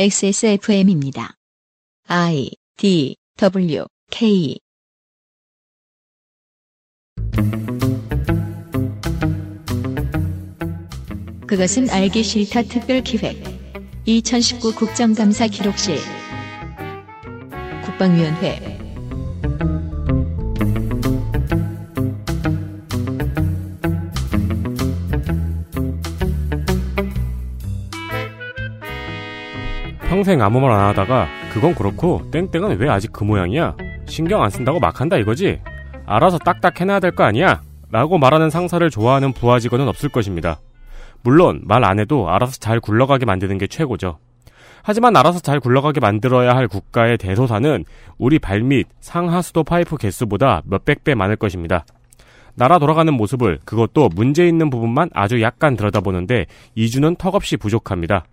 XSFM입니다. 0.00 1.34
I 2.06 2.52
D 2.76 3.16
W 3.36 3.84
K. 4.12 4.60
그것은 11.48 11.90
알기 11.90 12.22
싫다 12.22 12.62
특별 12.62 13.02
기획. 13.02 13.42
2019 14.04 14.76
국정감사 14.76 15.48
기록실. 15.48 15.98
국방위원회 17.84 18.77
평생 30.28 30.42
아무 30.42 30.60
말 30.60 30.72
안 30.72 30.80
하다가 30.90 31.26
그건 31.54 31.74
그렇고 31.74 32.20
땡땡은 32.30 32.76
왜 32.78 32.90
아직 32.90 33.10
그 33.14 33.24
모양이야? 33.24 33.74
신경 34.04 34.42
안 34.42 34.50
쓴다고 34.50 34.78
막 34.78 35.00
한다 35.00 35.16
이거지? 35.16 35.58
알아서 36.04 36.36
딱딱 36.36 36.78
해놔야 36.78 37.00
될 37.00 37.12
거 37.12 37.24
아니야? 37.24 37.62
라고 37.90 38.18
말하는 38.18 38.50
상사를 38.50 38.90
좋아하는 38.90 39.32
부하 39.32 39.58
직원은 39.58 39.88
없을 39.88 40.10
것입니다. 40.10 40.60
물론 41.22 41.62
말 41.64 41.82
안 41.82 41.98
해도 41.98 42.28
알아서 42.28 42.58
잘 42.58 42.78
굴러가게 42.78 43.24
만드는 43.24 43.56
게 43.56 43.66
최고죠. 43.66 44.18
하지만 44.82 45.16
알아서 45.16 45.40
잘 45.40 45.60
굴러가게 45.60 46.00
만들어야 46.00 46.54
할 46.54 46.68
국가의 46.68 47.16
대소사는 47.16 47.86
우리 48.18 48.38
발밑 48.38 48.86
상하수도 49.00 49.64
파이프 49.64 49.96
개수보다 49.96 50.60
몇백 50.66 51.04
배 51.04 51.14
많을 51.14 51.36
것입니다. 51.36 51.86
나라 52.54 52.78
돌아가는 52.78 53.10
모습을 53.14 53.60
그것도 53.64 54.10
문제 54.14 54.46
있는 54.46 54.68
부분만 54.68 55.08
아주 55.14 55.40
약간 55.40 55.74
들여다보는데 55.74 56.44
이주는 56.74 57.16
턱없이 57.16 57.56
부족합니다. 57.56 58.26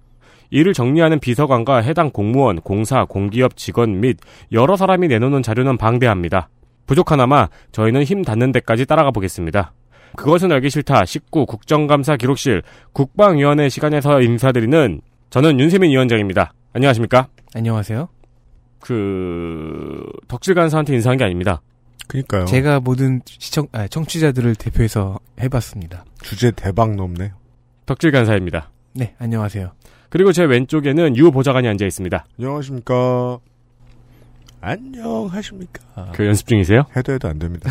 이를 0.49 0.73
정리하는 0.73 1.19
비서관과 1.19 1.77
해당 1.77 2.11
공무원, 2.11 2.61
공사, 2.61 3.05
공기업 3.05 3.57
직원 3.57 3.99
및 3.99 4.17
여러 4.51 4.75
사람이 4.75 5.07
내놓는 5.07 5.43
자료는 5.43 5.77
방대합니다. 5.77 6.49
부족하나마 6.85 7.47
저희는 7.71 8.03
힘 8.03 8.23
닿는 8.23 8.51
데까지 8.51 8.85
따라가 8.85 9.11
보겠습니다. 9.11 9.73
그것은 10.15 10.51
알기 10.51 10.69
싫다 10.69 11.05
19 11.05 11.45
국정감사 11.45 12.15
기록실 12.17 12.63
국방위원회 12.93 13.69
시간에서 13.69 14.21
인사드리는 14.21 15.01
저는 15.29 15.59
윤세민 15.59 15.91
위원장입니다. 15.91 16.53
안녕하십니까? 16.73 17.27
안녕하세요. 17.53 18.07
그 18.79 20.05
덕질 20.27 20.53
간사한테 20.53 20.93
인사한 20.93 21.17
게 21.17 21.23
아닙니다. 21.23 21.61
그니까요. 22.07 22.45
제가 22.45 22.79
모든 22.79 23.21
시청, 23.25 23.67
아, 23.71 23.87
청취자들을 23.87 24.55
대표해서 24.55 25.19
해봤습니다. 25.41 26.05
주제 26.21 26.51
대박 26.51 26.95
넘네. 26.95 27.31
덕질 27.87 28.11
간사입니다. 28.11 28.69
네, 28.93 29.15
안녕하세요. 29.17 29.71
그리고 30.15 30.31
제 30.31 30.45
왼쪽에는 30.45 31.17
유 31.17 31.29
보좌관이 31.29 31.67
앉아 31.67 31.85
있습니다. 31.85 32.25
안녕하십니까. 32.39 33.37
안녕하십니까. 34.61 36.11
그 36.13 36.25
연습 36.25 36.47
중이세요? 36.47 36.83
해도 36.95 37.11
해도 37.11 37.27
안 37.27 37.37
됩니다. 37.37 37.69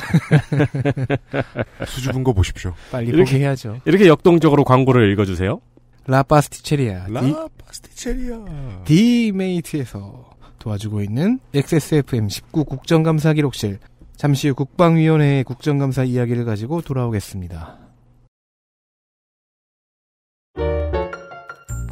수줍은 1.88 2.22
거 2.22 2.34
보십시오. 2.34 2.74
빨리 2.92 3.08
이렇게- 3.08 3.22
포기해야죠. 3.32 3.80
이렇게 3.86 4.06
역동적으로 4.08 4.62
광고를 4.64 5.10
읽어주세요. 5.12 5.58
라파스티체리아 6.06 7.06
디, 7.06 7.12
라 7.14 7.48
파스티체리아. 7.64 8.38
디메이트에서 8.84 10.28
도와주고 10.58 11.00
있는 11.00 11.40
XSFM 11.54 12.28
19 12.28 12.64
국정감사 12.66 13.32
기록실 13.32 13.78
잠시 14.18 14.48
후 14.50 14.54
국방위원회의 14.54 15.44
국정감사 15.44 16.04
이야기를 16.04 16.44
가지고 16.44 16.82
돌아오겠습니다. 16.82 17.78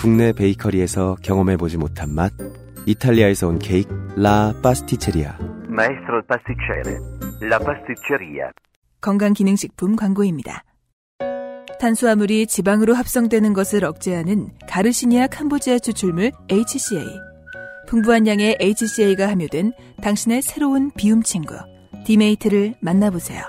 국내 0.03 0.33
베이커리에서 0.33 1.15
경험해보지 1.23 1.79
못한 1.79 2.13
맛 2.13 2.33
이탈리아에서 2.87 3.47
온 3.47 3.61
케이크 3.61 3.89
라 4.17 4.53
파스티체리아 4.61 5.39
il 5.39 6.23
pasticcere. 6.27 6.99
La 7.41 7.59
pasticceria. 7.59 8.51
건강기능식품 9.01 9.95
광고입니다. 9.95 10.65
탄수화물이 11.79 12.49
지방으로 12.49 12.95
합성되는 12.95 13.53
것을 13.53 13.85
억제하는 13.85 14.51
가르시니아 14.69 15.29
캄보지아 15.29 15.79
추출물 15.79 16.33
HCA. 16.51 17.07
풍부한 17.87 18.27
양의 18.27 18.59
HCA가 18.61 19.29
함유된 19.29 19.73
당신의 20.03 20.43
새로운 20.43 20.91
비움 20.97 21.23
친구 21.23 21.55
디메이트를 22.05 22.75
만나보세요. 22.81 23.41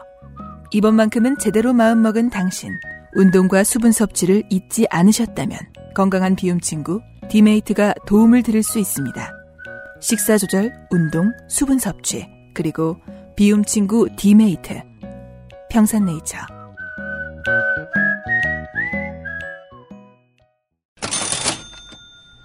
이번만큼은 0.71 1.39
제대로 1.39 1.73
마음먹은 1.73 2.29
당신. 2.29 2.69
운동과 3.15 3.63
수분 3.63 3.91
섭취를 3.91 4.43
잊지 4.49 4.85
않으셨다면 4.89 5.72
건강한 5.93 6.35
비움 6.35 6.59
친구 6.59 7.01
디메이트가 7.29 7.93
도움을 8.07 8.43
드릴 8.43 8.63
수 8.63 8.79
있습니다. 8.79 9.31
식사 10.01 10.37
조절, 10.37 10.73
운동, 10.91 11.31
수분 11.47 11.79
섭취, 11.79 12.27
그리고 12.53 12.97
비움 13.35 13.63
친구 13.63 14.07
디메이트. 14.17 14.81
평산네이처. 15.69 16.37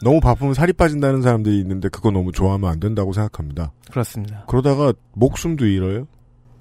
너무 0.04 0.20
바쁘면 0.20 0.54
살이 0.54 0.72
빠진다는 0.72 1.22
사람들이 1.22 1.58
있는데 1.60 1.88
그거 1.88 2.10
너무 2.10 2.30
좋아하면 2.30 2.70
안 2.70 2.78
된다고 2.78 3.12
생각합니다. 3.12 3.72
그렇습니다. 3.90 4.44
그러다가 4.46 4.92
목숨도 5.14 5.66
잃어요. 5.66 6.06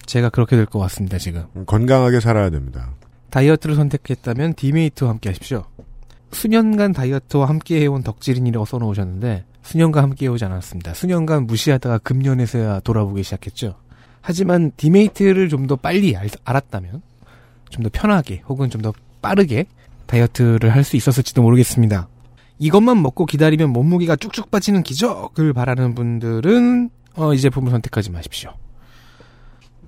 제가 0.06 0.30
그렇게 0.30 0.56
될 0.56 0.66
것 0.66 0.80
같습니다, 0.80 1.18
지금. 1.18 1.46
음, 1.56 1.66
건강하게 1.66 2.20
살아야 2.20 2.50
됩니다. 2.50 2.96
다이어트를 3.30 3.76
선택했다면 3.76 4.54
디메이트와 4.56 5.12
함께 5.12 5.30
하십시오. 5.30 5.66
수년간 6.32 6.94
다이어트와 6.94 7.48
함께 7.48 7.80
해온 7.82 8.04
덕질인이라고 8.04 8.66
써놓으셨는데 8.66 9.46
수년간 9.64 10.04
함께 10.04 10.26
해오지 10.26 10.46
않았습니다. 10.46 10.94
수년간 10.94 11.48
무시하다가 11.48 12.00
금년에서야 12.00 12.82
돌아보기 12.82 13.24
시작했죠. 13.24 13.76
하지만 14.22 14.72
디메이트를 14.78 15.50
좀 15.50 15.68
더 15.68 15.76
빨리 15.76 16.16
알, 16.16 16.30
알았다면 16.44 17.02
좀 17.70 17.84
더 17.84 17.90
편하게 17.92 18.42
혹은 18.48 18.70
좀 18.70 18.82
더 18.82 18.94
빠르게 19.22 19.66
다이어트를 20.06 20.74
할 20.74 20.84
수 20.84 20.96
있었을지도 20.96 21.42
모르겠습니다. 21.42 22.08
이것만 22.60 23.02
먹고 23.02 23.26
기다리면 23.26 23.70
몸무게가 23.72 24.16
쭉쭉 24.16 24.50
빠지는 24.52 24.84
기적을 24.84 25.54
바라는 25.54 25.96
분들은 25.96 26.90
어, 27.16 27.34
이 27.34 27.40
제품을 27.40 27.72
선택하지 27.72 28.12
마십시오. 28.12 28.54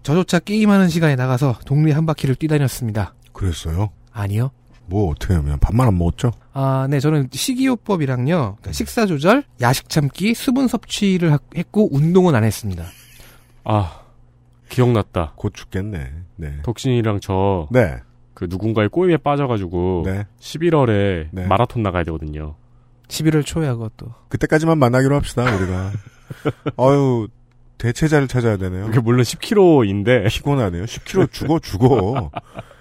저조차 0.04 0.40
게임하는 0.40 0.90
시간에 0.90 1.16
나가서 1.16 1.60
동네 1.66 1.92
한 1.92 2.06
바퀴를 2.06 2.36
뛰다녔습니다. 2.36 3.14
그랬어요? 3.34 3.90
아니요. 4.12 4.52
뭐 4.90 5.12
어떻게 5.12 5.34
하면 5.36 5.60
밥만 5.60 5.88
안 5.88 5.98
먹었죠? 5.98 6.32
아, 6.54 6.88
네, 6.90 7.00
저는 7.00 7.30
식이요법이랑요, 7.32 8.26
그러니까 8.60 8.72
식사 8.72 9.06
조절, 9.06 9.44
야식 9.62 9.88
참기, 9.90 10.34
수분 10.34 10.68
섭취를 10.68 11.32
하- 11.34 11.40
했고, 11.56 11.90
운동은 11.96 12.36
안 12.36 12.44
했습니다. 12.44 12.86
아, 13.64 14.02
기억났다. 14.70 15.34
곧 15.36 15.54
죽겠네. 15.54 16.12
네. 16.38 16.58
덕신이랑 16.64 17.20
저, 17.22 17.68
네. 17.72 17.98
그 18.34 18.48
누군가의 18.50 18.90
꼬임에 18.90 19.18
빠져가지고, 19.18 20.04
네. 20.06 20.26
11월에 20.40 21.28
네. 21.32 21.46
마라톤 21.46 21.84
나가야 21.84 22.04
되거든요. 22.06 22.56
11월 23.08 23.46
초에 23.46 23.68
하고 23.68 23.90
또. 23.98 24.08
그때까지만 24.30 24.78
만나기로 24.78 25.16
합시다, 25.16 25.44
우리가. 25.44 25.92
어유 26.78 27.28
대체자를 27.78 28.28
찾아야 28.28 28.58
되네요. 28.58 28.86
그게 28.88 29.00
물론 29.00 29.24
10km인데, 29.24 30.30
피곤하네요. 30.30 30.84
10km 30.86 31.32
죽어, 31.32 31.60
죽어. 31.60 32.32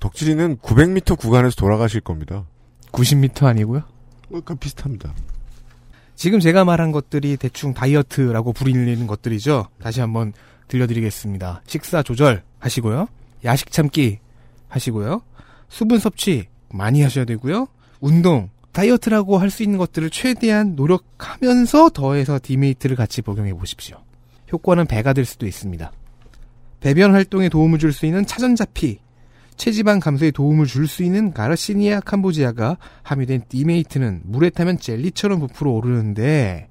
덕질이는 0.00 0.58
900m 0.58 1.18
구간에서 1.18 1.56
돌아가실 1.56 2.00
겁니다. 2.00 2.44
90m 2.92 3.44
아니고요. 3.44 3.82
뭐, 4.28 4.40
그 4.42 4.54
비슷합니다. 4.54 5.14
지금 6.14 6.40
제가 6.40 6.64
말한 6.64 6.92
것들이 6.92 7.36
대충 7.36 7.74
다이어트라고 7.74 8.52
불리는 8.52 9.06
것들이죠. 9.06 9.68
다시 9.80 10.00
한번 10.00 10.32
들려드리겠습니다. 10.68 11.62
식사 11.66 12.02
조절 12.02 12.42
하시고요. 12.58 13.06
야식 13.44 13.70
참기 13.70 14.18
하시고요. 14.68 15.22
수분 15.68 15.98
섭취 15.98 16.46
많이 16.70 17.02
하셔야 17.02 17.24
되고요. 17.24 17.68
운동, 18.00 18.50
다이어트라고 18.72 19.38
할 19.38 19.50
수 19.50 19.62
있는 19.62 19.78
것들을 19.78 20.10
최대한 20.10 20.74
노력하면서 20.76 21.90
더해서 21.90 22.38
디메이트를 22.42 22.96
같이 22.96 23.22
복용해 23.22 23.54
보십시오. 23.54 23.98
효과는 24.52 24.86
배가 24.86 25.12
될 25.12 25.24
수도 25.24 25.46
있습니다. 25.46 25.90
배변 26.80 27.12
활동에 27.12 27.48
도움을 27.48 27.78
줄 27.78 27.92
수 27.92 28.06
있는 28.06 28.26
차전자피, 28.26 28.98
체지방 29.58 30.00
감소에 30.00 30.30
도움을 30.30 30.64
줄 30.66 30.86
수 30.88 31.02
있는 31.02 31.32
가르시니아 31.34 32.00
캄보지아가 32.00 32.78
함유된 33.02 33.42
디메이트는 33.48 34.22
물에 34.24 34.48
타면 34.50 34.78
젤리처럼 34.78 35.40
부풀어 35.40 35.72
오르는데 35.72 36.68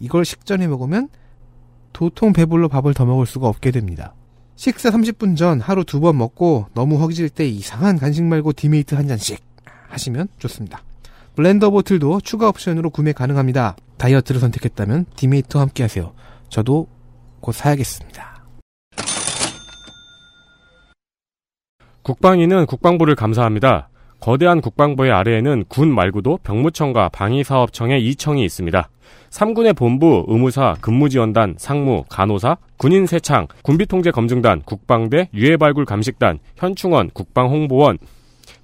이걸 0.00 0.24
식전에 0.24 0.66
먹으면 0.68 1.08
도통 1.92 2.32
배불러 2.32 2.68
밥을 2.68 2.94
더 2.94 3.04
먹을 3.04 3.26
수가 3.26 3.48
없게 3.48 3.70
됩니다. 3.70 4.14
식사 4.56 4.90
30분 4.90 5.36
전 5.36 5.60
하루 5.60 5.84
두 5.84 6.00
번 6.00 6.16
먹고 6.18 6.66
너무 6.74 6.98
허기질 7.00 7.28
때 7.28 7.46
이상한 7.46 7.98
간식 7.98 8.22
말고 8.24 8.52
디메이트 8.54 8.94
한 8.94 9.06
잔씩 9.08 9.40
하시면 9.88 10.28
좋습니다. 10.38 10.82
blender 11.36 11.70
bottle도 11.70 12.20
추가 12.22 12.48
옵션으로 12.48 12.90
구매 12.90 13.12
가능합니다. 13.12 13.76
다이어트를 13.98 14.40
선택했다면 14.40 15.06
디메이트와 15.16 15.62
함께 15.62 15.82
하세요. 15.84 16.12
저도 16.48 16.88
곧 17.40 17.52
사야겠습니다. 17.52 18.27
국방위는 22.08 22.64
국방부를 22.64 23.14
감사합니다. 23.14 23.90
거대한 24.18 24.62
국방부의 24.62 25.12
아래에는 25.12 25.64
군 25.68 25.94
말고도 25.94 26.38
병무청과 26.42 27.10
방위사업청의 27.10 28.00
2청이 28.00 28.42
있습니다. 28.44 28.88
3군의 29.28 29.76
본부, 29.76 30.24
의무사, 30.26 30.74
근무지원단, 30.80 31.56
상무, 31.58 32.04
간호사, 32.08 32.56
군인 32.78 33.04
세창, 33.04 33.46
군비통제검증단, 33.62 34.62
국방대, 34.62 35.28
유해발굴 35.34 35.84
감식단, 35.84 36.38
현충원, 36.56 37.10
국방홍보원, 37.10 37.98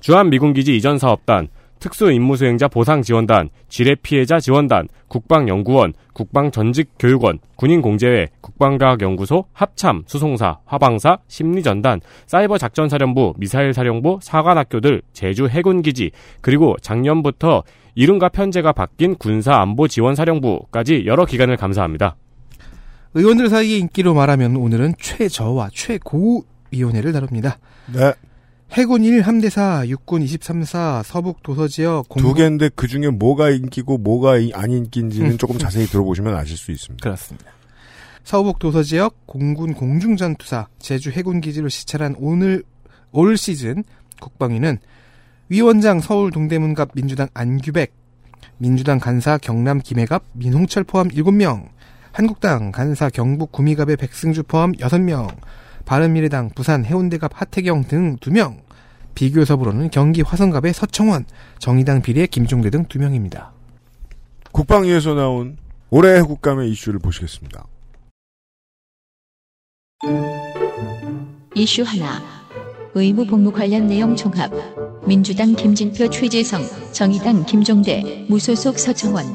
주한미군기지 0.00 0.74
이전사업단, 0.78 1.48
특수임무수행자 1.84 2.68
보상지원단, 2.68 3.50
지뢰피해자 3.68 4.40
지원단, 4.40 4.88
국방연구원, 5.08 5.92
국방전직교육원, 6.14 7.40
군인공제회, 7.56 8.28
국방과학연구소, 8.40 9.44
합참, 9.52 10.02
수송사, 10.06 10.60
화방사, 10.64 11.18
심리전단, 11.28 12.00
사이버작전사령부, 12.26 13.34
미사일사령부, 13.36 14.20
사관학교들, 14.22 15.02
제주 15.12 15.46
해군기지, 15.46 16.12
그리고 16.40 16.76
작년부터 16.80 17.64
이름과 17.94 18.30
편제가 18.30 18.72
바뀐 18.72 19.14
군사안보지원사령부까지 19.16 21.04
여러 21.04 21.26
기관을 21.26 21.58
감사합니다. 21.58 22.16
의원들 23.12 23.50
사이의 23.50 23.78
인기로 23.80 24.14
말하면 24.14 24.56
오늘은 24.56 24.94
최저와 24.98 25.68
최고 25.72 26.44
위원회를 26.70 27.12
다룹니다. 27.12 27.58
네. 27.92 28.14
해군 28.72 29.04
1 29.04 29.22
함대사, 29.22 29.84
육군 29.86 30.24
23사, 30.24 31.02
서북 31.04 31.42
도서지역 31.42 32.08
공군 32.08 32.28
두 32.30 32.34
개인데 32.34 32.70
그 32.74 32.88
중에 32.88 33.08
뭐가 33.08 33.50
인기고 33.50 33.98
뭐가 33.98 34.38
이- 34.38 34.52
안 34.52 34.70
인기인지는 34.72 35.38
조금 35.38 35.58
자세히 35.58 35.86
들어보시면 35.86 36.34
아실 36.34 36.56
수 36.56 36.72
있습니다. 36.72 37.02
그렇습니다. 37.02 37.50
서북 38.24 38.58
도서지역 38.58 39.26
공군 39.26 39.74
공중전투사 39.74 40.66
제주 40.78 41.10
해군기지를 41.10 41.70
시찰한 41.70 42.16
오늘 42.18 42.64
올 43.12 43.36
시즌 43.36 43.84
국방위는 44.20 44.78
위원장 45.50 46.00
서울 46.00 46.32
동대문갑 46.32 46.92
민주당 46.94 47.28
안규백, 47.34 47.92
민주당 48.58 48.98
간사 48.98 49.38
경남 49.38 49.78
김해갑 49.80 50.22
민홍철 50.32 50.82
포함 50.84 51.08
7명, 51.08 51.68
한국당 52.10 52.72
간사 52.72 53.10
경북 53.10 53.52
구미갑의 53.52 53.98
백승주 53.98 54.44
포함 54.44 54.72
6명, 54.72 55.28
바른미래당 55.84 56.50
부산 56.54 56.84
해운대갑 56.84 57.32
하태경 57.34 57.84
등 57.84 58.16
2명, 58.16 58.58
비교섭으로는 59.14 59.90
경기 59.90 60.22
화성갑의 60.22 60.72
서청원, 60.72 61.24
정의당 61.58 62.02
비례 62.02 62.26
김종대 62.26 62.70
등 62.70 62.84
2명입니다. 62.86 63.50
국방위에서 64.52 65.14
나온 65.14 65.56
올해 65.90 66.20
국감의 66.22 66.70
이슈를 66.70 66.98
보시겠습니다. 66.98 67.66
이슈 71.54 71.82
하나. 71.82 72.20
의무 72.94 73.26
복무 73.26 73.52
관련 73.52 73.86
내용 73.86 74.14
종합. 74.16 74.50
민주당 75.06 75.54
김진표 75.54 76.10
최재성, 76.10 76.62
정의당 76.92 77.44
김종대, 77.44 78.26
무소속 78.28 78.78
서청원. 78.78 79.26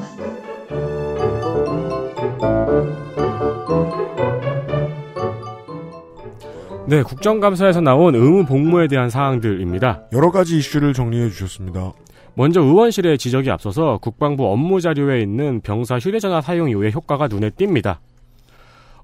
네, 6.90 7.04
국정감사에서 7.04 7.80
나온 7.80 8.16
의무 8.16 8.46
복무에 8.46 8.88
대한 8.88 9.10
사항들입니다. 9.10 10.08
여러 10.12 10.32
가지 10.32 10.58
이슈를 10.58 10.92
정리해 10.92 11.30
주셨습니다. 11.30 11.92
먼저 12.34 12.60
의원실의 12.60 13.16
지적이 13.16 13.52
앞서서 13.52 13.98
국방부 14.02 14.50
업무 14.50 14.80
자료에 14.80 15.20
있는 15.20 15.60
병사 15.60 16.00
휴대전화 16.00 16.40
사용 16.40 16.68
이후의 16.68 16.90
효과가 16.92 17.28
눈에 17.28 17.50
띕니다. 17.50 17.98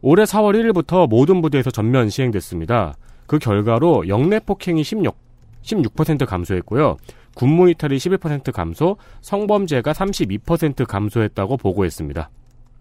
올해 0.03 0.25
4월 0.25 0.57
1일부터 0.57 1.09
모든 1.09 1.41
부대에서 1.41 1.71
전면 1.71 2.11
시행됐습니다. 2.11 2.97
그 3.29 3.39
결과로 3.39 4.09
영내 4.09 4.41
폭행이 4.41 4.83
16, 4.83 5.17
16% 5.63 6.27
감소했고요. 6.27 6.97
군무 7.37 7.71
이탈이 7.71 7.99
11% 7.99 8.51
감소, 8.51 8.97
성범죄가 9.21 9.93
32% 9.93 10.89
감소했다고 10.89 11.57
보고했습니다. 11.57 12.31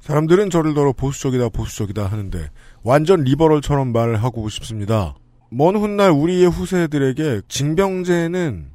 사람들은 0.05 0.51
저를 0.51 0.75
더러 0.75 0.93
보수적이다 0.93 1.49
보수적이다 1.49 2.05
하는데 2.05 2.51
완전 2.83 3.23
리버럴처럼 3.23 3.91
말을 3.91 4.23
하고 4.23 4.47
싶습니다. 4.49 5.15
먼 5.49 5.75
훗날 5.75 6.11
우리의 6.11 6.47
후세들에게 6.47 7.41
징병제는 7.47 8.67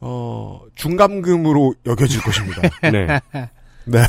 어, 0.00 0.62
중감금으로 0.74 1.74
여겨질 1.84 2.22
것입니다. 2.22 2.62
네. 2.90 3.06
네. 3.84 4.00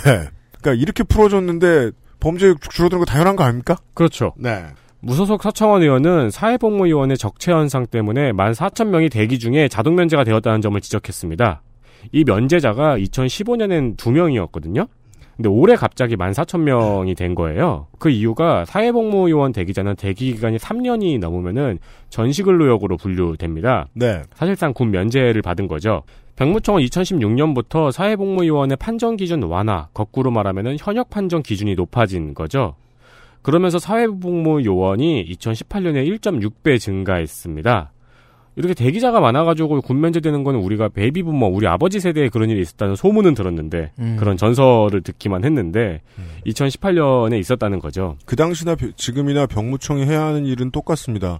그러니까 0.62 0.82
이렇게 0.82 1.04
풀어줬는데 1.04 1.92
범죄 2.22 2.54
줄어드는 2.70 3.00
거 3.00 3.06
당연한 3.06 3.36
거 3.36 3.44
아닙니까? 3.44 3.76
그렇죠. 3.94 4.32
네. 4.38 4.64
무소속 5.02 5.44
서청원 5.44 5.82
의원은 5.82 6.30
사회복무요원의 6.30 7.18
적체 7.18 7.52
현상 7.52 7.86
때문에 7.86 8.32
14,000명이 8.32 9.12
대기 9.12 9.40
중에 9.40 9.68
자동 9.68 9.96
면제가 9.96 10.24
되었다는 10.24 10.62
점을 10.62 10.80
지적했습니다. 10.80 11.62
이 12.14 12.24
면제자가 12.24 12.98
2015년엔 12.98 13.98
2명이었거든요. 13.98 14.88
근데 15.36 15.50
올해 15.50 15.76
갑자기 15.76 16.16
14,000명이 16.16 17.16
된 17.18 17.36
거예요. 17.36 17.88
그 18.00 18.10
이유가 18.10 18.64
사회복무요원 18.66 19.52
대기자는 19.52 19.96
대기 19.96 20.34
기간이 20.34 20.58
3년이 20.58 21.20
넘으면은 21.20 21.80
전시근로역으로 22.10 22.98
분류됩니다. 22.98 23.88
네. 23.94 24.22
사실상 24.34 24.74
군 24.74 24.92
면제를 24.92 25.42
받은 25.42 25.68
거죠. 25.68 26.04
병무청은 26.38 26.82
2016년부터 26.84 27.92
사회복무요원의 27.92 28.78
판정 28.78 29.18
기준 29.18 29.44
완화, 29.44 29.88
거꾸로 29.94 30.32
말하면은 30.32 30.78
현역 30.80 31.10
판정 31.10 31.42
기준이 31.42 31.76
높아진 31.76 32.34
거죠. 32.34 32.76
그러면서 33.42 33.78
사회복무 33.78 34.66
요원이 34.66 35.26
2018년에 35.30 36.20
1.6배 36.20 36.80
증가했습니다. 36.80 37.92
이렇게 38.58 38.74
대기자가 38.74 39.20
많아가지고 39.20 39.82
군 39.82 40.00
면제되는 40.00 40.44
거는 40.44 40.60
우리가 40.62 40.90
베이비부머, 40.90 41.48
우리 41.48 41.68
아버지 41.68 42.00
세대에 42.00 42.30
그런 42.30 42.50
일이 42.50 42.62
있었다는 42.62 42.96
소문은 42.96 43.34
들었는데, 43.34 43.92
음. 44.00 44.16
그런 44.18 44.38
전설을 44.38 45.02
듣기만 45.02 45.44
했는데, 45.44 46.02
2018년에 46.48 47.38
있었다는 47.40 47.80
거죠. 47.80 48.18
그 48.26 48.36
당시나 48.36 48.76
벼- 48.76 48.92
지금이나 48.96 49.46
병무청이 49.46 50.06
해야 50.06 50.24
하는 50.26 50.46
일은 50.46 50.72
똑같습니다. 50.72 51.40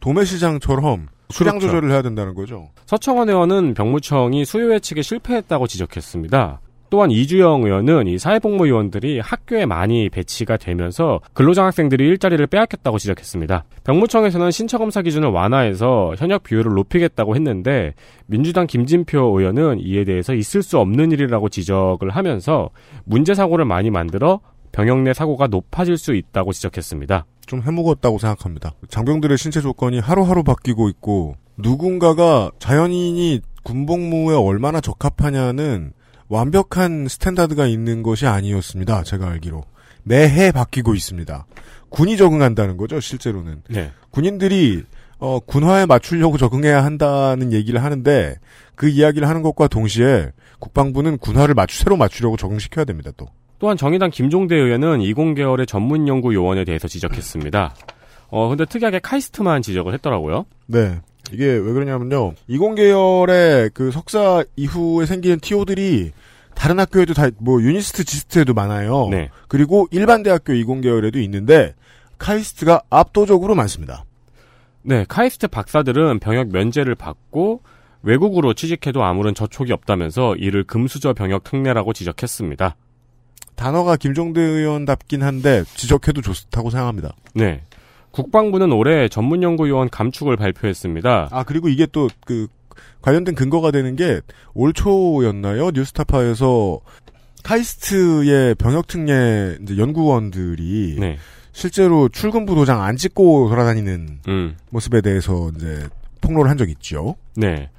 도매시장처럼 0.00 1.08
수량 1.30 1.58
그렇죠. 1.58 1.66
조절을 1.68 1.90
해야 1.90 2.02
된다는 2.02 2.34
거죠. 2.34 2.70
서청원 2.86 3.28
의원은 3.28 3.74
병무청이 3.74 4.44
수요 4.44 4.72
예측에 4.72 5.02
실패했다고 5.02 5.66
지적했습니다. 5.66 6.60
또한 6.90 7.10
이주영 7.10 7.64
의원은 7.64 8.06
이 8.06 8.18
사회복무요원들이 8.18 9.20
학교에 9.20 9.66
많이 9.66 10.08
배치가 10.08 10.56
되면서 10.56 11.20
근로장 11.34 11.66
학생들이 11.66 12.04
일자리를 12.04 12.46
빼앗겼다고 12.46 12.98
지적했습니다. 12.98 13.64
병무청에서는 13.84 14.50
신처검사 14.50 15.02
기준을 15.02 15.28
완화해서 15.28 16.14
현역 16.16 16.42
비율을 16.44 16.72
높이겠다고 16.74 17.36
했는데 17.36 17.94
민주당 18.26 18.66
김진표 18.66 19.38
의원은 19.38 19.80
이에 19.80 20.04
대해서 20.04 20.34
있을 20.34 20.62
수 20.62 20.78
없는 20.78 21.12
일이라고 21.12 21.48
지적을 21.48 22.10
하면서 22.10 22.70
문제 23.04 23.34
사고를 23.34 23.64
많이 23.64 23.90
만들어 23.90 24.40
병역 24.72 25.00
내 25.00 25.12
사고가 25.12 25.46
높아질 25.46 25.98
수 25.98 26.14
있다고 26.14 26.52
지적했습니다. 26.52 27.26
좀 27.46 27.62
해먹었다고 27.62 28.18
생각합니다. 28.18 28.72
장병들의 28.88 29.38
신체 29.38 29.60
조건이 29.60 29.98
하루하루 29.98 30.44
바뀌고 30.44 30.88
있고 30.90 31.36
누군가가 31.56 32.50
자연인이 32.58 33.40
군복무에 33.64 34.36
얼마나 34.36 34.80
적합하냐는 34.80 35.92
완벽한 36.28 37.08
standard가 37.08 37.66
있는 37.66 38.02
것이 38.02 38.26
아니었습니다. 38.26 39.02
제가 39.02 39.28
알기로 39.28 39.62
매해 40.02 40.52
바뀌고 40.52 40.94
있습니다. 40.94 41.46
군이 41.90 42.16
적응한다는 42.16 42.76
거죠. 42.76 43.00
실제로는 43.00 43.62
네. 43.68 43.92
군인들이 44.10 44.84
어, 45.18 45.40
군화에 45.40 45.86
맞추려고 45.86 46.38
적응해야 46.38 46.84
한다는 46.84 47.52
얘기를 47.52 47.82
하는데 47.82 48.36
그 48.74 48.88
이야기를 48.88 49.28
하는 49.28 49.42
것과 49.42 49.66
동시에 49.66 50.30
국방부는 50.60 51.18
군화를 51.18 51.54
맞추 51.54 51.82
새로 51.82 51.96
맞추려고 51.96 52.36
적응시켜야 52.36 52.84
됩니다. 52.84 53.10
또 53.16 53.26
또한 53.58 53.76
정의당 53.76 54.10
김종대 54.10 54.54
의원은 54.54 55.00
이공계열의 55.00 55.66
전문 55.66 56.06
연구 56.06 56.32
요원에 56.34 56.64
대해서 56.64 56.86
지적했습니다. 56.86 57.74
어, 58.28 58.48
근데 58.48 58.64
특이하게 58.64 59.00
카이스트만 59.00 59.62
지적을 59.62 59.94
했더라고요. 59.94 60.46
네. 60.66 61.00
이게 61.32 61.44
왜 61.44 61.72
그러냐면요. 61.72 62.34
이공계열의 62.48 63.72
그 63.74 63.90
석사 63.90 64.44
이후에 64.56 65.06
생기는 65.06 65.38
TO들이 65.40 66.12
다른 66.54 66.80
학교에도 66.80 67.14
다, 67.14 67.28
뭐, 67.38 67.62
유니스트, 67.62 68.04
지스트에도 68.04 68.52
많아요. 68.52 69.08
네. 69.10 69.30
그리고 69.46 69.86
일반 69.92 70.24
대학교 70.24 70.52
이공계열에도 70.52 71.16
있는데, 71.22 71.74
카이스트가 72.18 72.82
압도적으로 72.90 73.54
많습니다. 73.54 74.04
네, 74.82 75.04
카이스트 75.08 75.46
박사들은 75.46 76.18
병역 76.18 76.48
면제를 76.48 76.96
받고 76.96 77.62
외국으로 78.02 78.54
취직해도 78.54 79.04
아무런 79.04 79.34
저촉이 79.34 79.70
없다면서 79.70 80.34
이를 80.36 80.64
금수저 80.64 81.12
병역 81.12 81.44
특례라고 81.44 81.92
지적했습니다. 81.92 82.74
단어가 83.54 83.96
김종대 83.96 84.40
의원답긴 84.40 85.22
한데, 85.22 85.62
지적해도 85.76 86.22
좋다고 86.22 86.70
생각합니다. 86.70 87.14
네. 87.34 87.62
국방부는 88.10 88.72
올해 88.72 89.08
전문연구요원 89.08 89.90
감축을 89.90 90.36
발표했습니다. 90.36 91.28
아, 91.30 91.44
그리고 91.44 91.68
이게 91.68 91.86
또, 91.86 92.08
그, 92.24 92.46
관련된 93.02 93.34
근거가 93.34 93.70
되는 93.70 93.96
게, 93.96 94.20
올 94.54 94.72
초였나요? 94.72 95.70
뉴스타파에서, 95.70 96.80
카이스트의 97.44 98.54
병역특례 98.56 99.58
연구원들이, 99.78 100.96
네. 100.98 101.16
실제로 101.52 102.08
출근부 102.08 102.54
도장 102.54 102.82
안 102.82 102.96
찍고 102.96 103.48
돌아다니는 103.48 104.20
음. 104.28 104.56
모습에 104.70 105.00
대해서 105.00 105.50
이제 105.56 105.88
폭로를 106.20 106.50
한 106.50 106.56
적이 106.56 106.72
있죠. 106.72 107.16
네. 107.36 107.70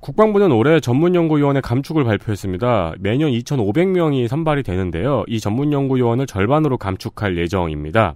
국방부는 0.00 0.52
올해 0.52 0.78
전문연구요원의 0.78 1.62
감축을 1.62 2.04
발표했습니다. 2.04 2.94
매년 3.00 3.30
2,500명이 3.30 4.28
선발이 4.28 4.62
되는데요. 4.62 5.24
이 5.26 5.40
전문연구요원을 5.40 6.26
절반으로 6.26 6.78
감축할 6.78 7.36
예정입니다. 7.36 8.14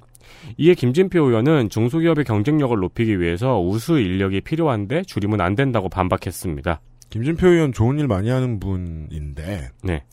이에 0.58 0.74
김진표 0.74 1.22
의원은 1.24 1.70
중소기업의 1.70 2.24
경쟁력을 2.24 2.76
높이기 2.76 3.20
위해서 3.20 3.60
우수 3.60 3.98
인력이 3.98 4.40
필요한데 4.42 5.02
줄이면 5.02 5.40
안 5.40 5.54
된다고 5.54 5.88
반박했습니다. 5.88 6.80
김진표 7.10 7.46
의원 7.48 7.72
좋은 7.72 7.98
일 7.98 8.06
많이 8.08 8.30
하는 8.30 8.58
분인데 8.58 9.70
네. 9.82 10.04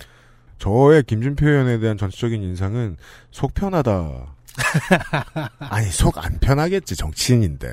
저의 0.58 1.04
김진표 1.04 1.48
의원에 1.48 1.80
대한 1.80 1.98
전체적인 1.98 2.42
인상은 2.44 2.98
속 3.32 3.54
편하다. 3.54 4.36
아니 5.60 5.86
속 5.88 6.18
안 6.18 6.38
편하겠지 6.40 6.96
정치인인데. 6.96 7.68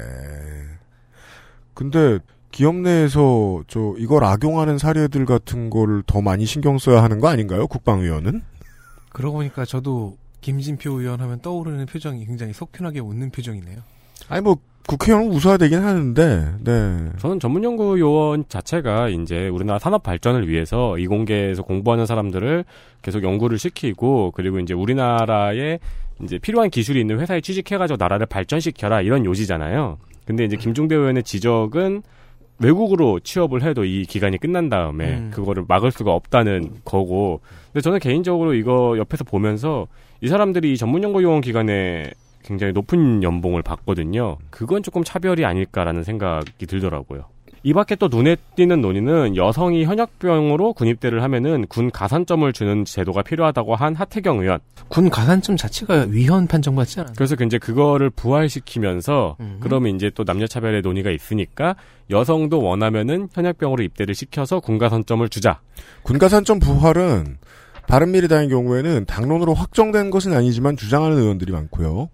근데 1.75 2.19
기업 2.53 2.77
내에서 2.77 3.63
저 3.67 3.95
이걸 3.99 4.25
악용하는 4.25 4.79
사례들 4.79 5.27
같은 5.27 5.69
거를 5.69 6.03
더 6.07 6.23
많이 6.23 6.47
신경 6.47 6.79
써야 6.79 7.03
하는 7.03 7.21
거 7.21 7.29
아닌가요? 7.29 7.67
국방위원은? 7.67 8.43
그러고 9.11 9.39
보니까 9.39 9.65
저도 9.65 10.17
김진표 10.40 11.00
의원 11.00 11.21
하면 11.21 11.40
떠오르는 11.40 11.87
표정이 11.87 12.25
굉장히 12.26 12.52
속편하게 12.52 13.00
웃는 13.00 13.31
표정이네요. 13.31 13.78
아니 14.28 14.43
뭐 14.43 14.57
국회의원은 14.87 15.33
웃어야 15.33 15.57
되긴 15.57 15.81
하는데, 15.81 16.55
네. 16.61 17.11
저는 17.19 17.40
전문연구 17.40 17.99
요원 17.99 18.45
자체가 18.49 19.09
이제 19.09 19.49
우리나라 19.49 19.81
산업 19.81 20.05
발전을 20.05 20.49
위해서 20.49 20.97
이공계에서 20.97 21.62
공부하는 21.62 22.07
사람들을 22.07 22.64
계속 23.02 23.25
연구를 23.25 23.59
시키고 23.59 24.31
그리고 24.33 24.61
이제 24.61 24.75
우리나라에 24.75 25.81
이제 26.23 26.38
필요한 26.38 26.71
기술이 26.71 27.00
있는 27.00 27.19
회사에 27.19 27.40
취직해가지고 27.40 27.97
나라를 27.99 28.26
발전시켜라 28.26 29.02
이런 29.02 29.25
요지잖아요. 29.25 29.99
근데 30.25 30.45
이제 30.45 30.57
김종대 30.57 30.95
의원의 30.95 31.25
지적은 31.25 32.02
외국으로 32.59 33.21
취업을 33.21 33.62
해도 33.62 33.85
이 33.85 34.05
기간이 34.05 34.38
끝난 34.38 34.69
다음에 34.69 35.19
음. 35.19 35.31
그거를 35.33 35.64
막을 35.69 35.90
수가 35.90 36.12
없다는 36.12 36.76
거고. 36.85 37.40
근데 37.73 37.83
저는 37.83 37.99
개인적으로 37.99 38.55
이거 38.55 38.97
옆에서 38.97 39.25
보면서 39.25 39.88
이 40.20 40.28
사람들이 40.28 40.73
이 40.73 40.76
전문 40.76 41.02
연구 41.02 41.23
요원 41.23 41.40
기간에 41.40 42.11
굉장히 42.42 42.73
높은 42.73 43.23
연봉을 43.23 43.62
받거든요. 43.62 44.38
그건 44.50 44.82
조금 44.82 45.02
차별이 45.04 45.44
아닐까라는 45.44 46.04
생각이 46.04 46.66
들더라고요. 46.66 47.25
이 47.66 47.73
밖에 47.73 47.96
또 47.96 48.06
눈에 48.06 48.37
띄는 48.54 48.80
논의는 48.80 49.35
여성이 49.35 49.85
현역병으로 49.85 50.75
군입대를 50.75 51.20
하면은 51.25 51.66
군 51.66 51.90
가산점을 51.90 52.52
주는 52.52 52.85
제도가 52.85 53.23
필요하다고 53.23 53.75
한 53.75 53.96
하태경 53.96 54.38
의원. 54.38 54.61
군 54.87 55.11
가산점 55.11 55.56
자체가 55.56 56.06
위헌 56.08 56.46
판정받지 56.46 57.00
않았나요? 57.00 57.14
그래서 57.16 57.35
이제 57.44 57.58
그거를 57.58 58.08
부활시키면서 58.11 59.37
음. 59.40 59.56
그러면 59.58 59.96
이제 59.96 60.12
또 60.14 60.23
남녀차별의 60.25 60.82
논의가 60.82 61.11
있으니까 61.11 61.75
여성도 62.08 62.62
원하면은 62.62 63.28
현역병으로 63.32 63.82
입대를 63.82 64.14
시켜서 64.14 64.61
군 64.61 64.78
가산점을 64.78 65.28
주자. 65.28 65.58
군 66.04 66.18
가산점 66.18 66.61
부활은 66.61 67.38
바른미래당의 67.88 68.49
경우에는 68.49 69.05
당론으로 69.07 69.55
확정된 69.55 70.11
것은 70.11 70.33
아니지만 70.35 70.76
주장하는 70.76 71.19
의원들이 71.19 71.52
많고요. 71.52 72.09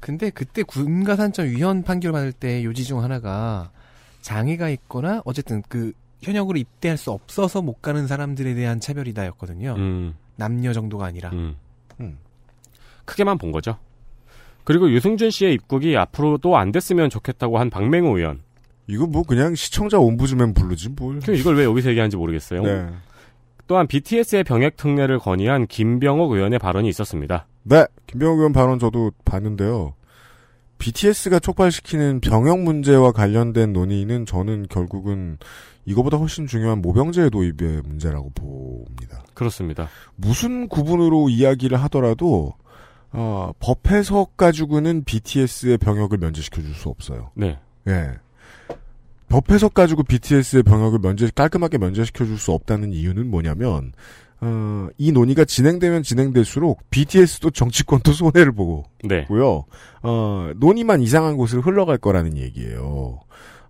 근데 0.00 0.30
그때 0.30 0.62
군 0.62 1.04
가산점 1.04 1.46
위헌 1.46 1.82
판결 1.82 2.12
받을 2.12 2.32
때 2.32 2.64
요지 2.64 2.84
중 2.84 3.02
하나가 3.02 3.70
장애가 4.20 4.68
있거나 4.70 5.22
어쨌든 5.24 5.62
그 5.68 5.92
현역으로 6.22 6.58
입대할 6.58 6.96
수 6.96 7.10
없어서 7.10 7.62
못 7.62 7.82
가는 7.82 8.06
사람들에 8.06 8.54
대한 8.54 8.80
차별이다였거든요. 8.80 9.74
음, 9.76 10.14
남녀 10.36 10.72
정도가 10.72 11.06
아니라. 11.06 11.30
음. 11.30 11.56
음. 12.00 12.18
크게만 13.04 13.38
본 13.38 13.52
거죠. 13.52 13.76
그리고 14.64 14.90
유승준 14.90 15.30
씨의 15.30 15.54
입국이 15.54 15.96
앞으로도 15.96 16.56
안 16.56 16.70
됐으면 16.70 17.10
좋겠다고 17.10 17.58
한 17.58 17.68
박맹호 17.68 18.16
의원. 18.18 18.40
이거 18.86 19.06
뭐 19.06 19.22
그냥 19.22 19.54
시청자 19.54 19.98
옴부즈맨 19.98 20.54
부르지 20.54 20.90
뭘. 20.90 21.20
그럼 21.20 21.36
이걸 21.36 21.56
왜 21.56 21.64
여기서 21.64 21.90
얘기하는지 21.90 22.16
모르겠어요. 22.16 22.62
네. 22.62 22.88
또한 23.66 23.86
BTS의 23.86 24.44
병역 24.44 24.76
특례를 24.76 25.18
건의한 25.18 25.66
김병옥 25.66 26.32
의원의 26.32 26.58
발언이 26.58 26.88
있었습니다. 26.88 27.46
네. 27.62 27.86
김병욱 28.06 28.38
의원 28.38 28.52
발언 28.52 28.78
저도 28.78 29.12
봤는데요. 29.24 29.94
BTS가 30.78 31.38
촉발시키는 31.38 32.20
병역 32.20 32.60
문제와 32.60 33.12
관련된 33.12 33.72
논의는 33.72 34.26
저는 34.26 34.66
결국은 34.68 35.38
이거보다 35.84 36.16
훨씬 36.16 36.46
중요한 36.46 36.82
모병제 36.82 37.30
도입의 37.30 37.82
문제라고 37.84 38.30
봅니다. 38.30 39.22
그렇습니다. 39.34 39.88
무슨 40.16 40.68
구분으로 40.68 41.28
이야기를 41.28 41.80
하더라도 41.84 42.54
어, 43.12 43.52
법 43.60 43.90
해석 43.90 44.36
가지고는 44.36 45.04
BTS의 45.04 45.78
병역을 45.78 46.18
면제시켜 46.18 46.62
줄 46.62 46.74
수 46.74 46.88
없어요. 46.88 47.30
네. 47.34 47.58
예. 47.86 48.14
법 49.32 49.50
해석 49.50 49.72
가지고 49.72 50.02
BTS의 50.02 50.62
병역을 50.62 50.98
면제 50.98 51.30
깔끔하게 51.34 51.78
면제시켜 51.78 52.26
줄 52.26 52.36
수 52.36 52.52
없다는 52.52 52.92
이유는 52.92 53.30
뭐냐면 53.30 53.92
어, 54.42 54.88
이 54.98 55.10
논의가 55.12 55.44
진행되면 55.46 56.02
진행될수록 56.02 56.82
BTS도 56.90 57.50
정치권도 57.50 58.12
손해를 58.12 58.52
보고 58.52 58.84
네. 59.04 59.24
고요. 59.24 59.64
어, 60.02 60.50
논의만 60.56 61.00
이상한 61.00 61.36
곳으로 61.36 61.62
흘러갈 61.62 61.96
거라는 61.96 62.36
얘기예요. 62.36 63.20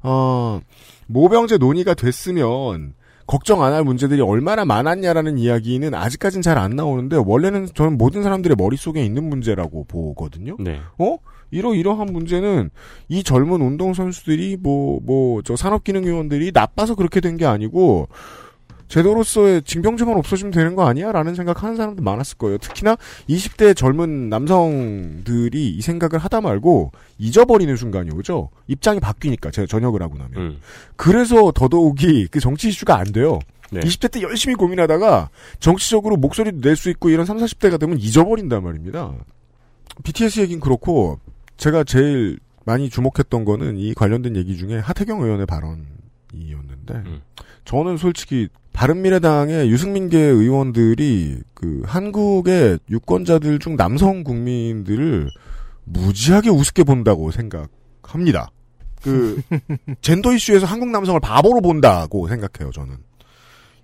어, 0.02 0.60
모병제 1.06 1.58
논의가 1.58 1.94
됐으면 1.94 2.94
걱정 3.26 3.62
안 3.62 3.72
할 3.72 3.84
문제들이 3.84 4.20
얼마나 4.20 4.64
많았냐라는 4.64 5.38
이야기는 5.38 5.94
아직까지는 5.94 6.42
잘안 6.42 6.74
나오는데 6.74 7.16
원래는 7.16 7.68
저는 7.72 7.96
모든 7.98 8.22
사람들의 8.24 8.56
머릿속에 8.58 9.04
있는 9.04 9.28
문제라고 9.28 9.84
보거든요. 9.84 10.56
네. 10.58 10.80
어? 10.98 11.18
이러이러한 11.52 12.06
문제는 12.12 12.70
이 13.08 13.22
젊은 13.22 13.60
운동선수들이 13.60 14.56
뭐, 14.60 14.98
뭐, 15.02 15.40
저 15.42 15.54
산업기능위원들이 15.56 16.50
나빠서 16.52 16.94
그렇게 16.96 17.20
된 17.20 17.32
게 17.36 17.46
아니고 17.46 18.08
제도로서의 18.88 19.62
징병제만 19.62 20.18
없어지면 20.18 20.52
되는 20.52 20.74
거 20.76 20.84
아니야? 20.86 21.12
라는 21.12 21.34
생각하는 21.34 21.76
사람도 21.76 22.02
많았을 22.02 22.36
거예요. 22.36 22.58
특히나 22.58 22.96
20대 23.26 23.74
젊은 23.74 24.28
남성들이 24.28 25.70
이 25.70 25.80
생각을 25.80 26.18
하다 26.18 26.42
말고 26.42 26.92
잊어버리는 27.18 27.74
순간이 27.74 28.10
오죠. 28.10 28.50
입장이 28.66 29.00
바뀌니까 29.00 29.50
제가 29.50 29.66
전역을 29.66 30.02
하고 30.02 30.18
나면. 30.18 30.36
음. 30.36 30.58
그래서 30.96 31.52
더더욱이 31.52 32.26
그 32.30 32.38
정치 32.38 32.68
이슈가 32.68 32.98
안 32.98 33.12
돼요. 33.12 33.38
네. 33.70 33.80
20대 33.80 34.10
때 34.10 34.20
열심히 34.20 34.54
고민하다가 34.56 35.30
정치적으로 35.58 36.18
목소리도 36.18 36.60
낼 36.60 36.76
수 36.76 36.90
있고 36.90 37.08
이런 37.08 37.24
30, 37.24 37.58
40대가 37.60 37.80
되면 37.80 37.98
잊어버린단 37.98 38.62
말입니다. 38.62 39.14
BTS 40.04 40.40
얘기는 40.40 40.60
그렇고 40.60 41.18
제가 41.62 41.84
제일 41.84 42.40
많이 42.64 42.90
주목했던 42.90 43.44
거는 43.44 43.76
이 43.76 43.94
관련된 43.94 44.34
얘기 44.34 44.56
중에 44.56 44.80
하태경 44.80 45.22
의원의 45.22 45.46
발언이었는데 45.46 46.94
음. 46.94 47.22
저는 47.64 47.98
솔직히 47.98 48.48
바른미래당의 48.72 49.70
유승민계 49.70 50.18
의원들이 50.18 51.38
그 51.54 51.82
한국의 51.86 52.80
유권자들 52.90 53.60
중 53.60 53.76
남성 53.76 54.24
국민들을 54.24 55.30
무지하게 55.84 56.50
우습게 56.50 56.82
본다고 56.82 57.30
생각합니다. 57.30 58.48
그 59.00 59.40
젠더 60.02 60.32
이슈에서 60.32 60.66
한국 60.66 60.88
남성을 60.90 61.20
바보로 61.20 61.60
본다고 61.60 62.26
생각해요. 62.26 62.72
저는 62.72 62.96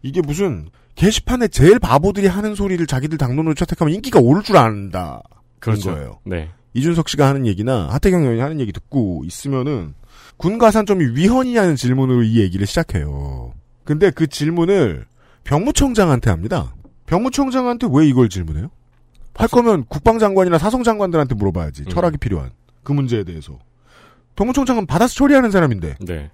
이게 0.02 0.20
무슨 0.20 0.68
게시판에 0.96 1.46
제일 1.46 1.78
바보들이 1.78 2.26
하는 2.26 2.56
소리를 2.56 2.84
자기들 2.88 3.18
당론으로 3.18 3.54
채택하면 3.54 3.94
인기가 3.94 4.18
오를 4.18 4.42
줄 4.42 4.56
안다. 4.56 5.22
그런 5.60 5.78
그렇죠. 5.78 5.94
거예요. 5.94 6.18
네. 6.24 6.48
이준석 6.78 7.08
씨가 7.08 7.26
하는 7.28 7.46
얘기나 7.46 7.88
하태경 7.90 8.22
의원이 8.22 8.40
하는 8.40 8.60
얘기 8.60 8.72
듣고 8.72 9.22
있으면은 9.26 9.94
군 10.36 10.58
가산점이 10.58 11.16
위헌이냐는 11.16 11.76
질문으로 11.76 12.22
이 12.22 12.40
얘기를 12.40 12.66
시작해요. 12.66 13.52
근데 13.84 14.10
그 14.10 14.26
질문을 14.26 15.06
병무청장한테 15.44 16.30
합니다. 16.30 16.74
병무청장한테 17.06 17.88
왜 17.92 18.06
이걸 18.06 18.28
질문해요? 18.28 18.70
할 19.34 19.48
거면 19.48 19.84
국방장관이나 19.88 20.58
사성장관들한테 20.58 21.34
물어봐야지. 21.34 21.82
음. 21.82 21.88
철학이 21.88 22.18
필요한 22.18 22.50
그 22.82 22.92
문제에 22.92 23.24
대해서. 23.24 23.58
병무청장은 24.36 24.86
받아서 24.86 25.14
처리하는 25.14 25.50
사람인데 25.50 25.96
네. 26.00 26.30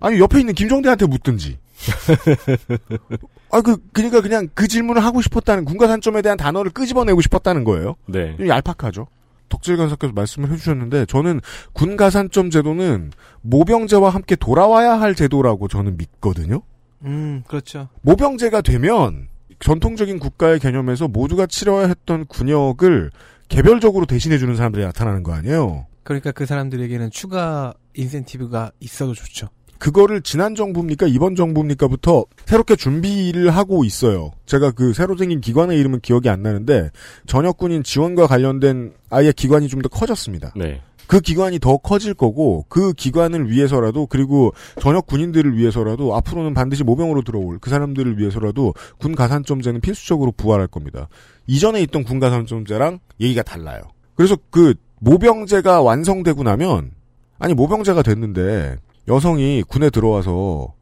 아니 0.00 0.18
옆에 0.18 0.40
있는 0.40 0.54
김종대한테 0.54 1.06
묻든지. 1.06 1.58
아 3.50 3.62
그 3.62 3.78
그러니까 3.92 4.20
그냥 4.20 4.48
그 4.54 4.68
질문을 4.68 5.02
하고 5.04 5.22
싶었다는 5.22 5.64
군가산점에 5.64 6.22
대한 6.22 6.36
단어를 6.36 6.70
끄집어내고 6.70 7.20
싶었다는 7.20 7.64
거예요. 7.64 7.96
네. 8.06 8.36
좀 8.36 8.48
얄팍하죠. 8.48 9.06
덕질 9.50 9.76
간사께서 9.76 10.14
말씀을 10.14 10.50
해주셨는데 10.52 11.04
저는 11.04 11.40
군 11.74 11.96
가산점 11.98 12.48
제도는 12.48 13.12
모병제와 13.42 14.08
함께 14.08 14.36
돌아와야 14.36 14.98
할 14.98 15.14
제도라고 15.14 15.68
저는 15.68 15.98
믿거든요. 15.98 16.62
음, 17.04 17.42
그렇죠. 17.46 17.88
모병제가 18.00 18.62
되면 18.62 19.28
전통적인 19.58 20.18
국가의 20.18 20.58
개념에서 20.58 21.08
모두가 21.08 21.46
치러야 21.46 21.86
했던 21.86 22.24
군역을 22.26 23.10
개별적으로 23.48 24.06
대신해주는 24.06 24.56
사람들이 24.56 24.84
나타나는 24.84 25.22
거 25.22 25.34
아니에요. 25.34 25.86
그러니까 26.02 26.32
그 26.32 26.46
사람들에게는 26.46 27.10
추가 27.10 27.74
인센티브가 27.94 28.72
있어도 28.80 29.12
좋죠. 29.12 29.48
그거를 29.80 30.20
지난 30.20 30.54
정부입니까 30.54 31.06
이번 31.08 31.34
정부입니까부터 31.34 32.26
새롭게 32.44 32.76
준비를 32.76 33.50
하고 33.50 33.82
있어요. 33.84 34.30
제가 34.46 34.70
그 34.70 34.92
새로 34.92 35.16
생긴 35.16 35.40
기관의 35.40 35.80
이름은 35.80 36.00
기억이 36.00 36.28
안 36.28 36.42
나는데 36.42 36.90
전역군인 37.26 37.82
지원과 37.82 38.28
관련된 38.28 38.92
아예 39.10 39.32
기관이 39.32 39.66
좀 39.66 39.80
더 39.80 39.88
커졌습니다. 39.88 40.52
네. 40.54 40.82
그 41.06 41.20
기관이 41.20 41.58
더 41.58 41.78
커질 41.78 42.12
거고 42.12 42.66
그 42.68 42.92
기관을 42.92 43.50
위해서라도 43.50 44.06
그리고 44.06 44.52
전역 44.78 45.06
군인들을 45.06 45.56
위해서라도 45.56 46.14
앞으로는 46.14 46.52
반드시 46.52 46.84
모병으로 46.84 47.22
들어올 47.22 47.58
그 47.58 47.70
사람들을 47.70 48.18
위해서라도 48.18 48.74
군 48.98 49.14
가산점제는 49.14 49.80
필수적으로 49.80 50.30
부활할 50.32 50.66
겁니다. 50.68 51.08
이전에 51.46 51.80
있던 51.82 52.04
군 52.04 52.20
가산점제랑 52.20 52.98
얘기가 53.20 53.42
달라요. 53.42 53.80
그래서 54.14 54.36
그 54.50 54.74
모병제가 55.00 55.80
완성되고 55.80 56.42
나면 56.42 56.90
아니 57.38 57.54
모병제가 57.54 58.02
됐는데 58.02 58.76
여성이 59.10 59.62
군에 59.66 59.90
들어와서 59.90 60.72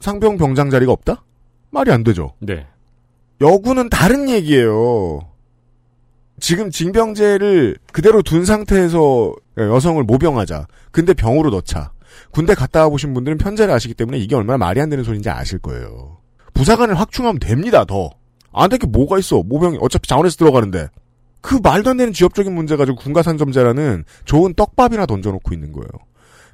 상병 0.00 0.36
병장 0.38 0.70
자리가 0.70 0.92
없다? 0.92 1.24
말이 1.70 1.92
안 1.92 2.02
되죠. 2.04 2.34
네. 2.40 2.66
여군은 3.40 3.88
다른 3.88 4.28
얘기예요. 4.28 5.20
지금 6.40 6.70
징병제를 6.70 7.76
그대로 7.92 8.22
둔 8.22 8.44
상태에서 8.44 9.34
여성을 9.58 10.02
모병하자. 10.04 10.66
근데 10.90 11.14
병으로 11.14 11.50
넣자. 11.50 11.92
군대 12.32 12.54
갔다 12.54 12.82
와보신 12.84 13.14
분들은 13.14 13.38
편제를 13.38 13.72
아시기 13.72 13.94
때문에 13.94 14.18
이게 14.18 14.34
얼마나 14.34 14.58
말이 14.58 14.80
안 14.80 14.88
되는 14.90 15.04
소리인지 15.04 15.28
아실 15.30 15.58
거예요. 15.58 16.18
부사관을 16.54 16.98
확충하면 16.98 17.38
됩니다, 17.38 17.84
더. 17.84 18.10
안 18.52 18.68
될 18.68 18.78
게 18.78 18.86
뭐가 18.86 19.18
있어. 19.18 19.42
모병이 19.44 19.78
어차피 19.80 20.08
자원에서 20.08 20.36
들어가는데. 20.36 20.88
그 21.42 21.58
말도 21.62 21.90
안 21.90 21.96
되는 21.96 22.12
지역적인 22.12 22.52
문제 22.54 22.76
가지고 22.76 22.96
군가산점제라는 22.98 24.04
좋은 24.24 24.52
떡밥이나 24.54 25.06
던져놓고 25.06 25.54
있는 25.54 25.72
거예요. 25.72 25.88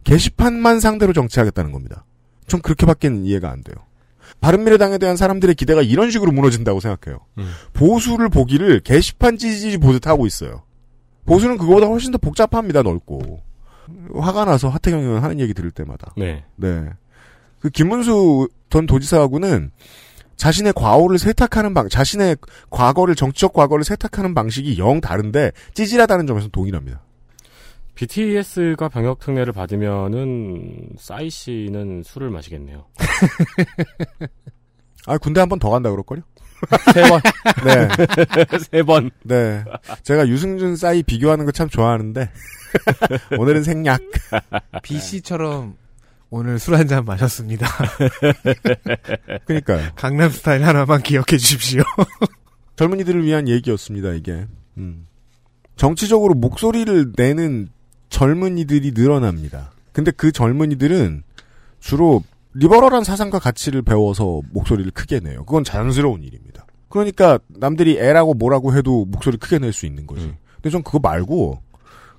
게시판만 0.06 0.80
상대로 0.80 1.12
정치하겠다는 1.12 1.72
겁니다. 1.72 2.04
전 2.46 2.62
그렇게밖에는 2.62 3.24
이해가 3.24 3.50
안 3.50 3.62
돼요. 3.62 3.74
바른미래당에 4.40 4.98
대한 4.98 5.16
사람들의 5.16 5.54
기대가 5.56 5.82
이런 5.82 6.10
식으로 6.10 6.30
무너진다고 6.30 6.80
생각해요. 6.80 7.20
음. 7.38 7.50
보수를 7.72 8.28
보기를 8.28 8.80
게시판 8.80 9.36
찌지지 9.36 9.78
보듯 9.78 10.06
하고 10.06 10.26
있어요. 10.26 10.62
보수는 11.24 11.58
그거보다 11.58 11.86
훨씬 11.86 12.12
더 12.12 12.18
복잡합니다, 12.18 12.82
넓고. 12.82 13.40
화가 14.14 14.44
나서 14.44 14.68
하태경 14.68 15.00
의원 15.00 15.24
하는 15.24 15.40
얘기 15.40 15.54
들을 15.54 15.70
때마다. 15.70 16.12
네. 16.16 16.44
네. 16.54 16.84
그 17.58 17.68
김문수 17.70 18.48
전 18.70 18.86
도지사하고는 18.86 19.72
자신의 20.36 20.72
과오를 20.74 21.18
세탁하는 21.18 21.74
방, 21.74 21.88
자신의 21.88 22.36
과거를, 22.70 23.16
정치적 23.16 23.52
과거를 23.52 23.84
세탁하는 23.84 24.34
방식이 24.34 24.78
영 24.78 25.00
다른데 25.00 25.52
찌질하다는 25.74 26.26
점에서 26.26 26.48
동일합니다. 26.48 27.00
BTS가 27.96 28.88
병역 28.90 29.18
특례를 29.20 29.52
받으면은 29.52 30.90
싸이 30.98 31.30
씨는 31.30 32.02
술을 32.04 32.30
마시겠네요. 32.30 32.84
아, 35.06 35.18
군대 35.18 35.40
한 35.40 35.48
번 35.48 35.58
더 35.58 35.70
간다 35.70 35.90
그럴걸요? 35.90 36.20
세 36.94 37.02
번. 37.08 37.20
네. 37.64 37.88
세 38.70 38.82
번. 38.82 39.10
네. 39.24 39.64
제가 40.02 40.28
유승준 40.28 40.76
싸이 40.76 41.02
비교하는 41.02 41.44
거 41.46 41.52
참 41.52 41.68
좋아하는데, 41.68 42.30
오늘은 43.38 43.62
생략. 43.62 44.00
BC처럼 44.82 45.76
오늘 46.28 46.58
술 46.58 46.74
한 46.74 46.86
잔 46.88 47.04
마셨습니다. 47.04 47.66
그니까요. 49.46 49.90
강남 49.96 50.28
스타일 50.30 50.64
하나만 50.64 51.02
기억해 51.02 51.36
주십시오. 51.38 51.82
젊은이들을 52.76 53.24
위한 53.24 53.48
얘기였습니다, 53.48 54.10
이게. 54.12 54.46
음. 54.76 55.06
정치적으로 55.76 56.34
목소리를 56.34 57.12
내는 57.16 57.68
젊은이들이 58.08 58.92
늘어납니다. 58.94 59.72
근데 59.92 60.10
그 60.10 60.32
젊은이들은 60.32 61.22
주로 61.80 62.22
리버럴한 62.54 63.04
사상과 63.04 63.38
가치를 63.38 63.82
배워서 63.82 64.40
목소리를 64.50 64.90
크게 64.92 65.20
내요. 65.20 65.44
그건 65.44 65.64
자연스러운 65.64 66.22
일입니다. 66.22 66.66
그러니까 66.88 67.38
남들이 67.48 67.98
애라고 67.98 68.34
뭐라고 68.34 68.74
해도 68.74 69.04
목소리 69.06 69.36
크게 69.36 69.58
낼 69.58 69.72
수 69.72 69.86
있는 69.86 70.06
거지. 70.06 70.26
음. 70.26 70.36
근데 70.56 70.70
전 70.70 70.82
그거 70.82 70.98
말고 70.98 71.60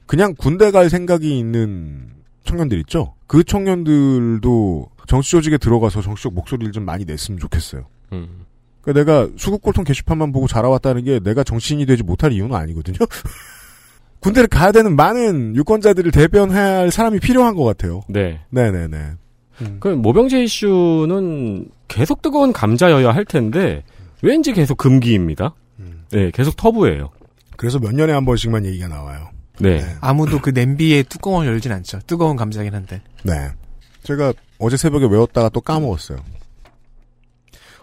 그냥 0.06 0.36
군대 0.38 0.72
갈 0.72 0.90
생각이 0.90 1.38
있는 1.38 2.10
청년들 2.44 2.80
있죠? 2.82 3.14
그 3.26 3.44
청년들도 3.44 4.90
정치 5.08 5.32
조직에 5.32 5.58
들어가서 5.58 6.02
정치적 6.02 6.34
목소리를 6.34 6.72
좀 6.72 6.84
많이 6.86 7.06
냈으면 7.06 7.40
좋겠어요. 7.40 7.86
음. 8.14 8.46
그러니까 8.82 9.04
내가 9.04 9.30
수국골통 9.38 9.84
게시판만 9.84 10.32
보고 10.32 10.48
자라왔다는 10.48 11.04
게 11.04 11.20
내가 11.20 11.44
정치인이 11.44 11.86
되지 11.86 12.04
못할 12.04 12.32
이유는 12.32 12.56
아니거든요. 12.56 12.98
군대를 14.28 14.48
가야 14.48 14.72
되는 14.72 14.96
많은 14.96 15.56
유권자들을 15.56 16.12
대변해야 16.12 16.80
할 16.80 16.92
사람이 16.92 17.20
필요한 17.20 17.56
것 17.56 17.64
같아요. 17.64 18.02
네. 18.08 18.42
네네네. 18.50 19.12
그 19.80 19.88
모병제 19.88 20.44
이슈는 20.44 21.70
계속 21.88 22.22
뜨거운 22.22 22.54
감자여야 22.54 23.12
할 23.12 23.26
텐데 23.26 23.84
왠지 24.22 24.54
계속 24.54 24.78
금기입니다. 24.78 25.56
음. 25.80 26.04
네, 26.12 26.32
계속 26.32 26.56
터부예요. 26.56 27.10
그래서 27.56 27.80
몇 27.80 27.94
년에 27.94 28.14
한 28.14 28.26
번씩만 28.26 28.66
얘기가 28.66 28.88
나와요. 28.88 29.30
네. 29.60 29.82
네. 29.82 29.96
아무도 30.00 30.40
그 30.40 30.52
냄비에 30.52 31.04
뚜껑을 31.04 31.48
열진 31.48 31.72
않죠. 31.72 32.00
뜨거운 32.06 32.36
감자긴 32.36 32.76
한데. 32.76 33.02
네. 33.24 33.50
제가 34.04 34.34
어제 34.60 34.78
새벽에 34.78 35.06
외웠다가 35.06 35.50
또 35.50 35.62
까먹었어요. 35.62 36.20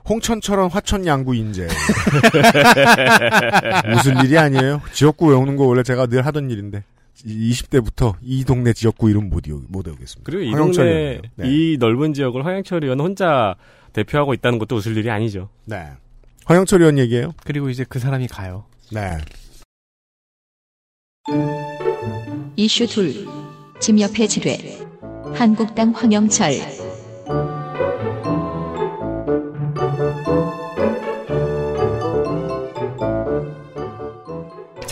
홍천처럼 0.09 0.69
화천 0.69 1.07
양구 1.07 1.35
인재. 1.35 1.69
무슨 3.89 4.23
일이 4.25 4.39
아니에요. 4.39 4.83
지역구 4.93 5.29
외우는 5.29 5.57
거 5.57 5.65
원래 5.65 5.83
제가 5.83 6.07
늘 6.07 6.27
하던 6.27 6.51
일인데. 6.51 6.85
20대부터 7.25 8.15
이 8.23 8.45
동네 8.45 8.73
지역구 8.73 9.09
이름 9.09 9.31
못, 9.31 9.47
외우, 9.47 9.63
못 9.69 9.87
외우겠습니다. 9.87 10.31
그리고 10.31 10.43
이 10.43 10.51
동네. 10.51 11.21
네. 11.37 11.49
이 11.49 11.77
넓은 11.79 12.13
지역을 12.13 12.45
황영철 12.45 12.85
의원 12.85 13.01
혼자 13.01 13.55
대표하고 13.93 14.35
있다는 14.35 14.59
것도 14.59 14.77
웃을 14.77 14.97
일이 14.97 15.11
아니죠. 15.11 15.49
네. 15.65 15.87
황영철 16.45 16.81
의원 16.81 16.99
얘기예요. 16.99 17.33
그리고 17.45 17.71
이제 17.71 17.85
그 17.89 17.99
사람이 17.99 18.29
가요. 18.29 18.65
네. 18.93 19.17
이슈 22.57 22.87
둘. 22.87 23.27
짐옆의 23.81 24.29
지뢰. 24.29 24.79
한국당 25.35 25.93
황영철. 25.93 26.53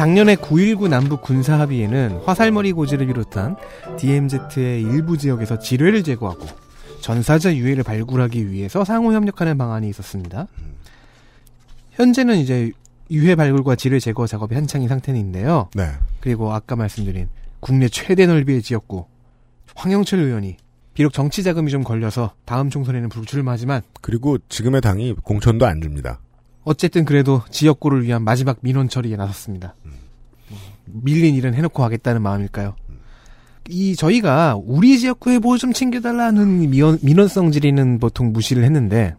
작년에 0.03 0.35
9.19 0.35 0.89
남북 0.89 1.23
군사합의에는 1.23 2.23
화살머리 2.25 2.73
고지를 2.73 3.07
비롯한 3.07 3.55
DMZ의 3.99 4.83
일부 4.83 5.17
지역에서 5.17 5.61
지뢰를 5.61 6.03
제거하고 6.03 6.45
전사자 7.01 7.55
유해를 7.55 7.85
발굴하기 7.85 8.51
위해서 8.51 8.85
상호 8.85 9.13
협력하는 9.13 9.57
방안이 9.57 9.89
있었습니다. 9.91 10.49
현재는 11.93 12.39
이제 12.39 12.73
유해 13.13 13.37
발굴과 13.37 13.77
지뢰 13.77 14.01
제거 14.01 14.27
작업이 14.27 14.57
한창인 14.57 14.89
상태인데요. 14.89 15.69
네. 15.77 15.93
그리고 16.19 16.53
아까 16.53 16.75
말씀드린 16.75 17.29
국내 17.61 17.89
최대 17.89 18.27
넓이의 18.27 18.61
지역구 18.61 19.07
황영철 19.77 20.19
의원이 20.19 20.57
비록 20.95 21.13
정치 21.13 21.45
자금이 21.45 21.71
좀 21.71 21.85
걸려서 21.85 22.35
다음 22.45 22.71
총선에는 22.71 23.09
불출마하지만 23.09 23.83
그리고 24.01 24.39
지금의 24.49 24.81
당이 24.81 25.15
공천도 25.23 25.65
안 25.65 25.81
줍니다. 25.81 26.19
어쨌든 26.65 27.05
그래도 27.05 27.43
지역구를 27.51 28.05
위한 28.05 28.23
마지막 28.23 28.59
민원 28.61 28.89
처리에 28.89 29.17
나섰습니다. 29.17 29.75
밀린 30.87 31.35
일은 31.35 31.55
해놓고 31.55 31.83
하겠다는 31.83 32.23
마음일까요? 32.23 32.75
이 33.69 33.95
저희가 33.97 34.57
우리 34.65 34.99
지역구에 34.99 35.39
뭐 35.39 35.57
좀 35.57 35.73
챙겨달라는 35.73 36.71
민원, 36.71 36.99
민원성 37.03 37.53
질의는 37.53 37.99
보통 38.01 38.33
무시를 38.33 38.65
했는데 38.65 39.15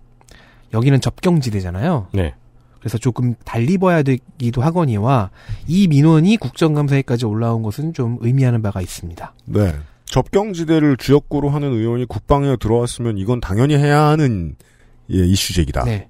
여기는 0.74 1.00
접경지대잖아요. 1.02 2.08
네. 2.14 2.34
그래서 2.80 2.98
조금 2.98 3.36
달리 3.46 3.78
봐야 3.78 4.04
되기도 4.04 4.62
하거니와 4.62 5.30
이 5.68 5.88
민원이 5.88 6.36
국정감사에까지 6.38 7.26
올라온 7.26 7.64
것은 7.64 7.94
좀 7.94 8.18
의미하는 8.20 8.62
바가 8.62 8.82
있습니다. 8.82 9.34
네. 9.46 9.74
접경지대를 10.06 10.98
주역구로 10.98 11.50
하는 11.50 11.72
의원이 11.72 12.06
국방에 12.06 12.56
들어왔으면 12.58 13.18
이건 13.18 13.40
당연히 13.40 13.76
해야 13.78 14.02
하는 14.04 14.56
예, 15.12 15.18
이슈 15.26 15.54
제기다. 15.54 15.86
네. 15.86 16.10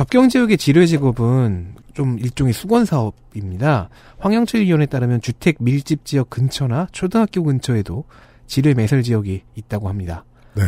접경 0.00 0.30
지역의 0.30 0.56
지뢰 0.56 0.86
제거은 0.86 1.74
좀 1.92 2.18
일종의 2.18 2.54
수건 2.54 2.86
사업입니다. 2.86 3.90
황영철 4.18 4.62
의원에 4.62 4.86
따르면 4.86 5.20
주택 5.20 5.56
밀집 5.60 6.06
지역 6.06 6.30
근처나 6.30 6.86
초등학교 6.90 7.44
근처에도 7.44 8.04
지뢰 8.46 8.72
매설 8.72 9.02
지역이 9.02 9.42
있다고 9.56 9.90
합니다. 9.90 10.24
네. 10.54 10.62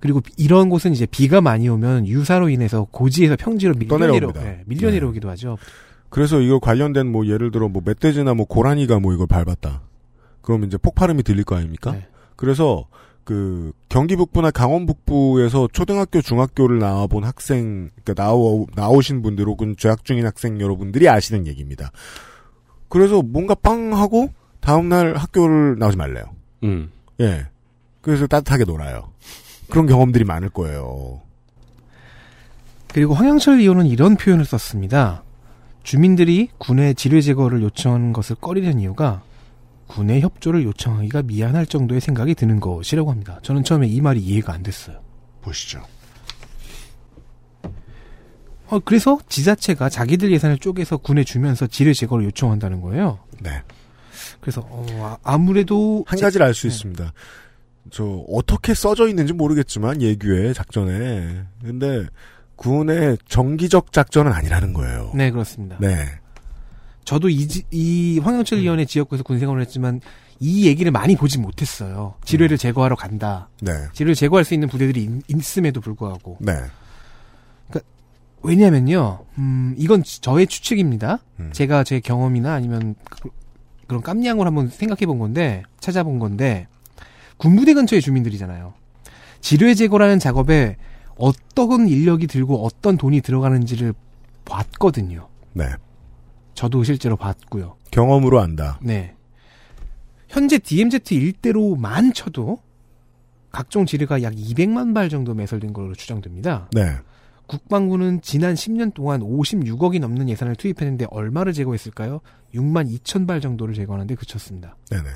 그리고 0.00 0.20
이런 0.36 0.68
곳은 0.68 0.90
이제 0.90 1.06
비가 1.06 1.40
많이 1.40 1.68
오면 1.68 2.08
유사로 2.08 2.48
인해서 2.48 2.88
고지에서 2.90 3.36
평지로 3.36 3.74
밀려 3.74 3.98
내려 3.98 4.08
떠내려옵니다. 4.14 4.42
네, 4.42 4.62
밀려 4.66 4.88
네. 4.88 4.94
내려오기도 4.94 5.30
하죠. 5.30 5.58
그래서 6.08 6.40
이거 6.40 6.58
관련된 6.58 7.06
뭐 7.06 7.24
예를 7.28 7.52
들어 7.52 7.68
뭐 7.68 7.82
멧돼지나 7.84 8.34
뭐 8.34 8.46
고라니가 8.46 8.98
뭐 8.98 9.14
이걸 9.14 9.28
밟았다. 9.28 9.80
그러면 10.40 10.66
이제 10.66 10.76
폭발음이 10.76 11.22
들릴 11.22 11.44
거 11.44 11.54
아닙니까? 11.54 11.92
네. 11.92 12.08
그래서 12.34 12.88
그 13.24 13.72
경기 13.88 14.16
북부나 14.16 14.50
강원 14.50 14.86
북부에서 14.86 15.68
초등학교 15.72 16.20
중학교를 16.20 16.78
나와본 16.78 17.24
학생 17.24 17.90
그러니까 18.02 18.22
나오 18.22 18.66
나오신 18.74 19.22
분들 19.22 19.46
혹은 19.46 19.76
재학 19.78 20.04
중인 20.04 20.26
학생 20.26 20.60
여러분들이 20.60 21.08
아시는 21.08 21.46
얘기입니다. 21.46 21.92
그래서 22.88 23.22
뭔가 23.22 23.54
빵 23.54 23.94
하고 23.94 24.30
다음 24.60 24.88
날 24.88 25.16
학교를 25.16 25.78
나오지 25.78 25.96
말래요. 25.96 26.24
음. 26.64 26.90
예. 27.20 27.46
그래서 28.00 28.26
따뜻하게 28.26 28.64
놀아요. 28.64 29.10
그런 29.70 29.86
경험들이 29.86 30.24
많을 30.24 30.48
거예요. 30.50 31.20
그리고 32.92 33.14
황영철 33.14 33.60
의원은 33.60 33.86
이런 33.86 34.16
표현을 34.16 34.44
썼습니다. 34.44 35.22
주민들이 35.82 36.48
군의 36.58 36.94
지뢰 36.94 37.20
제거를 37.20 37.62
요청하는 37.62 38.12
것을 38.12 38.36
꺼리는 38.36 38.78
이유가 38.80 39.22
군의 39.94 40.20
협조를 40.22 40.64
요청하기가 40.64 41.22
미안할 41.22 41.66
정도의 41.66 42.00
생각이 42.00 42.34
드는 42.34 42.60
것이라고 42.60 43.10
합니다. 43.10 43.38
저는 43.42 43.62
처음에 43.64 43.86
이 43.86 44.00
말이 44.00 44.20
이해가 44.20 44.52
안 44.52 44.62
됐어요. 44.62 45.00
보시죠. 45.42 45.82
어, 48.68 48.78
그래서 48.80 49.18
지자체가 49.28 49.88
자기들 49.90 50.32
예산을 50.32 50.58
쪼개서 50.58 50.98
군에 50.98 51.24
주면서 51.24 51.66
지뢰 51.66 51.92
제거를 51.92 52.24
요청한다는 52.26 52.80
거예요. 52.80 53.18
네. 53.40 53.62
그래서 54.40 54.62
어, 54.70 54.86
아- 55.02 55.18
아무래도 55.22 56.04
한 56.06 56.18
제- 56.18 56.24
가지를 56.24 56.46
알수 56.46 56.68
네. 56.68 56.74
있습니다. 56.74 57.12
저 57.90 58.04
어떻게 58.28 58.72
써져 58.74 59.08
있는지 59.08 59.32
모르겠지만 59.34 60.00
예규의 60.00 60.54
작전에 60.54 61.42
근데 61.62 62.06
군의 62.56 63.18
정기적 63.28 63.92
작전은 63.92 64.32
아니라는 64.32 64.72
거예요. 64.72 65.12
네 65.14 65.30
그렇습니다. 65.30 65.76
네. 65.80 66.06
저도 67.04 67.28
이, 67.28 67.48
지- 67.48 67.64
이 67.70 68.20
황영철 68.22 68.60
위원회 68.60 68.84
지역구에서 68.84 69.24
군 69.24 69.38
생활을 69.38 69.60
했지만 69.62 70.00
이 70.40 70.66
얘기를 70.66 70.90
많이 70.92 71.16
보지 71.16 71.38
못했어요. 71.38 72.14
지뢰를 72.24 72.58
제거하러 72.58 72.96
간다. 72.96 73.48
네. 73.60 73.72
지뢰를 73.92 74.14
제거할 74.14 74.44
수 74.44 74.54
있는 74.54 74.68
부대들이 74.68 75.08
있, 75.28 75.58
음에도 75.58 75.80
불구하고 75.80 76.38
네. 76.40 76.52
왜냐면요. 78.44 79.20
음, 79.38 79.74
이건 79.78 80.02
지- 80.02 80.20
저의 80.20 80.48
추측입니다. 80.48 81.20
음. 81.38 81.50
제가 81.52 81.84
제 81.84 82.00
경험이나 82.00 82.52
아니면 82.54 82.96
그, 83.08 83.28
런 83.86 84.00
깜냥을 84.02 84.46
한번 84.46 84.68
생각해 84.68 85.06
본 85.06 85.18
건데 85.20 85.62
찾아본 85.78 86.18
건데 86.18 86.66
군부대 87.36 87.74
근처의 87.74 88.02
주민들이잖아요. 88.02 88.74
지뢰 89.40 89.74
제거라는 89.74 90.18
작업에 90.18 90.76
어떤 91.16 91.86
인력이 91.88 92.26
들고 92.26 92.64
어떤 92.64 92.96
돈이 92.96 93.20
들어가는지를 93.20 93.94
봤거든요. 94.44 95.28
네. 95.52 95.66
저도 96.62 96.84
실제로 96.84 97.16
봤고요. 97.16 97.76
경험으로 97.90 98.38
안다. 98.40 98.78
네. 98.80 99.16
현재 100.28 100.58
DMZ 100.58 101.00
일대로만 101.10 102.12
쳐도 102.12 102.60
각종 103.50 103.84
지뢰가 103.84 104.22
약 104.22 104.32
200만 104.32 104.94
발 104.94 105.08
정도 105.08 105.34
매설된 105.34 105.72
걸로 105.72 105.92
추정됩니다. 105.96 106.68
네. 106.72 106.98
국방부는 107.48 108.20
지난 108.22 108.54
10년 108.54 108.94
동안 108.94 109.22
56억이 109.22 109.98
넘는 109.98 110.28
예산을 110.28 110.54
투입했는데 110.54 111.06
얼마를 111.10 111.52
제거했을까요? 111.52 112.20
6만 112.54 112.88
2천 112.96 113.26
발 113.26 113.40
정도를 113.40 113.74
제거하는데 113.74 114.14
그쳤습니다. 114.14 114.76
네네. 114.88 115.08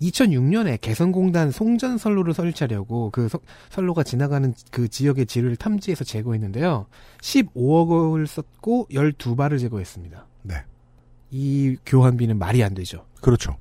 2006년에 0.00 0.80
개성공단 0.80 1.50
송전선로를 1.50 2.34
설치하려고 2.34 3.10
그 3.10 3.28
서- 3.28 3.40
선로가 3.70 4.02
지나가는 4.02 4.52
그 4.70 4.88
지역의 4.88 5.26
지뢰를 5.26 5.56
탐지해서 5.56 6.04
제거했는데요. 6.04 6.86
15억을 7.22 8.26
썼고 8.26 8.88
12발을 8.90 9.58
제거했습니다. 9.60 10.26
네. 10.42 10.54
이 11.30 11.76
교환비는 11.86 12.38
말이 12.38 12.62
안 12.62 12.74
되죠. 12.74 13.04
그렇죠. 13.20 13.56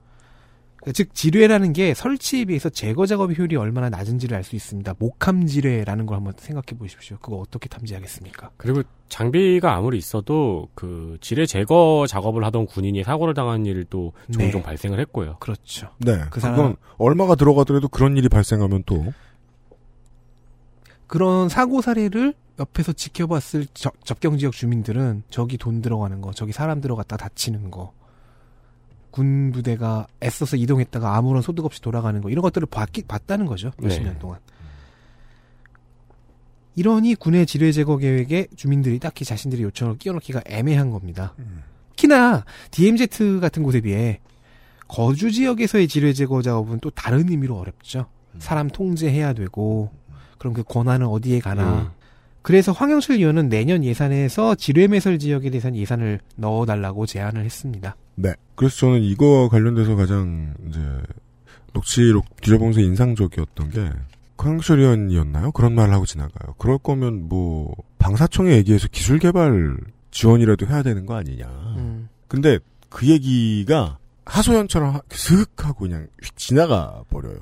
즉 0.93 1.15
지뢰라는 1.15 1.73
게 1.73 1.93
설치에 1.95 2.45
비해서 2.45 2.69
제거 2.69 3.05
작업 3.07 3.35
효율이 3.37 3.55
얼마나 3.55 3.89
낮은지를 3.89 4.37
알 4.37 4.43
수 4.43 4.55
있습니다. 4.55 4.93
목함 4.99 5.47
지뢰라는 5.47 6.05
걸 6.05 6.17
한번 6.17 6.33
생각해 6.37 6.77
보십시오. 6.77 7.17
그거 7.21 7.37
어떻게 7.37 7.67
탐지하겠습니까? 7.69 8.51
그리고 8.57 8.83
장비가 9.09 9.73
아무리 9.75 9.97
있어도 9.97 10.67
그 10.75 11.17
지뢰 11.21 11.45
제거 11.47 12.05
작업을 12.07 12.43
하던 12.45 12.67
군인이 12.67 13.03
사고를 13.03 13.33
당한 13.33 13.65
일도 13.65 14.13
종종 14.31 14.61
네. 14.61 14.63
발생을 14.63 14.99
했고요. 14.99 15.37
그렇죠. 15.39 15.89
네. 15.99 16.17
그그 16.25 16.39
사람- 16.39 16.57
건 16.57 16.75
얼마가 16.97 17.33
들어가더라도 17.35 17.87
그런 17.87 18.15
일이 18.17 18.29
발생하면 18.29 18.83
또 18.85 19.11
그런 21.07 21.49
사고 21.49 21.81
사례를 21.81 22.33
옆에서 22.59 22.93
지켜봤을 22.93 23.67
저- 23.73 23.91
접경 24.03 24.37
지역 24.37 24.53
주민들은 24.53 25.23
저기 25.29 25.57
돈 25.57 25.81
들어가는 25.81 26.21
거, 26.21 26.31
저기 26.31 26.51
사람 26.51 26.79
들어갔다 26.81 27.17
다치는 27.17 27.69
거, 27.71 27.93
군 29.15 29.53
부대가 29.53 30.07
애써서 30.21 30.57
이동했다가 30.57 31.15
아무런 31.15 31.41
소득 31.41 31.63
없이 31.63 31.81
돌아가는 31.81 32.19
거 32.19 32.29
이런 32.29 32.41
것들을 32.41 32.67
봤기, 32.67 33.03
봤다는 33.03 33.45
거죠 33.45 33.71
몇십 33.77 34.03
네. 34.03 34.09
년 34.09 34.19
동안. 34.19 34.39
이러니 36.75 37.15
군의 37.15 37.45
지뢰 37.45 37.71
제거 37.71 37.95
계획에 37.95 38.47
주민들이 38.57 38.99
딱히 38.99 39.23
자신들의 39.23 39.63
요청을 39.63 39.99
끼워넣기가 39.99 40.41
애매한 40.45 40.91
겁니다. 40.91 41.33
특히나 41.91 42.43
DMZ 42.71 43.39
같은 43.39 43.63
곳에 43.63 43.79
비해 43.79 44.19
거주 44.89 45.31
지역에서의 45.31 45.87
지뢰 45.87 46.11
제거 46.11 46.41
작업은 46.41 46.79
또 46.81 46.89
다른 46.89 47.29
의미로 47.29 47.57
어렵죠. 47.57 48.07
사람 48.39 48.67
통제해야 48.69 49.31
되고 49.31 49.93
그럼 50.37 50.53
그 50.53 50.63
권한은 50.63 51.07
어디에 51.07 51.39
가나. 51.39 51.83
음. 51.83 51.89
그래서 52.41 52.73
황영철 52.73 53.15
의원은 53.15 53.47
내년 53.47 53.85
예산에서 53.85 54.55
지뢰 54.55 54.87
매설 54.87 55.19
지역에 55.19 55.49
대해서 55.49 55.73
예산을 55.73 56.19
넣어달라고 56.35 57.05
제안을 57.05 57.45
했습니다. 57.45 57.95
네. 58.15 58.33
그래서 58.55 58.75
저는 58.77 59.01
이거 59.03 59.49
관련돼서 59.49 59.95
가장 59.95 60.53
이제 60.69 60.79
녹취록 61.73 62.25
뒤져보면서 62.41 62.79
인상적이었던 62.81 63.69
게 63.71 63.89
황철 64.37 64.79
의원이었나요? 64.79 65.51
그런 65.51 65.73
말을 65.75 65.93
하고 65.93 66.05
지나가요. 66.05 66.53
그럴 66.57 66.77
거면 66.77 67.27
뭐 67.27 67.73
방사청에 67.99 68.51
얘기해서 68.57 68.87
기술 68.91 69.19
개발 69.19 69.77
지원이라도 70.11 70.67
해야 70.67 70.83
되는 70.83 71.05
거 71.05 71.15
아니냐. 71.15 71.45
음. 71.77 72.09
근데 72.27 72.59
그 72.89 73.07
얘기가 73.07 73.97
하소연처럼 74.25 74.95
하- 74.95 75.01
슥 75.11 75.45
하고 75.65 75.79
그냥 75.85 76.07
휙 76.23 76.37
지나가 76.37 77.03
버려요. 77.09 77.37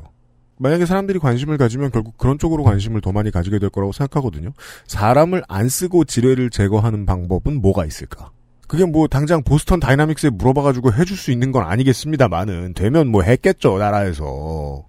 만약에 0.57 0.85
사람들이 0.85 1.19
관심을 1.19 1.57
가지면 1.57 1.91
결국 1.91 2.17
그런 2.17 2.37
쪽으로 2.37 2.63
관심을 2.63 3.01
더 3.01 3.11
많이 3.11 3.31
가지게 3.31 3.59
될 3.59 3.69
거라고 3.69 3.91
생각하거든요. 3.91 4.51
사람을 4.87 5.43
안 5.47 5.67
쓰고 5.69 6.05
지뢰를 6.05 6.49
제거하는 6.49 7.05
방법은 7.05 7.59
뭐가 7.61 7.85
있을까? 7.85 8.31
그게 8.67 8.85
뭐 8.85 9.07
당장 9.07 9.43
보스턴 9.43 9.79
다이나믹스에 9.79 10.29
물어봐가지고 10.31 10.93
해줄 10.93 11.17
수 11.17 11.31
있는 11.31 11.51
건 11.51 11.63
아니겠습니다만은 11.63 12.73
되면 12.73 13.07
뭐 13.09 13.21
했겠죠 13.23 13.77
나라에서. 13.77 14.85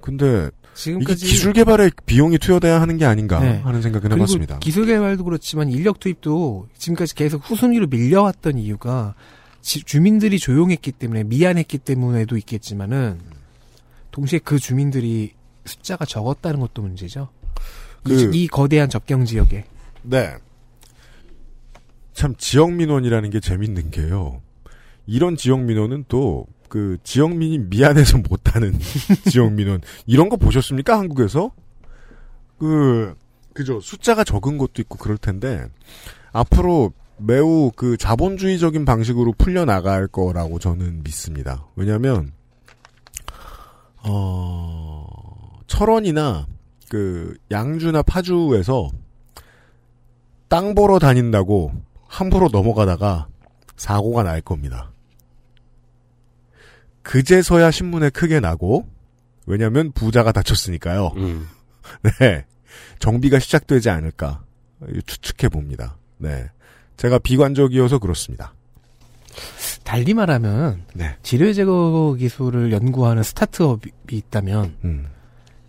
근데 0.00 0.50
지금까지 0.74 1.26
기술 1.26 1.52
개발에 1.52 1.90
비용이 2.06 2.38
투여돼야 2.38 2.80
하는 2.80 2.96
게 2.96 3.04
아닌가 3.04 3.40
네. 3.40 3.58
하는 3.62 3.82
생각은 3.82 4.08
그리고 4.08 4.22
해봤습니다. 4.22 4.58
기술 4.60 4.86
개발도 4.86 5.24
그렇지만 5.24 5.68
인력 5.68 6.00
투입도 6.00 6.68
지금까지 6.78 7.14
계속 7.14 7.42
후순위로 7.48 7.88
밀려왔던 7.88 8.56
이유가 8.58 9.14
지- 9.60 9.82
주민들이 9.84 10.38
조용했기 10.38 10.92
때문에 10.92 11.24
미안했기 11.24 11.78
때문에도 11.78 12.36
있겠지만은 12.38 13.18
동시에 14.12 14.40
그 14.42 14.58
주민들이 14.58 15.32
숫자가 15.66 16.04
적었다는 16.06 16.58
것도 16.60 16.82
문제죠. 16.82 17.28
이, 18.06 18.08
그- 18.08 18.30
이 18.34 18.48
거대한 18.48 18.88
접경 18.88 19.24
지역에 19.26 19.64
네. 20.02 20.34
참 22.12 22.34
지역 22.36 22.72
민원이라는 22.72 23.30
게 23.30 23.40
재밌는 23.40 23.90
게요. 23.90 24.42
이런 25.06 25.36
지역 25.36 25.60
민원은 25.60 26.04
또 26.08 26.46
그 26.72 26.96
지역민이 27.04 27.58
미안해서 27.68 28.16
못하는 28.30 28.72
지역 29.30 29.52
민원 29.52 29.82
이런 30.06 30.30
거 30.30 30.38
보셨습니까 30.38 30.98
한국에서? 30.98 31.52
그 32.58 33.14
그죠 33.52 33.78
숫자가 33.78 34.24
적은 34.24 34.56
것도 34.56 34.80
있고 34.80 34.96
그럴 34.96 35.18
텐데 35.18 35.66
앞으로 36.32 36.94
매우 37.18 37.70
그 37.76 37.98
자본주의적인 37.98 38.86
방식으로 38.86 39.34
풀려 39.36 39.66
나갈 39.66 40.08
거라고 40.08 40.58
저는 40.58 41.02
믿습니다. 41.02 41.66
왜냐하면 41.76 42.32
어 43.98 45.06
철원이나 45.66 46.46
그 46.88 47.36
양주나 47.50 48.00
파주에서 48.00 48.88
땅 50.48 50.74
보러 50.74 50.98
다닌다고 50.98 51.72
함부로 52.12 52.50
넘어가다가 52.52 53.26
사고가 53.76 54.22
날 54.22 54.42
겁니다. 54.42 54.92
그제서야 57.02 57.70
신문에 57.70 58.10
크게 58.10 58.38
나고 58.38 58.86
왜냐하면 59.46 59.92
부자가 59.92 60.30
다쳤으니까요. 60.30 61.14
음. 61.16 61.48
네. 62.20 62.44
정비가 62.98 63.38
시작되지 63.38 63.88
않을까 63.88 64.44
추측해 65.06 65.48
봅니다. 65.48 65.96
네. 66.18 66.50
제가 66.98 67.18
비관적이어서 67.18 67.98
그렇습니다. 67.98 68.54
달리 69.82 70.12
말하면 70.12 70.84
네. 70.94 71.16
지뢰 71.22 71.54
제거 71.54 72.14
기술을 72.18 72.72
연구하는 72.72 73.22
스타트업이 73.22 73.90
있다면 74.10 74.76
음. 74.84 75.06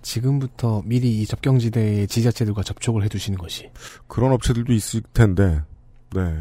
지금부터 0.02 0.84
미리 0.86 1.22
이 1.22 1.26
접경지대의 1.26 2.08
지자체들과 2.08 2.64
접촉을 2.64 3.04
해두시는 3.04 3.40
것이 3.40 3.72
그런 4.08 4.34
업체들도 4.34 4.74
있을 4.74 5.02
텐데. 5.14 5.62
네. 6.14 6.36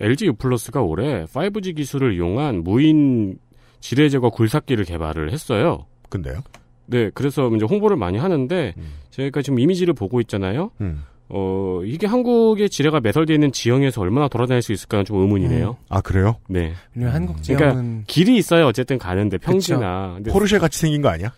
LG 0.00 0.26
U 0.26 0.32
플러스가 0.34 0.82
올해 0.82 1.24
5G 1.24 1.76
기술을 1.76 2.14
이용한 2.14 2.64
무인 2.64 3.38
지뢰 3.80 4.08
제거 4.08 4.30
굴삭기를 4.30 4.84
개발을 4.84 5.32
했어요. 5.32 5.86
근데요? 6.08 6.40
네, 6.86 7.10
그래서 7.14 7.48
이제 7.54 7.64
홍보를 7.64 7.96
많이 7.96 8.18
하는데 8.18 8.74
음. 8.76 8.92
저희가 9.10 9.42
지금 9.42 9.58
이미지를 9.58 9.94
보고 9.94 10.20
있잖아요. 10.20 10.70
음. 10.80 11.04
어, 11.28 11.80
이게 11.84 12.06
한국의 12.06 12.68
지뢰가 12.68 13.00
매설되어 13.00 13.34
있는 13.34 13.52
지형에서 13.52 14.02
얼마나 14.02 14.28
돌아다닐 14.28 14.60
수 14.60 14.72
있을까는 14.72 15.04
좀 15.06 15.18
의문이네요. 15.20 15.78
아 15.88 16.00
그래요? 16.02 16.36
네. 16.48 16.74
왜냐면 16.94 17.14
음. 17.14 17.16
한국 17.16 17.42
지역은 17.42 18.04
길이 18.06 18.36
있어요. 18.36 18.66
어쨌든 18.66 18.98
가는데 18.98 19.38
평지나. 19.38 20.14
근데 20.16 20.30
포르쉐 20.30 20.58
같이 20.58 20.78
생긴 20.78 21.00
거 21.00 21.08
아니야? 21.08 21.32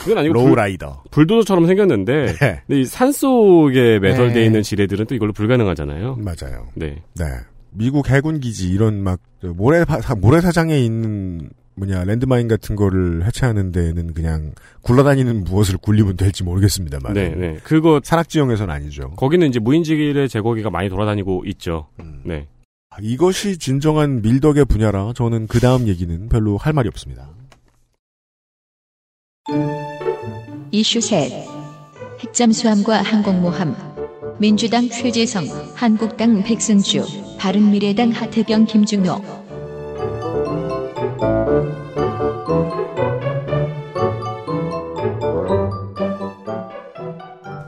그건 0.00 0.18
아니고 0.18 0.34
불, 0.34 0.42
lowrider. 0.48 1.02
불 1.10 1.26
도저처럼 1.26 1.66
생겼는데 1.66 2.26
네. 2.40 2.62
근데 2.66 2.80
이 2.80 2.84
산 2.86 3.12
속에 3.12 3.98
매설되어 3.98 4.34
네. 4.34 4.44
있는 4.46 4.62
지뢰들은 4.62 5.06
또 5.06 5.14
이걸로 5.14 5.32
불가능하잖아요. 5.32 6.16
맞아요. 6.16 6.66
네. 6.74 7.02
네. 7.14 7.24
미국 7.70 8.08
해군 8.08 8.40
기지 8.40 8.70
이런 8.70 9.02
막 9.02 9.20
모래 9.42 9.84
모래 10.18 10.40
사장에 10.40 10.78
있는 10.78 11.50
뭐냐 11.74 12.04
landmine 12.04 12.48
같은 12.48 12.74
거를 12.74 13.26
해체하는 13.26 13.70
데는 13.70 14.14
그냥 14.14 14.52
굴러다니는 14.80 15.44
무엇을 15.44 15.76
굴리면 15.76 16.16
될지 16.16 16.42
모르겠습니다만. 16.42 17.12
네, 17.12 17.28
네. 17.36 17.58
그거 17.62 18.00
산악 18.02 18.30
지형에서는 18.30 18.72
아니죠. 18.74 19.10
거기는 19.16 19.46
이제 19.46 19.58
무인 19.58 19.90
지뢰 19.90 20.30
제거기가 20.30 20.70
많이 20.70 20.88
돌아다니고 20.88 21.42
있죠. 21.48 21.88
음. 22.00 22.22
네. 22.24 22.46
아, 22.88 22.96
이것이 23.02 23.58
진정한 23.58 24.22
밀덕의 24.22 24.64
분야라 24.64 25.12
저는 25.14 25.48
그 25.48 25.60
다음 25.60 25.86
얘기는 25.86 26.30
별로 26.30 26.56
할 26.56 26.72
말이 26.72 26.88
없습니다. 26.88 27.28
이슈 30.76 31.00
셋 31.00 31.32
핵잠수함과 32.20 33.00
항공모함 33.00 33.74
민주당 34.38 34.86
최재성 34.90 35.46
한국당 35.74 36.42
백승주 36.42 37.02
바른미래당 37.38 38.10
하태경 38.10 38.66
김준호 38.66 39.16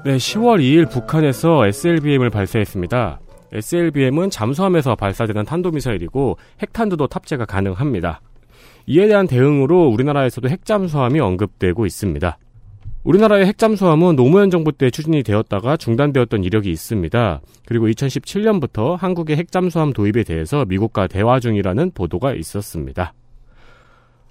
네, 0.04 0.16
10월 0.16 0.60
2일 0.60 0.90
북한에서 0.90 1.66
SLBM을 1.66 2.28
발사했습니다. 2.28 3.20
SLBM은 3.52 4.28
잠수함에서 4.28 4.96
발사되는 4.96 5.46
탄도미사일이고 5.46 6.36
핵탄두도 6.60 7.06
탑재가 7.06 7.46
가능합니다. 7.46 8.20
이에 8.86 9.06
대한 9.06 9.26
대응으로 9.26 9.86
우리나라에서도 9.88 10.46
핵잠수함이 10.50 11.20
언급되고 11.20 11.86
있습니다. 11.86 12.38
우리나라의 13.04 13.46
핵잠수함은 13.46 14.16
노무현 14.16 14.50
정부 14.50 14.72
때 14.72 14.90
추진이 14.90 15.22
되었다가 15.22 15.76
중단되었던 15.76 16.44
이력이 16.44 16.70
있습니다. 16.70 17.40
그리고 17.66 17.86
2017년부터 17.88 18.96
한국의 18.96 19.36
핵잠수함 19.36 19.92
도입에 19.92 20.24
대해서 20.24 20.64
미국과 20.64 21.06
대화 21.06 21.40
중이라는 21.40 21.92
보도가 21.92 22.34
있었습니다. 22.34 23.14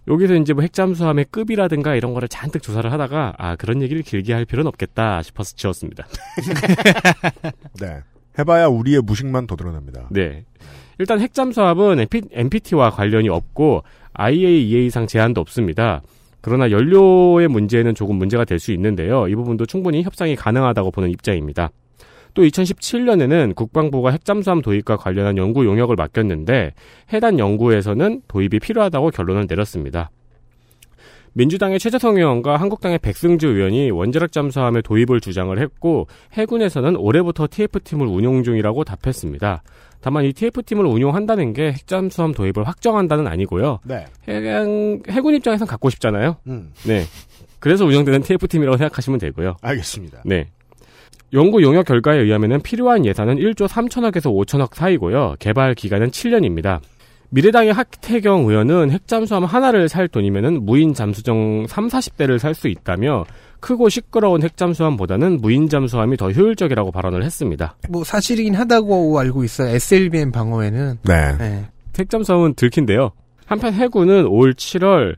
여기서 0.08 0.36
이제 0.36 0.53
뭐 0.53 0.62
핵잠수함의 0.62 1.25
급이라든가 1.32 1.95
이런 1.95 2.13
거를 2.13 2.27
잔뜩 2.27 2.62
조사를 2.62 2.89
하다가 2.91 3.34
아 3.38 3.56
그런 3.56 3.82
얘기를 3.82 4.01
길게 4.03 4.34
할 4.34 4.45
필요는 4.45 4.67
없겠다 4.69 5.21
싶어서 5.21 5.53
지웠습니다. 5.56 6.08
네. 7.82 8.01
해봐야 8.39 8.67
우리의 8.67 9.01
무식만 9.01 9.47
더 9.47 9.56
드러납니다. 9.56 10.08
네. 10.12 10.45
일단 10.99 11.19
핵잠수함은 11.19 12.06
NPT와 12.32 12.91
관련이 12.91 13.30
없고 13.30 13.84
IAEA상 14.13 15.08
제한도 15.08 15.41
없습니다. 15.41 16.01
그러나 16.47 16.71
연료의 16.71 17.49
문제는 17.49 17.93
조금 17.93 18.15
문제가 18.15 18.45
될 18.45 18.57
수 18.57 18.71
있는데요. 18.71 19.27
이 19.27 19.36
부분도 19.36 19.65
충분히 19.65 20.01
협상이 20.01 20.38
가능하다고 20.38 20.91
보는 20.91 21.10
입장입니다. 21.10 21.71
또 22.33 22.41
2017년에는 22.41 23.53
국방부가 23.53 24.12
핵잠수함 24.12 24.62
도입과 24.62 24.95
관련한 24.95 25.38
연구 25.38 25.65
용역을 25.65 25.97
맡겼는데 25.97 26.73
해당 27.12 27.38
연구에서는 27.38 28.21
도입이 28.29 28.60
필요하다고 28.60 29.10
결론을 29.10 29.45
내렸습니다. 29.49 30.10
민주당의 31.33 31.79
최재성 31.79 32.15
의원과 32.15 32.55
한국당의 32.57 32.99
백승주 32.99 33.47
의원이 33.47 33.91
원자력 33.91 34.31
잠수함의 34.31 34.83
도입을 34.83 35.19
주장을 35.19 35.55
했고 35.60 36.07
해군에서는 36.33 36.95
올해부터 36.95 37.47
TF팀을 37.51 38.07
운용 38.07 38.43
중이라고 38.43 38.86
답했습니다. 38.86 39.62
다만 40.01 40.25
이 40.25 40.33
TF팀을 40.33 40.86
운용한다는 40.86 41.53
게 41.53 41.71
핵잠수함 41.71 42.33
도입을 42.33 42.65
확정한다는 42.65 43.27
아니고요. 43.27 43.79
네. 43.83 44.05
해군, 44.27 45.01
해군 45.10 45.36
입장에선 45.36 45.67
갖고 45.67 45.89
싶잖아요. 45.89 46.38
음. 46.47 46.71
네. 46.86 47.03
그래서 47.60 47.86
운영되는 47.86 48.21
TF팀이라고 48.21 48.77
생각하시면 48.77 49.19
되고요. 49.19 49.55
알겠습니다. 49.62 50.21
네. 50.25 50.49
연구 51.33 51.62
용역 51.62 51.86
결과에 51.86 52.19
의하면 52.19 52.62
필요한 52.62 53.05
예산은 53.05 53.36
1조 53.38 53.67
3천억에서 53.67 54.31
5천억 54.33 54.75
사이고요. 54.75 55.36
개발 55.39 55.75
기간은 55.75 56.12
7년입니다. 56.12 56.79
미래당의 57.29 57.73
하태경 57.73 58.45
의원은 58.47 58.91
핵잠수함 58.91 59.43
하나를 59.43 59.89
살 59.89 60.07
돈이면은 60.07 60.65
무인 60.65 60.93
잠수정 60.93 61.65
3, 61.67 61.88
40대를 61.88 62.39
살 62.39 62.53
수 62.53 62.69
있다며 62.69 63.25
크고 63.60 63.89
시끄러운 63.89 64.43
핵잠수함보다는 64.43 65.41
무인 65.41 65.70
잠수함이 65.70 66.17
더 66.17 66.32
효율적이라고 66.32 66.91
발언을 66.91 67.24
했습니다. 67.24 67.76
뭐 67.89 68.04
사실이긴 68.04 68.56
하다고 68.56 69.20
알고 69.20 69.43
있어요. 69.43 69.70
SLBM 69.70 70.32
방어에는. 70.32 71.00
네. 71.04 71.38
네. 71.38 71.65
핵잠수함은 71.98 72.54
들킨데요. 72.56 73.12
한편 73.46 73.74
해군은 73.74 74.28
올 74.28 74.54
7월 74.54 75.15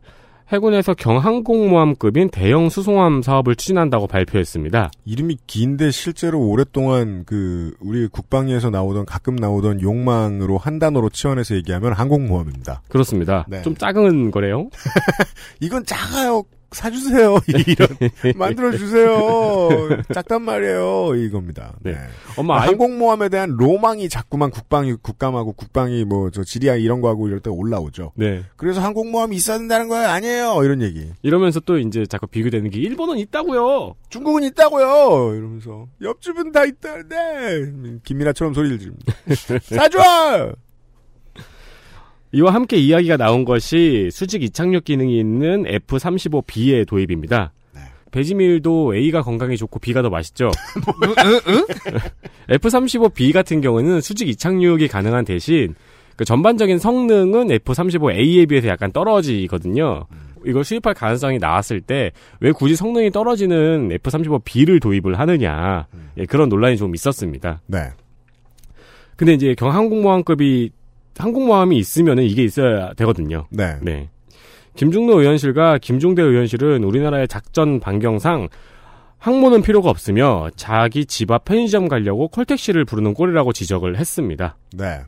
해군에서 0.52 0.96
경항공모함급인 0.96 2.30
대형 2.32 2.70
수송함 2.70 3.22
사업을 3.22 3.56
추진한다고 3.56 4.08
발표했습니다. 4.08 4.90
이름이 5.06 5.38
긴데 5.46 5.92
실제로 5.92 6.40
오랫동안 6.40 7.24
그 7.26 7.76
우리 7.80 8.08
국방위에서 8.08 8.72
나오던 8.72 9.06
가끔 9.06 9.36
나오던 9.36 9.82
욕망으로 9.82 10.58
한 10.58 10.80
단어로 10.80 11.10
치환해서 11.10 11.56
얘기하면 11.56 11.94
항공모함입니다. 11.94 12.82
그렇습니다. 12.90 13.46
네. 13.48 13.62
좀 13.62 13.76
작은 13.76 14.32
거래요. 14.32 14.70
이건 15.62 15.86
작아요. 15.86 16.44
사주세요. 16.72 17.38
이런 17.68 17.88
만들어 18.38 18.72
주세요. 18.72 19.10
작단 20.14 20.42
말이에요. 20.44 21.16
이겁니다. 21.16 21.74
네. 21.82 21.94
네. 21.94 21.98
엄마 22.38 22.62
아이 22.62 22.68
항공모함에 22.70 23.30
대한 23.30 23.50
로망이 23.58 24.08
자꾸만 24.10 24.50
국방이 24.52 24.94
국감하고 24.94 25.54
국방이 25.54 26.06
뭐 26.06 26.30
저 26.32 26.44
지리아 26.44 26.76
이런 26.76 27.02
거 27.02 27.10
하고 27.10 27.28
이럴 27.28 27.40
때 27.40 27.50
올라오죠. 27.50 28.12
네. 28.16 28.44
그래서 28.56 28.82
항공모함이 28.82 29.36
있어야 29.36 29.58
된다는 29.58 29.88
거예요. 29.88 30.08
아니에요. 30.10 30.64
이런 30.64 30.82
얘기. 30.82 31.10
이러면서 31.24 31.60
또 31.60 31.78
이제 31.80 32.06
자꾸 32.06 32.28
비교되는 32.28 32.70
게 32.70 32.80
일본은 32.80 33.18
있다고요. 33.18 33.96
중국은 34.10 34.44
있다고요. 34.44 35.36
이러면서 35.36 35.88
옆집은 36.02 36.52
다 36.52 36.66
있다. 36.66 36.96
네. 37.10 37.98
김민아처럼 38.04 38.54
소리를 38.54 38.78
지릅니다. 38.80 39.14
사줘. 39.76 40.54
이와 42.32 42.54
함께 42.54 42.78
이야기가 42.78 43.18
나온 43.18 43.44
것이 43.46 44.10
수직 44.12 44.44
이착륙 44.44 44.84
기능이 44.84 45.20
있는 45.20 45.66
F-35B의 45.68 46.88
도입입니다. 46.88 47.52
네. 47.74 47.82
배지밀도 48.12 48.96
A가 48.96 49.22
건강에 49.22 49.56
좋고 49.56 49.80
B가 49.80 50.02
더 50.02 50.10
맛있죠. 50.10 50.52
F-35B 52.50 53.34
같은 53.34 53.62
경우는 53.62 54.02
수직 54.02 54.28
이착륙이 54.30 54.88
가능한 54.88 55.26
대신 55.26 55.74
그 56.16 56.26
전반적인 56.26 56.78
성능은 56.80 57.50
F-35A에 57.52 58.48
비해서 58.48 58.68
약간 58.68 58.92
떨어지거든요. 58.92 60.06
이걸 60.46 60.64
수입할 60.64 60.94
가능성이 60.94 61.38
나왔을 61.38 61.82
때 61.82 62.12
왜 62.40 62.52
굳이 62.52 62.76
성능이 62.76 63.12
떨어지는 63.12 63.92
F-35B를 63.92 64.82
도입을 64.82 65.20
하느냐 65.20 65.88
예, 66.18 66.26
그런 66.26 66.48
논란이 66.50 66.78
좀 66.78 66.96
있었습니다. 66.96 67.62
네. 67.68 67.90
근데 69.16 69.34
이제 69.34 69.54
경항공모함급이 69.56 70.72
항공모함이 71.20 71.78
있으면은 71.78 72.24
이게 72.24 72.44
있어야 72.44 72.94
되거든요. 72.94 73.46
네. 73.52 73.76
네. 73.82 74.10
김중로 74.76 75.20
의원실과 75.20 75.78
김종대 75.80 76.22
의원실은 76.22 76.84
우리나라의 76.84 77.28
작전 77.28 77.80
반경상 77.80 78.48
항모는 79.18 79.62
필요가 79.62 79.90
없으며 79.90 80.50
자기 80.56 81.06
집 81.06 81.30
앞 81.32 81.44
편의점 81.46 81.90
가려고 81.90 82.30
콜택시를 82.30 82.86
부르는 82.86 83.14
꼴이라고 83.14 83.52
지적을 83.52 83.98
했습니다. 83.98 84.56
네. 84.74 85.02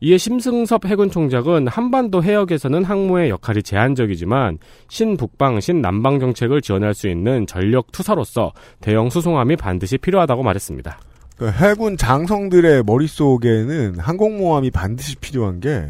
이에 0.00 0.18
심승섭 0.18 0.84
해군 0.84 1.10
총장은 1.10 1.66
한반도 1.66 2.22
해역에서는 2.22 2.84
항모의 2.84 3.30
역할이 3.30 3.62
제한적이지만 3.62 4.58
신북방, 4.88 5.60
신남방 5.60 6.20
정책을 6.20 6.60
지원할 6.60 6.94
수 6.94 7.08
있는 7.08 7.46
전력 7.46 7.90
투사로서 7.90 8.52
대형 8.80 9.08
수송함이 9.08 9.56
반드시 9.56 9.98
필요하다고 9.98 10.42
말했습니다. 10.42 10.98
그 11.36 11.50
해군 11.50 11.96
장성들의 11.96 12.84
머릿속에는 12.84 13.98
항공모함이 13.98 14.70
반드시 14.70 15.16
필요한 15.16 15.60
게 15.60 15.86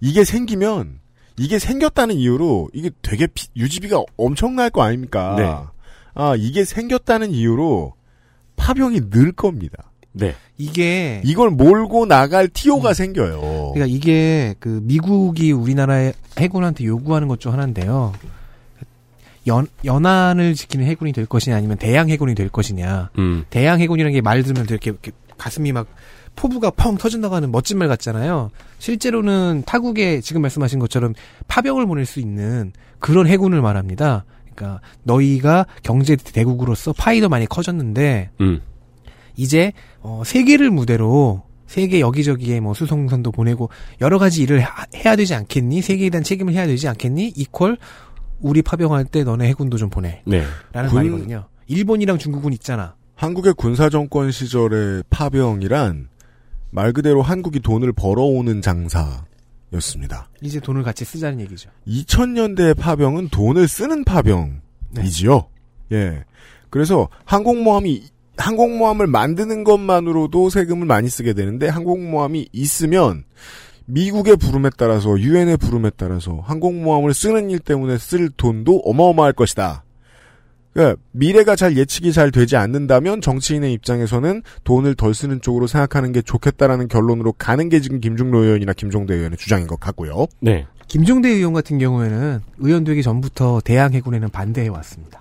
이게 0.00 0.24
생기면 0.24 1.00
이게 1.38 1.58
생겼다는 1.58 2.16
이유로 2.16 2.68
이게 2.74 2.90
되게 3.02 3.26
피- 3.26 3.48
유지비가 3.56 4.02
엄청날 4.16 4.68
거 4.70 4.82
아닙니까? 4.82 5.34
네. 5.38 5.54
아 6.14 6.34
이게 6.36 6.64
생겼다는 6.64 7.30
이유로 7.30 7.94
파병이 8.56 9.08
늘 9.10 9.32
겁니다. 9.32 9.90
네. 10.12 10.34
이게 10.58 11.22
이걸 11.24 11.50
몰고 11.50 12.04
나갈 12.04 12.48
티오가 12.48 12.92
생겨요. 12.92 13.70
그러니까 13.72 13.86
이게 13.86 14.54
그 14.58 14.80
미국이 14.82 15.52
우리나라의 15.52 16.12
해군한테 16.38 16.84
요구하는 16.84 17.28
것 17.28 17.38
중 17.38 17.52
하나인데요. 17.52 18.12
연 19.50 19.66
연안을 19.84 20.54
지키는 20.54 20.86
해군이 20.86 21.12
될 21.12 21.26
것이냐 21.26 21.54
아니면 21.56 21.76
대양 21.76 22.08
해군이 22.08 22.34
될 22.34 22.48
것이냐. 22.48 23.10
음. 23.18 23.44
대양 23.50 23.80
해군이라는 23.80 24.12
게 24.14 24.20
말 24.22 24.42
들으면 24.42 24.66
되게 24.66 24.90
이렇게 24.90 25.12
가슴이 25.36 25.72
막 25.72 25.86
포부가 26.36 26.70
펑 26.70 26.96
터진다고 26.96 27.34
하는 27.34 27.50
멋진 27.50 27.76
말 27.78 27.88
같잖아요. 27.88 28.50
실제로는 28.78 29.64
타국에 29.66 30.20
지금 30.20 30.42
말씀하신 30.42 30.78
것처럼 30.78 31.14
파병을 31.48 31.86
보낼 31.86 32.06
수 32.06 32.20
있는 32.20 32.72
그런 32.98 33.26
해군을 33.26 33.60
말합니다. 33.60 34.24
그러니까 34.54 34.80
너희가 35.02 35.66
경제 35.82 36.16
대국으로서 36.16 36.92
파이도 36.92 37.28
많이 37.28 37.46
커졌는데 37.46 38.30
음. 38.40 38.60
이제 39.36 39.72
어, 40.00 40.22
세계를 40.24 40.70
무대로 40.70 41.42
세계 41.66 42.00
여기저기에 42.00 42.60
뭐 42.60 42.74
수송선도 42.74 43.30
보내고 43.32 43.70
여러 44.00 44.18
가지 44.18 44.42
일을 44.42 44.60
하- 44.60 44.86
해야 44.94 45.14
되지 45.16 45.34
않겠니? 45.34 45.82
세계에 45.82 46.10
대한 46.10 46.24
책임을 46.24 46.52
해야 46.52 46.66
되지 46.66 46.88
않겠니? 46.88 47.28
이퀄 47.36 47.76
우리 48.40 48.62
파병할 48.62 49.04
때 49.06 49.22
너네 49.24 49.46
해군도 49.48 49.76
좀 49.76 49.90
보내. 49.90 50.22
네. 50.26 50.44
라는 50.72 50.88
군- 50.90 50.96
말이거든요. 50.96 51.46
일본이랑 51.66 52.18
중국은 52.18 52.52
있잖아. 52.54 52.94
한국의 53.14 53.54
군사정권 53.54 54.30
시절의 54.32 55.04
파병이란 55.10 56.08
말 56.70 56.92
그대로 56.92 57.22
한국이 57.22 57.60
돈을 57.60 57.92
벌어오는 57.92 58.62
장사 58.62 59.24
였습니다. 59.74 60.28
이제 60.40 60.58
돈을 60.58 60.82
같이 60.82 61.04
쓰자는 61.04 61.40
얘기죠. 61.42 61.70
2000년대 61.86 62.76
파병은 62.78 63.28
돈을 63.28 63.68
쓰는 63.68 64.04
파병이지요. 64.04 65.46
예. 65.92 66.24
그래서 66.70 67.08
항공모함이 67.24 68.02
항공모함을 68.36 69.06
만드는 69.06 69.64
것만으로도 69.64 70.48
세금을 70.50 70.86
많이 70.86 71.08
쓰게 71.10 71.34
되는데 71.34 71.68
항공모함이 71.68 72.48
있으면 72.52 73.24
미국의 73.92 74.36
부름에 74.36 74.70
따라서 74.76 75.18
유엔의 75.18 75.56
부름에 75.56 75.90
따라서 75.96 76.40
항공모함을 76.44 77.14
쓰는 77.14 77.50
일 77.50 77.58
때문에 77.58 77.98
쓸 77.98 78.30
돈도 78.30 78.82
어마어마할 78.84 79.32
것이다. 79.32 79.84
그러니까 80.72 81.00
미래가 81.10 81.56
잘 81.56 81.76
예측이 81.76 82.12
잘 82.12 82.30
되지 82.30 82.56
않는다면 82.56 83.20
정치인의 83.20 83.72
입장에서는 83.72 84.42
돈을 84.64 84.94
덜 84.94 85.14
쓰는 85.14 85.40
쪽으로 85.40 85.66
생각하는 85.66 86.12
게 86.12 86.22
좋겠다라는 86.22 86.88
결론으로 86.88 87.32
가는 87.32 87.68
게 87.68 87.80
지금 87.80 88.00
김중로 88.00 88.44
의원이나 88.44 88.72
김종대 88.72 89.14
의원의 89.14 89.36
주장인 89.36 89.66
것 89.66 89.80
같고요. 89.80 90.26
네. 90.40 90.66
김종대 90.86 91.28
의원 91.28 91.52
같은 91.52 91.78
경우에는 91.78 92.40
의원 92.58 92.84
되기 92.84 93.02
전부터 93.02 93.60
대항 93.64 93.94
해군에는 93.94 94.28
반대해 94.30 94.68
왔습니다. 94.68 95.20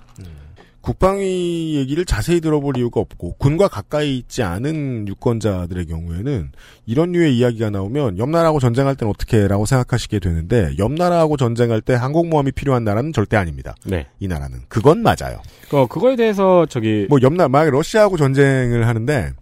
국방위 0.90 1.76
얘기를 1.76 2.04
자세히 2.04 2.42
들어볼 2.42 2.76
이유가 2.76 3.00
없고 3.00 3.36
군과 3.38 3.68
가까이 3.68 4.18
있지 4.18 4.42
않은 4.42 5.08
유권자들의 5.08 5.86
경우에는 5.86 6.52
이런 6.88 7.12
류의 7.12 7.38
이야기가 7.38 7.70
나오면 7.70 8.18
옆 8.18 8.30
나라하고 8.30 8.60
전쟁할 8.60 8.96
땐 8.96 9.08
어떻게라고 9.08 9.68
생각하시게 9.68 10.18
되는데 10.18 10.72
옆 10.80 10.92
나라하고 10.94 11.38
전쟁할 11.38 11.82
때 11.82 11.94
항공모함이 11.94 12.54
필요한 12.54 12.86
나라는 12.86 13.14
절대 13.14 13.38
아닙니다. 13.38 13.76
네. 13.86 14.08
이 14.20 14.28
나라는 14.28 14.62
그건 14.68 15.04
맞아요. 15.04 15.44
그 15.70 15.86
그거에 15.86 16.16
대해서 16.16 16.66
저기 16.66 17.06
뭐 17.08 17.20
옆나 17.22 17.50
만약 17.50 17.70
러시아하고 17.70 18.18
전쟁을 18.18 18.88
하는데 18.88 19.34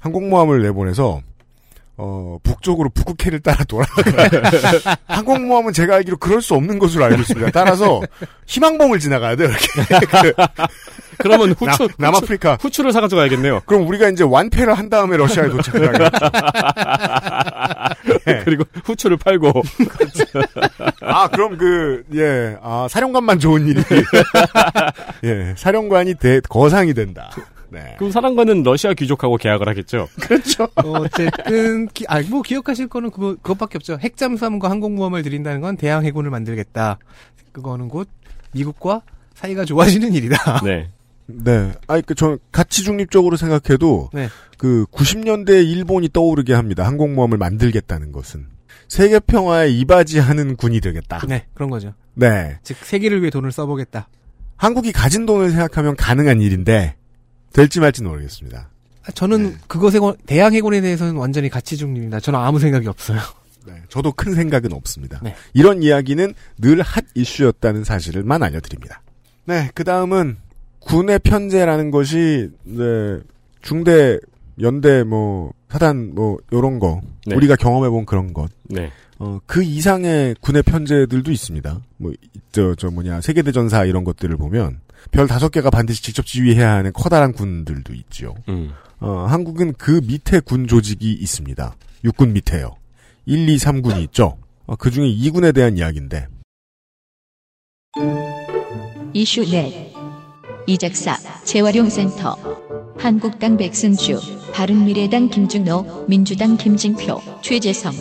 항공모함을 0.00 0.62
내보내서 0.62 1.22
어 2.00 2.38
북쪽으로 2.44 2.90
북극해를 2.90 3.40
따라 3.40 3.64
돌아가 3.64 3.92
항공모함은 5.08 5.72
제가 5.72 5.96
알기로 5.96 6.16
그럴 6.18 6.40
수 6.40 6.54
없는 6.54 6.78
것으로 6.78 7.04
알고 7.04 7.20
있습니다. 7.22 7.50
따라서 7.50 8.00
희망봉을 8.46 9.00
지나가야 9.00 9.34
돼요. 9.34 9.48
이렇게 9.48 10.06
그 10.06 10.32
그러면 11.18 11.50
후추 11.58 11.88
남, 11.98 12.14
아프리카 12.14 12.56
후추, 12.60 12.82
를 12.84 12.92
사가지고 12.92 13.18
가야겠네요. 13.18 13.62
그럼 13.66 13.88
우리가 13.88 14.08
이제 14.10 14.22
완패를 14.22 14.74
한 14.78 14.88
다음에 14.88 15.16
러시아에 15.16 15.48
도착을 15.48 15.88
하겠죠. 15.88 16.26
그리고 18.44 18.62
후추를 18.84 19.16
팔고 19.16 19.52
아 21.02 21.26
그럼 21.28 21.58
그 21.58 22.04
예 22.14 22.56
아 22.62 22.86
사령관만 22.88 23.40
좋은 23.40 23.66
일이 23.66 23.82
예 25.24 25.54
사령관이 25.56 26.14
대, 26.14 26.40
거상이 26.48 26.94
된다. 26.94 27.30
네. 27.70 27.94
그럼 27.98 28.10
사랑과는 28.10 28.62
러시아 28.62 28.94
귀족하고 28.94 29.36
계약을 29.36 29.68
하겠죠. 29.68 30.08
그렇죠. 30.20 30.64
어, 30.76 31.00
어쨌든 31.00 31.88
기, 31.88 32.04
아, 32.08 32.22
뭐 32.22 32.42
기억하실 32.42 32.88
거는 32.88 33.10
그거, 33.10 33.34
그것밖에 33.36 33.78
없죠. 33.78 33.98
핵잠수함과 34.00 34.70
항공모함을 34.70 35.22
드린다는 35.22 35.60
건 35.60 35.76
대항 35.76 36.04
해군을 36.04 36.30
만들겠다. 36.30 36.98
그거는 37.52 37.88
곧 37.88 38.08
미국과 38.52 39.02
사이가 39.34 39.64
좋아지는 39.64 40.12
일이다. 40.14 40.60
네. 40.64 40.88
네. 41.26 41.72
아니, 41.86 42.02
그, 42.02 42.14
전, 42.14 42.38
가치 42.50 42.82
중립적으로 42.82 43.36
생각해도, 43.36 44.08
네. 44.14 44.28
그, 44.56 44.86
90년대 44.90 45.66
일본이 45.66 46.08
떠오르게 46.10 46.54
합니다. 46.54 46.86
항공모함을 46.86 47.36
만들겠다는 47.36 48.12
것은. 48.12 48.46
세계 48.88 49.20
평화에 49.20 49.68
이바지하는 49.68 50.56
군이 50.56 50.80
되겠다. 50.80 51.20
네, 51.28 51.44
그런 51.52 51.68
거죠. 51.68 51.92
네. 52.14 52.58
즉 52.62 52.78
세계를 52.78 53.20
위해 53.20 53.30
돈을 53.30 53.52
써보겠다. 53.52 54.08
한국이 54.56 54.92
가진 54.92 55.26
돈을 55.26 55.50
생각하면 55.50 55.94
가능한 55.96 56.40
일인데, 56.40 56.96
될지 57.52 57.80
말지는 57.80 58.10
모르겠습니다. 58.10 58.68
아, 59.06 59.10
저는 59.12 59.42
네. 59.44 59.56
그것에 59.66 59.98
관- 59.98 60.16
대항 60.26 60.54
해군에 60.54 60.80
대해서는 60.80 61.16
완전히 61.16 61.48
가치 61.48 61.76
중립입니다. 61.76 62.20
저는 62.20 62.38
아무 62.38 62.58
생각이 62.58 62.86
없어요. 62.88 63.18
네. 63.66 63.74
저도 63.88 64.12
큰 64.12 64.34
생각은 64.34 64.72
없습니다. 64.72 65.20
네. 65.22 65.34
이런 65.54 65.82
이야기는 65.82 66.34
늘 66.58 66.80
핫 66.82 67.04
이슈였다는 67.14 67.84
사실을만 67.84 68.42
알려드립니다. 68.42 69.02
네. 69.44 69.70
그 69.74 69.84
다음은, 69.84 70.36
군의 70.80 71.18
편제라는 71.18 71.90
것이, 71.90 72.50
네, 72.64 73.18
중대, 73.62 74.18
연대, 74.60 75.02
뭐, 75.04 75.52
사단, 75.70 76.14
뭐, 76.14 76.38
요런 76.52 76.78
거. 76.78 77.00
네. 77.26 77.34
우리가 77.36 77.56
경험해본 77.56 78.06
그런 78.06 78.32
것. 78.32 78.50
네. 78.64 78.90
어, 79.18 79.38
그 79.46 79.62
이상의 79.62 80.36
군의 80.40 80.62
편제들도 80.62 81.30
있습니다. 81.30 81.80
뭐, 81.98 82.12
저, 82.52 82.74
저 82.76 82.90
뭐냐, 82.90 83.20
세계대전사 83.20 83.84
이런 83.84 84.04
것들을 84.04 84.34
보면, 84.36 84.80
별 85.10 85.26
다섯 85.26 85.50
개가 85.50 85.70
반드시 85.70 86.02
직접 86.02 86.26
지휘해야 86.26 86.72
하는 86.74 86.92
커다란 86.92 87.32
군들도 87.32 87.94
있지요. 87.94 88.34
음. 88.48 88.72
어, 89.00 89.26
한국은 89.28 89.74
그 89.74 90.00
밑에 90.04 90.40
군 90.40 90.66
조직이 90.66 91.12
있습니다. 91.12 91.74
육군 92.04 92.32
밑에요. 92.32 92.76
1, 93.26 93.48
2, 93.48 93.56
3군이 93.56 94.02
있죠. 94.04 94.38
어, 94.66 94.76
그 94.76 94.90
중에 94.90 95.06
2군에 95.06 95.54
대한 95.54 95.76
이야기인데, 95.76 96.26
이슈 99.14 99.44
넷 99.50 99.92
이작사 100.66 101.16
재활용센터 101.44 102.36
한국당 102.98 103.56
백승주 103.56 104.20
바른미래당 104.52 105.30
김준호 105.30 106.06
민주당 106.08 106.56
김진표 106.56 107.20
최재성 107.42 107.92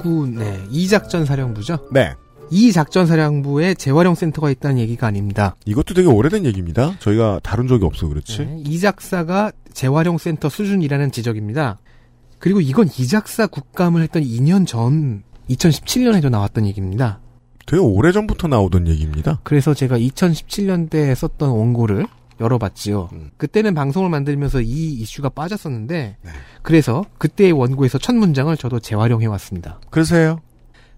이군 0.00 0.34
네, 0.36 0.64
이작전 0.70 1.24
사령부죠. 1.24 1.88
네. 1.92 2.14
이 2.50 2.72
작전 2.72 3.06
사령부에 3.06 3.74
재활용 3.74 4.16
센터가 4.16 4.50
있다는 4.50 4.78
얘기가 4.78 5.06
아닙니다. 5.06 5.54
이것도 5.66 5.94
되게 5.94 6.08
오래된 6.08 6.44
얘기입니다. 6.46 6.96
저희가 6.98 7.40
다룬 7.42 7.68
적이 7.68 7.84
없어 7.84 8.08
그렇지. 8.08 8.38
네, 8.38 8.62
이 8.66 8.80
작사가 8.80 9.52
재활용 9.72 10.18
센터 10.18 10.48
수준이라는 10.48 11.12
지적입니다. 11.12 11.78
그리고 12.38 12.60
이건 12.60 12.88
이 12.88 13.06
작사 13.06 13.46
국감을 13.46 14.02
했던 14.02 14.22
2년 14.22 14.66
전 14.66 15.22
2017년에도 15.48 16.30
나왔던 16.30 16.66
얘기입니다. 16.66 17.20
되게 17.66 17.80
오래전부터 17.80 18.48
나오던 18.48 18.88
얘기입니다. 18.88 19.38
그래서 19.44 19.74
제가 19.74 19.96
2017년대에 19.98 21.14
썼던 21.14 21.50
원고를 21.50 22.06
열어봤지요. 22.40 23.10
음. 23.12 23.30
그때는 23.36 23.74
방송을 23.74 24.08
만들면서 24.08 24.62
이 24.62 24.92
이슈가 24.92 25.28
빠졌었는데 25.28 26.16
네. 26.20 26.30
그래서 26.62 27.04
그때의 27.18 27.52
원고에서 27.52 27.98
첫 27.98 28.14
문장을 28.16 28.54
저도 28.56 28.80
재활용해 28.80 29.26
왔습니다. 29.26 29.80
그래서 29.90 30.16
해요. 30.16 30.40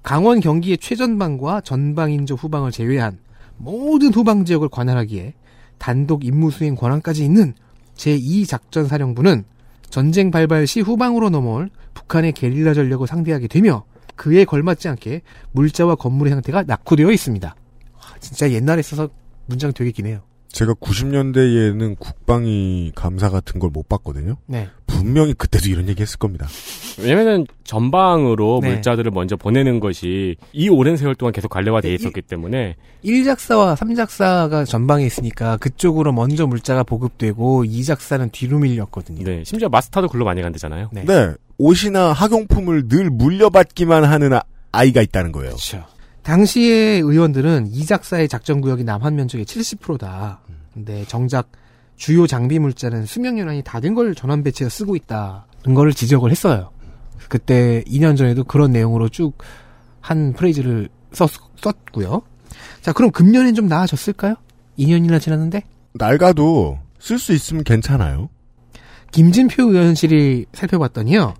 강원 0.02 0.40
경기의 0.40 0.78
최전방과 0.78 1.60
전방인조 1.62 2.34
후방을 2.34 2.70
제외한 2.70 3.18
모든 3.56 4.12
후방 4.12 4.44
지역을 4.44 4.68
관할하기에 4.68 5.34
단독 5.78 6.24
임무 6.24 6.50
수행 6.50 6.74
권한까지 6.74 7.24
있는 7.24 7.54
제2작전사령부는 7.96 9.44
전쟁 9.90 10.30
발발 10.30 10.66
시 10.66 10.80
후방으로 10.80 11.28
넘어올 11.30 11.70
북한의 11.94 12.32
게릴라 12.32 12.74
전력을 12.74 13.06
상대하게 13.06 13.46
되며 13.46 13.84
그에 14.16 14.44
걸맞지 14.44 14.88
않게 14.88 15.22
물자와 15.52 15.96
건물의 15.96 16.32
상태가 16.32 16.62
낙후되어 16.62 17.10
있습니다. 17.10 17.54
와, 17.94 18.02
진짜 18.20 18.50
옛날에 18.50 18.82
써서 18.82 19.08
문장 19.46 19.72
되게 19.72 19.90
기네요. 19.90 20.22
제가 20.52 20.74
90년대에는 20.74 21.98
국방위 21.98 22.92
감사 22.94 23.28
같은 23.30 23.58
걸 23.58 23.72
못 23.72 23.88
봤거든요. 23.88 24.36
네. 24.46 24.68
분명히 24.86 25.32
그때도 25.32 25.70
이런 25.70 25.88
얘기 25.88 26.02
했을 26.02 26.18
겁니다. 26.18 26.46
왜냐면은 27.00 27.46
전방으로 27.64 28.60
네. 28.62 28.74
물자들을 28.74 29.10
먼저 29.12 29.34
보내는 29.36 29.80
것이 29.80 30.36
이 30.52 30.68
오랜 30.68 30.96
세월 30.98 31.14
동안 31.14 31.32
계속 31.32 31.48
관례화돼 31.48 31.90
이- 31.90 31.94
있었기 31.94 32.20
때문에 32.22 32.76
1작사와 33.02 33.74
3작사가 33.76 34.66
전방에 34.66 35.06
있으니까 35.06 35.56
그쪽으로 35.56 36.12
먼저 36.12 36.46
물자가 36.46 36.82
보급되고 36.82 37.64
2작사는 37.64 38.30
뒤로 38.32 38.58
밀렸거든요. 38.58 39.24
네, 39.24 39.42
심지어 39.46 39.70
마스터도 39.70 40.08
글로 40.08 40.26
많이 40.26 40.42
간대잖아요. 40.42 40.90
네. 40.92 41.04
네. 41.06 41.32
옷이나 41.56 42.12
학용품을 42.12 42.88
늘 42.88 43.08
물려받기만 43.10 44.04
하는 44.04 44.34
아, 44.34 44.42
아이가 44.72 45.00
있다는 45.00 45.32
거예요. 45.32 45.50
그렇죠. 45.50 45.84
당시의 46.22 47.00
의원들은 47.00 47.68
이 47.72 47.84
작사의 47.84 48.28
작전 48.28 48.60
구역이 48.60 48.84
남한 48.84 49.16
면적의 49.16 49.44
70%다. 49.44 50.40
근데 50.72 51.04
정작 51.06 51.50
주요 51.96 52.26
장비 52.26 52.58
물자는 52.58 53.06
수명 53.06 53.38
연한이 53.38 53.62
다 53.62 53.80
된 53.80 53.94
걸 53.94 54.14
전원 54.14 54.42
배치해 54.42 54.70
쓰고 54.70 54.96
있다는 54.96 55.74
거를 55.74 55.92
지적을 55.92 56.30
했어요. 56.30 56.70
그때 57.28 57.82
2년 57.86 58.16
전에도 58.16 58.44
그런 58.44 58.72
내용으로 58.72 59.08
쭉 59.08 59.36
한 60.00 60.32
프레이즈를 60.32 60.88
썼, 61.12 61.30
썼고요. 61.62 62.22
자, 62.80 62.92
그럼 62.92 63.12
금년엔 63.12 63.54
좀 63.54 63.68
나아졌을까요? 63.68 64.34
2년이나 64.76 65.20
지났는데? 65.20 65.62
낡아도 65.94 66.80
쓸 66.98 67.20
수 67.20 67.32
있으면 67.32 67.62
괜찮아요. 67.62 68.28
김진표 69.12 69.62
의원실이 69.70 70.46
살펴봤더니요. 70.52 71.34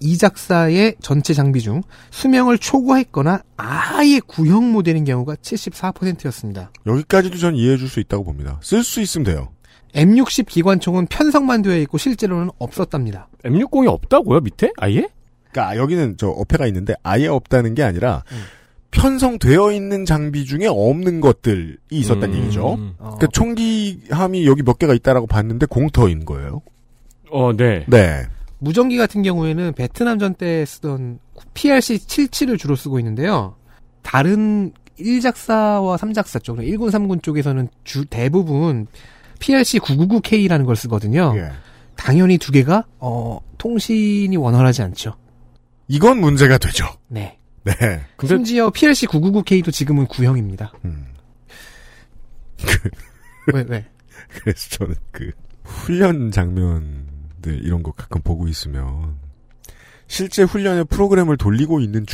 이 0.00 0.16
작사의 0.16 0.96
전체 1.00 1.34
장비 1.34 1.60
중 1.60 1.82
수명을 2.10 2.58
초과했거나 2.58 3.42
아예 3.56 4.20
구형모되는 4.20 5.04
경우가 5.04 5.34
74%였습니다. 5.36 6.70
여기까지도 6.86 7.36
전 7.38 7.54
이해해 7.56 7.76
줄 7.76 7.88
수 7.88 8.00
있다고 8.00 8.24
봅니다. 8.24 8.58
쓸 8.62 8.82
수 8.84 9.00
있으면 9.00 9.24
돼요. 9.24 9.48
M60 9.94 10.46
기관총은 10.46 11.06
편성만 11.06 11.62
되어 11.62 11.76
있고 11.78 11.96
실제로는 11.98 12.50
없었답니다. 12.58 13.28
M60이 13.44 13.86
없다고요 13.88 14.40
밑에? 14.40 14.70
아예? 14.76 15.08
그러니까 15.50 15.76
여기는 15.78 16.16
저 16.18 16.28
어폐가 16.28 16.66
있는데 16.66 16.94
아예 17.02 17.26
없다는 17.26 17.74
게 17.74 17.82
아니라 17.82 18.22
음. 18.32 18.42
편성되어 18.90 19.72
있는 19.72 20.04
장비 20.04 20.44
중에 20.44 20.66
없는 20.66 21.20
것들이 21.20 21.76
있었다는 21.90 22.34
음. 22.34 22.42
얘기죠. 22.42 22.66
어, 22.66 22.94
그러니까 22.98 23.26
총기함이 23.32 24.46
여기 24.46 24.62
몇 24.62 24.78
개가 24.78 24.94
있다라고 24.94 25.26
봤는데 25.26 25.66
공터인 25.66 26.24
거예요. 26.24 26.62
어, 27.30 27.52
네. 27.56 27.84
네. 27.88 28.26
무전기 28.58 28.96
같은 28.96 29.22
경우에는 29.22 29.72
베트남전 29.74 30.34
때 30.34 30.64
쓰던 30.64 31.18
PRC-77을 31.54 32.58
주로 32.58 32.74
쓰고 32.76 32.98
있는데요. 32.98 33.56
다른 34.02 34.72
1작사와 34.98 35.96
3작사 35.96 36.42
쪽, 36.42 36.58
1군, 36.58 36.90
3군 36.90 37.22
쪽에서는 37.22 37.68
주 37.84 38.04
대부분 38.06 38.86
PRC-999K라는 39.38 40.66
걸 40.66 40.74
쓰거든요. 40.76 41.34
예. 41.36 41.52
당연히 41.94 42.38
두 42.38 42.52
개가 42.52 42.84
어, 42.98 43.40
통신이 43.58 44.36
원활하지 44.36 44.82
않죠. 44.82 45.14
이건 45.88 46.20
문제가 46.20 46.58
되죠. 46.58 46.86
네. 47.08 47.38
네. 47.64 47.74
근데 48.16 48.36
심지어 48.36 48.70
PRC-999K도 48.70 49.72
지금은 49.72 50.06
구형입니다. 50.06 50.72
음. 50.84 51.06
왜, 53.52 53.64
왜? 53.68 53.86
그래서 54.28 54.68
저는 54.70 54.94
그 55.10 55.30
훈련 55.64 56.30
장면 56.30 57.07
들 57.40 57.64
이런 57.64 57.82
거 57.82 57.92
가끔 57.92 58.20
보고 58.22 58.48
있으면 58.48 59.16
실제 60.06 60.42
훈련의 60.42 60.84
프로그램을 60.86 61.36
돌리고 61.36 61.80
있는 61.80 62.06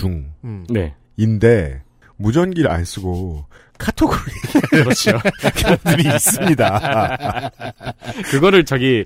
음. 0.44 0.66
네. 0.68 0.94
중인데 1.16 1.82
무전기를 2.16 2.70
안 2.70 2.84
쓰고 2.84 3.46
카톡으로 3.78 4.18
그렇죠. 4.70 5.12
얘기하는 5.44 5.78
있습니다. 6.14 7.50
그거를 8.30 8.64
저기 8.64 9.04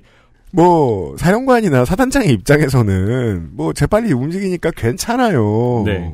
뭐 0.51 1.15
사령관이나 1.17 1.85
사단장의 1.85 2.29
입장에서는 2.31 3.49
뭐 3.53 3.73
재빨리 3.73 4.13
움직이니까 4.13 4.71
괜찮아요. 4.71 5.83
네. 5.85 6.11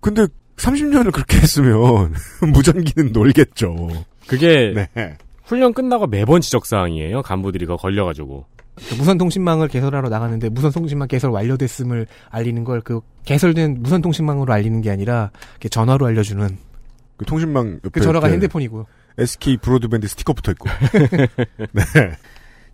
근데 0.00 0.26
30년을 0.56 1.12
그렇게 1.12 1.38
했으면 1.38 2.14
무전기는 2.52 3.12
놀겠죠. 3.12 3.88
그게 4.26 4.72
네. 4.94 5.16
훈련 5.44 5.72
끝나고 5.72 6.06
매번 6.06 6.40
지적 6.40 6.66
사항이에요. 6.66 7.22
간부들이 7.22 7.66
그거 7.66 7.76
걸려가지고. 7.76 8.46
그 8.76 8.94
무선통신망을 8.94 9.68
개설하러 9.68 10.08
나갔는데 10.08 10.48
무선통신망 10.48 11.08
개설 11.08 11.30
완료됐음을 11.30 12.06
알리는 12.30 12.64
걸 12.64 12.80
그 12.84 13.00
개설된 13.24 13.82
무선통신망으로 13.82 14.52
알리는 14.52 14.80
게 14.82 14.90
아니라 14.90 15.30
전화로 15.70 16.06
알려주는 16.06 16.56
그 17.16 17.24
통신망 17.24 17.80
옆에 17.84 17.90
그 17.90 18.00
전화가 18.00 18.28
핸드폰이고요. 18.28 18.86
SK 19.18 19.58
브로드밴드 19.58 20.08
스티커 20.08 20.32
붙어 20.32 20.50
있고. 20.52 20.68
네. 21.72 21.82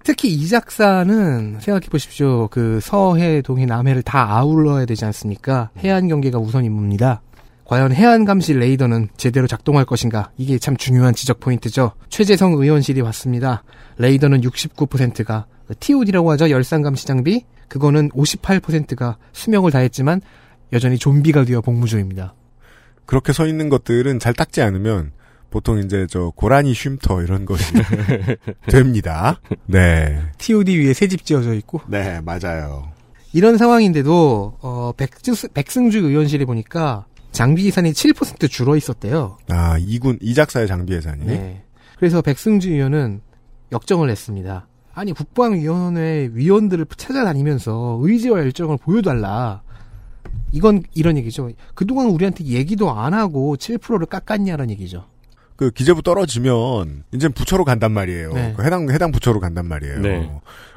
특히 0.03 0.33
이 0.33 0.49
작사는 0.49 1.59
생각해 1.61 1.89
보십시오. 1.91 2.49
그 2.49 2.81
서해, 2.81 3.43
동해, 3.43 3.67
남해를 3.67 4.03
다 4.03 4.39
아울러야 4.39 4.87
되지 4.87 5.05
않습니까? 5.05 5.69
해안 5.79 6.09
경계가 6.09 6.39
우선 6.39 6.65
임무입니다. 6.65 7.21
과연 7.71 7.93
해안 7.93 8.25
감시 8.25 8.53
레이더는 8.53 9.11
제대로 9.17 9.47
작동할 9.47 9.85
것인가? 9.85 10.33
이게 10.37 10.59
참 10.59 10.77
중요한 10.77 11.15
지적 11.15 11.39
포인트죠. 11.39 11.93
최재성 12.09 12.55
의원실이 12.55 13.01
왔습니다. 13.01 13.63
레이더는 13.97 14.41
69%가 14.41 15.47
TOD라고 15.79 16.33
하죠. 16.33 16.51
열상 16.51 16.83
감시 16.83 17.07
장비. 17.07 17.45
그거는 17.69 18.09
58%가 18.09 19.19
수명을 19.31 19.71
다했지만 19.71 20.21
여전히 20.73 20.99
좀비가 20.99 21.45
되어 21.45 21.61
복무 21.61 21.87
중입니다. 21.87 22.35
그렇게 23.07 23.33
서 23.33 23.47
있는 23.47 23.69
것들은 23.69 24.19
잘 24.19 24.35
닦지 24.35 24.63
않으면 24.63 25.13
보통 25.51 25.79
이제 25.79 26.09
저 26.11 26.33
고라니 26.35 26.75
쉼터 26.75 27.23
이런 27.23 27.45
것이 27.45 27.73
됩니다. 28.67 29.41
네. 29.67 30.21
TOD 30.39 30.77
위에 30.77 30.93
새집 30.93 31.25
지어져 31.25 31.55
있고 31.55 31.83
네, 31.87 32.21
맞아요. 32.21 32.91
이런 33.33 33.59
상황인데도 33.59 34.59
어, 34.61 34.93
백주, 34.97 35.35
백승주 35.55 35.99
의원실에 35.99 36.45
보니까 36.45 37.07
장비 37.33 37.67
예산이 37.67 37.93
7% 37.93 38.51
줄어 38.51 38.77
있었대요. 38.77 39.39
아, 39.49 39.79
이군 39.79 40.19
이작사의 40.21 40.67
장비 40.67 40.95
예산이. 40.95 41.27
네. 41.27 41.63
그래서 41.97 42.23
백승주 42.23 42.71
의원은 42.71 43.21
역정을 43.73 44.11
했습니다. 44.11 44.67
아니 44.93 45.13
국방위원회 45.13 46.31
위원들을 46.33 46.87
찾아다니면서 46.97 48.01
의지와 48.03 48.41
열정을 48.41 48.79
보여달라. 48.79 49.63
이건 50.53 50.83
이런 50.95 51.17
얘기죠. 51.17 51.51
그동안 51.75 52.09
우리한테 52.09 52.45
얘기도 52.45 52.91
안 52.91 53.15
하고 53.15 53.57
7%를 53.57 54.07
깎았냐는 54.07 54.71
얘기죠. 54.71 55.07
그 55.61 55.71
기재부 55.71 56.01
떨어지면 56.01 57.05
이제 57.13 57.29
부처로 57.29 57.67
간단 57.67 57.93
말이에요. 57.93 58.33
네. 58.33 58.55
그 58.57 58.65
해당 58.65 58.89
해당 58.89 59.13
부처로 59.13 59.41
간단 59.41 59.67
말이에요. 59.67 60.01
네. 60.01 60.31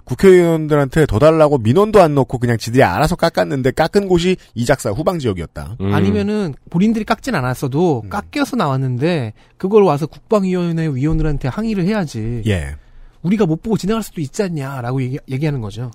국회의원들한테 0.03 1.05
더 1.05 1.19
달라고 1.19 1.57
민원도 1.57 2.01
안 2.01 2.15
넣고 2.15 2.37
그냥 2.37 2.57
지들이 2.57 2.83
알아서 2.83 3.15
깎았는데 3.15 3.71
깎은 3.71 4.09
곳이 4.09 4.35
이작사 4.55 4.89
후방 4.91 5.19
지역이었다. 5.19 5.77
음. 5.79 5.93
아니면은 5.93 6.53
본인들이 6.69 7.05
깎진 7.05 7.33
않았어도 7.33 8.01
음. 8.03 8.09
깎여서 8.09 8.57
나왔는데 8.57 9.31
그걸 9.55 9.83
와서 9.83 10.05
국방위원회 10.05 10.89
위원들한테 10.89 11.47
항의를 11.47 11.85
해야지. 11.85 12.43
예. 12.47 12.75
우리가 13.21 13.45
못 13.45 13.63
보고 13.63 13.77
지나갈 13.77 14.03
수도 14.03 14.19
있지 14.19 14.43
않냐라고 14.43 15.01
얘기, 15.01 15.17
얘기하는 15.29 15.61
거죠. 15.61 15.91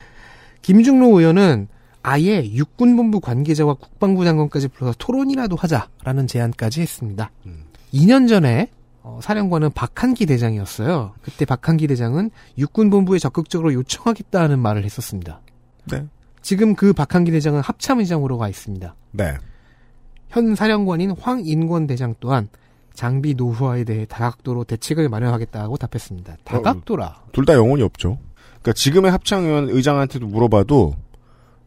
김중로 0.62 1.09
의원은 1.09 1.68
아예 2.03 2.43
육군본부 2.43 3.20
관계자와 3.20 3.74
국방부 3.74 4.24
장관까지 4.24 4.68
불러서 4.68 4.95
토론이라도 4.99 5.57
하자라는 5.57 6.26
제안까지 6.26 6.80
했습니다. 6.80 7.30
음. 7.45 7.64
2년 7.93 8.28
전에 8.28 8.70
어, 9.09 9.21
사령관은 9.23 9.71
박한기 9.71 10.27
대장이었어요. 10.27 11.15
그때 11.23 11.47
박한기 11.47 11.87
대장은 11.87 12.31
육군본부에 12.59 13.19
적극적으로 13.19 13.73
요청하겠다는 13.73 14.59
말을 14.59 14.85
했었습니다. 14.85 15.41
네. 15.91 16.05
지금 16.43 16.75
그 16.75 16.93
박한기 16.93 17.31
대장은 17.31 17.61
합참의장으로 17.63 18.37
가 18.37 18.51
있습니다. 18.51 18.95
네. 19.13 19.35
현 20.29 20.55
사령관인 20.55 21.13
황인권 21.19 21.87
대장 21.87 22.15
또한 22.21 22.49
장비 22.93 23.33
노후화에 23.35 23.85
대해 23.85 24.05
다각도로 24.05 24.65
대책을 24.65 25.09
마련하겠다고 25.09 25.79
답했습니다. 25.79 26.37
다각도라. 26.45 27.23
둘다 27.33 27.55
영혼이 27.55 27.83
없죠. 27.83 28.19
그러니까 28.61 28.73
지금의 28.75 29.11
합창의원 29.11 29.71
의장한테도 29.71 30.27
물어봐도 30.27 30.95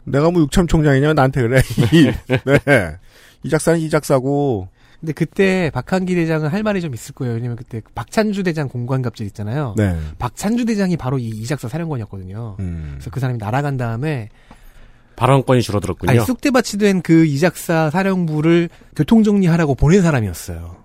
내가 0.04 0.30
뭐 0.30 0.44
육참총장이냐 0.44 1.14
나한테 1.14 1.42
그래. 1.42 1.62
이- 1.92 2.12
네. 2.28 2.98
이 3.42 3.50
작사는 3.50 3.80
이 3.80 3.90
작사고 3.90 4.68
근데 5.02 5.14
그때 5.14 5.72
박한기 5.74 6.14
대장은 6.16 6.50
할 6.50 6.62
말이 6.64 6.80
좀 6.80 6.94
있을 6.94 7.14
거예요. 7.16 7.34
왜냐면 7.34 7.58
그때 7.58 7.82
박찬주 7.96 8.44
대장 8.44 8.70
공관갑질 8.70 9.26
있잖아요. 9.28 9.74
네. 9.76 9.98
박찬주 10.20 10.66
대장이 10.66 10.96
바로 10.96 11.18
이 11.18 11.28
이작사 11.28 11.68
사령관이었거든요. 11.68 12.58
음. 12.60 12.92
그래서 12.94 13.10
그 13.10 13.20
사람이 13.20 13.40
날아간 13.40 13.78
다음에 13.78 14.30
발언권이 15.16 15.62
줄어들었군요. 15.64 16.12
아니 16.12 16.20
쑥대밭이 16.26 16.80
된 16.80 17.02
그 17.02 17.26
이작사 17.26 17.90
사령부를 17.90 18.70
교통정리하라고 18.96 19.74
보낸 19.76 20.04
사람이었어요. 20.04 20.78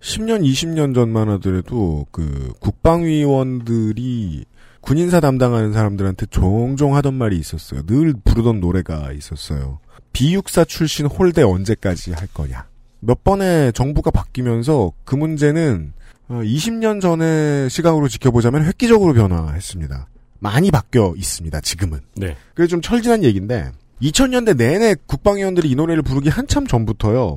10년, 0.00 0.42
20년 0.42 0.94
전만 0.94 1.28
하더라도 1.28 2.06
그 2.10 2.52
국방위원들이 2.60 4.46
군인사 4.80 5.20
담당하는 5.20 5.74
사람들한테 5.74 6.26
종종 6.30 6.96
하던 6.96 7.12
말이 7.14 7.36
있었어요. 7.38 7.82
늘 7.84 8.14
부르던 8.24 8.60
노래가 8.60 9.12
있었어요. 9.12 9.80
비육사 10.14 10.64
출신 10.64 11.04
홀대 11.04 11.42
언제까지 11.42 12.12
할 12.12 12.26
거냐. 12.32 12.69
몇 13.00 13.24
번의 13.24 13.72
정부가 13.72 14.10
바뀌면서 14.10 14.92
그 15.04 15.14
문제는 15.16 15.92
20년 16.28 17.00
전의 17.00 17.70
시각으로 17.70 18.08
지켜보자면 18.08 18.64
획기적으로 18.64 19.14
변화했습니다. 19.14 20.06
많이 20.38 20.70
바뀌어 20.70 21.14
있습니다. 21.16 21.60
지금은. 21.60 22.00
네. 22.16 22.36
그게 22.54 22.66
좀 22.66 22.80
철진한 22.80 23.24
얘기인데 23.24 23.72
2000년대 24.00 24.56
내내 24.56 24.94
국방위원들이 25.06 25.70
이 25.70 25.74
노래를 25.74 26.02
부르기 26.02 26.28
한참 26.28 26.66
전부터요. 26.66 27.36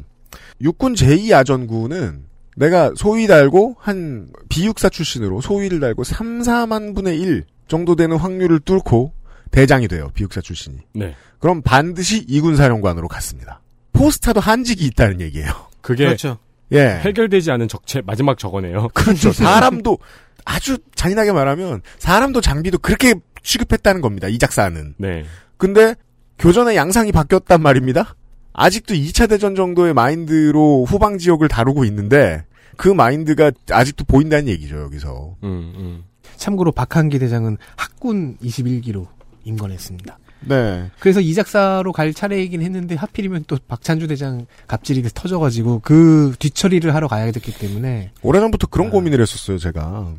육군 0.62 0.94
제2야전구는 0.94 2.22
내가 2.56 2.94
소위 2.96 3.28
달고 3.28 3.78
한 3.80 4.30
비육사 4.50 4.90
출신으로 4.90 5.42
소위를 5.42 5.80
달고 5.80 6.04
3, 6.04 6.42
4만 6.42 6.96
분의 6.96 7.20
1 7.20 7.46
정도 7.68 7.96
되는 7.96 8.16
확률을 8.16 8.60
뚫고 8.60 9.12
대장이 9.52 9.88
돼요. 9.88 10.12
비육사 10.14 10.42
출신이. 10.42 10.78
네. 10.94 11.16
그럼 11.40 11.62
반드시 11.62 12.24
이군 12.28 12.56
사령관으로 12.56 13.08
갔습니다. 13.08 13.60
포스타도 13.94 14.40
한직이 14.40 14.86
있다는 14.86 15.22
얘기예요. 15.22 15.52
그게 15.82 16.06
그렇죠. 16.06 16.38
예. 16.72 17.00
해결되지 17.04 17.52
않은 17.52 17.68
적체 17.68 18.02
마지막 18.02 18.38
저거네요. 18.38 18.90
그렇죠. 18.94 19.32
사람도 19.34 19.98
아주 20.46 20.78
잔인하게 20.96 21.32
말하면 21.32 21.82
사람도 22.00 22.42
장비도 22.42 22.80
그렇게 22.80 23.16
취급했다는 23.44 24.02
겁니다. 24.02 24.28
이 24.28 24.38
작사는. 24.38 24.96
네. 24.98 25.26
근데 25.58 25.96
교전의 26.40 26.76
양상이 26.76 27.12
바뀌었단 27.12 27.62
말입니다. 27.62 28.16
아직도 28.54 28.94
2차 28.94 29.30
대전 29.30 29.56
정도의 29.56 29.94
마인드로 29.94 30.86
후방 30.86 31.18
지역을 31.18 31.48
다루고 31.48 31.86
있는데 31.86 32.44
그 32.78 32.88
마인드가 32.88 33.52
아직도 33.70 34.06
보인다는 34.06 34.48
얘기죠, 34.48 34.80
여기서. 34.82 35.36
음, 35.44 35.74
음. 35.76 36.04
참고로 36.38 36.72
박한기 36.72 37.20
대장은 37.20 37.58
학군 37.76 38.38
21기로 38.42 39.08
임관했습니다. 39.44 40.18
네. 40.46 40.90
그래서 41.00 41.20
이 41.20 41.34
작사로 41.34 41.92
갈 41.92 42.14
차례이긴 42.14 42.62
했는데 42.62 42.96
하필이면 42.96 43.46
또 43.48 43.58
박찬주 43.68 44.08
대장 44.08 44.46
갑질이 44.68 45.04
터져가지고 45.14 45.82
그 45.84 46.34
뒤처리를 46.40 46.94
하러 46.94 47.08
가야 47.08 47.32
됐기 47.32 47.54
때문에 47.58 48.12
오래전부터 48.22 48.68
그런 48.68 48.88
아. 48.88 48.92
고민을 48.92 49.22
했었어요, 49.22 49.58
제가. 49.58 50.14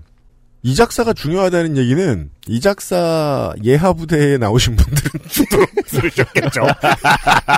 이 0.66 0.74
작사가 0.74 1.12
중요하다는 1.12 1.76
얘기는 1.76 2.30
이 2.48 2.58
작사 2.58 3.52
예하 3.64 3.92
부대에 3.92 4.38
나오신 4.38 4.76
분들은 4.76 5.10
죽도록 5.28 5.68
들으셨겠죠. 5.86 6.62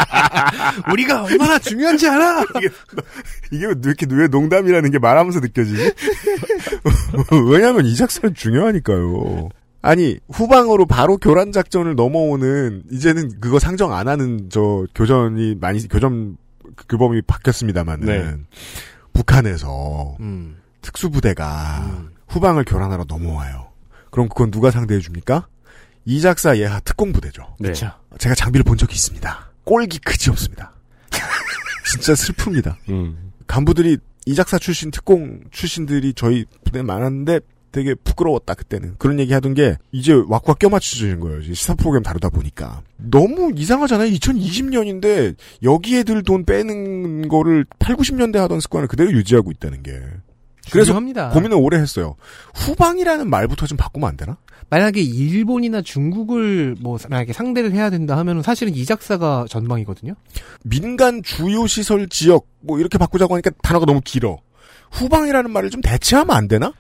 우리가 0.91 1.23
얼마나 1.23 1.57
중요한지 1.61 2.09
알아. 2.09 2.45
이게 3.53 3.67
왜 3.67 3.75
이렇게 3.85 4.07
왜 4.11 4.27
농담이라는 4.27 4.91
게 4.91 4.99
말하면서 4.99 5.39
느껴지지? 5.39 5.93
왜냐하면 7.49 7.87
이 7.87 7.95
작사는 7.95 8.35
중요하니까요. 8.35 9.51
아니 9.87 10.19
후방으로 10.29 10.85
바로 10.87 11.17
교란 11.17 11.53
작전을 11.53 11.95
넘어오는 11.95 12.83
이제는 12.91 13.41
그거 13.41 13.61
상정 13.61 13.93
안 13.93 14.09
하는 14.09 14.51
저 14.51 14.85
교전이 14.97 15.55
많이 15.61 15.87
교전 15.87 16.37
규범이 16.89 17.23
바뀌었습니다만은 17.23 18.07
네. 18.07 18.37
북한에서 19.13 20.17
음. 20.19 20.57
특수부대가 20.83 22.05
후방을 22.27 22.65
교란하러 22.65 23.05
넘어와요. 23.07 23.69
그럼 24.11 24.29
그건 24.29 24.51
누가 24.51 24.73
상대해 24.73 25.01
줍니까? 25.01 25.47
이 26.05 26.21
작사 26.21 26.59
예하 26.59 26.81
특공부대죠. 26.81 27.55
네. 27.61 27.73
제가 27.73 28.35
장비를 28.35 28.65
본 28.65 28.77
적이 28.77 28.95
있습니다. 28.95 29.53
꼴기 29.63 30.01
크지 30.01 30.31
없습니다. 30.31 30.73
진짜 31.93 32.13
슬픕니다. 32.15 32.75
음. 32.89 33.33
간부들이 33.47 33.99
이작사 34.27 34.59
출신 34.59 34.91
특공 34.91 35.43
출신들이 35.53 36.13
저희 36.15 36.45
부대에 36.65 36.83
많았는데 36.83 37.39
되게 37.73 37.95
부끄러웠다 37.95 38.55
그때는 38.55 38.95
그런 38.99 39.19
얘기 39.21 39.33
하던 39.33 39.55
게 39.55 39.77
이제 39.93 40.13
왁왁 40.13 40.59
껴맞춰지는 40.59 41.21
거예요 41.21 41.43
시사 41.43 41.75
프로그램 41.75 42.03
다루다 42.03 42.31
보니까 42.31 42.83
너무 42.97 43.53
이상하잖아요 43.55 44.11
2020년인데 44.13 45.37
여기 45.63 45.99
애들 45.99 46.23
돈 46.23 46.45
빼는 46.45 47.29
거를 47.29 47.67
8, 47.79 47.97
90년대 47.97 48.37
하던 48.37 48.61
습관을 48.61 48.89
그대로 48.89 49.13
유지하고 49.13 49.51
있다는 49.51 49.83
게 49.83 50.01
그래서 50.71 50.87
중요합니다. 50.87 51.31
고민을 51.31 51.57
오래 51.59 51.79
했어요 51.79 52.17
후방이라는 52.55 53.29
말부터 53.29 53.67
좀 53.67 53.77
바꾸면 53.77 54.09
안 54.09 54.17
되나? 54.17 54.39
만약에 54.69 55.01
일본이나 55.01 55.81
중국을 55.83 56.75
뭐 56.81 56.99
만약에 57.09 57.33
상대를 57.33 57.73
해야 57.73 57.89
된다 57.91 58.17
하면은 58.19 58.43
사실은 58.43 58.75
이 58.75 58.85
작사가 58.85 59.45
전방이거든요. 59.49 60.15
민간 60.65 61.23
주요 61.23 61.67
시설 61.69 62.09
지역 62.09 62.49
뭐 62.61 62.81
이렇게 62.81 62.99
바꾸자고 62.99 63.35
하니까 63.35 63.51
단어가 63.63 63.87
너무 63.87 64.01
길어 64.05 64.39
후방이라는 64.91 65.51
말을 65.51 65.71
좀 65.71 65.81
대체하면 65.83 66.35
안 66.35 66.49
되나? 66.49 66.73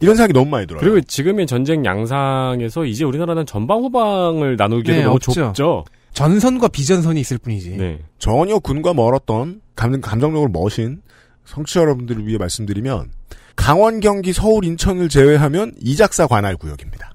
이런 0.00 0.16
생각이 0.16 0.32
너무 0.32 0.50
많이 0.50 0.66
들어요. 0.66 0.80
그리고 0.80 1.00
지금의 1.00 1.46
전쟁 1.46 1.84
양상에서 1.84 2.84
이제 2.84 3.04
우리나라는 3.04 3.46
전방 3.46 3.80
후방을 3.82 4.56
나누기도 4.56 4.92
네, 4.92 5.02
너무 5.02 5.14
없죠. 5.16 5.32
좁죠. 5.32 5.84
전선과 6.12 6.68
비전선이 6.68 7.20
있을 7.20 7.38
뿐이지. 7.38 7.76
네. 7.76 8.00
전혀 8.18 8.58
군과 8.58 8.94
멀었던 8.94 9.60
감, 9.74 10.00
감정적으로 10.00 10.50
멋인 10.50 11.02
성취자 11.44 11.80
여러분들을 11.80 12.26
위해 12.26 12.38
말씀드리면 12.38 13.10
강원, 13.56 14.00
경기, 14.00 14.32
서울, 14.32 14.64
인천을 14.64 15.08
제외하면 15.08 15.72
이작사 15.80 16.26
관할 16.26 16.56
구역입니다. 16.56 17.14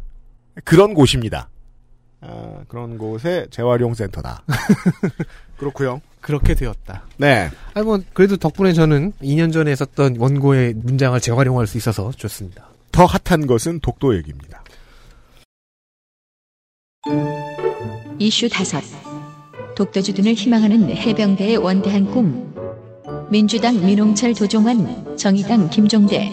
그런 0.63 0.93
곳입니다. 0.93 1.49
아, 2.21 2.61
그런 2.67 2.97
곳의 2.97 3.47
재활용 3.51 3.93
센터다. 3.93 4.43
그렇고요. 5.57 6.01
그렇게 6.21 6.55
되었다. 6.55 7.03
네. 7.17 7.49
아니 7.73 7.85
뭐 7.85 7.99
그래도 8.13 8.37
덕분에 8.37 8.73
저는 8.73 9.13
2년 9.21 9.53
전에 9.53 9.75
썼던 9.75 10.17
원고의 10.17 10.73
문장을 10.75 11.19
재활용할 11.19 11.67
수 11.67 11.77
있어서 11.77 12.11
좋습니다. 12.11 12.66
더 12.97 13.05
핫한 13.05 13.45
것은 13.45 13.79
독도 13.81 14.15
얘기입니다. 14.15 14.63
이슈 18.17 18.49
다섯 18.49 18.81
독도주둔을 19.75 20.33
희망하는 20.33 20.89
해병대의 20.89 21.57
원대한 21.57 22.09
꿈 22.09 22.55
민주당 23.29 23.85
민홍철 23.85 24.33
도종환 24.33 25.15
정의당 25.15 25.69
김종대 25.69 26.31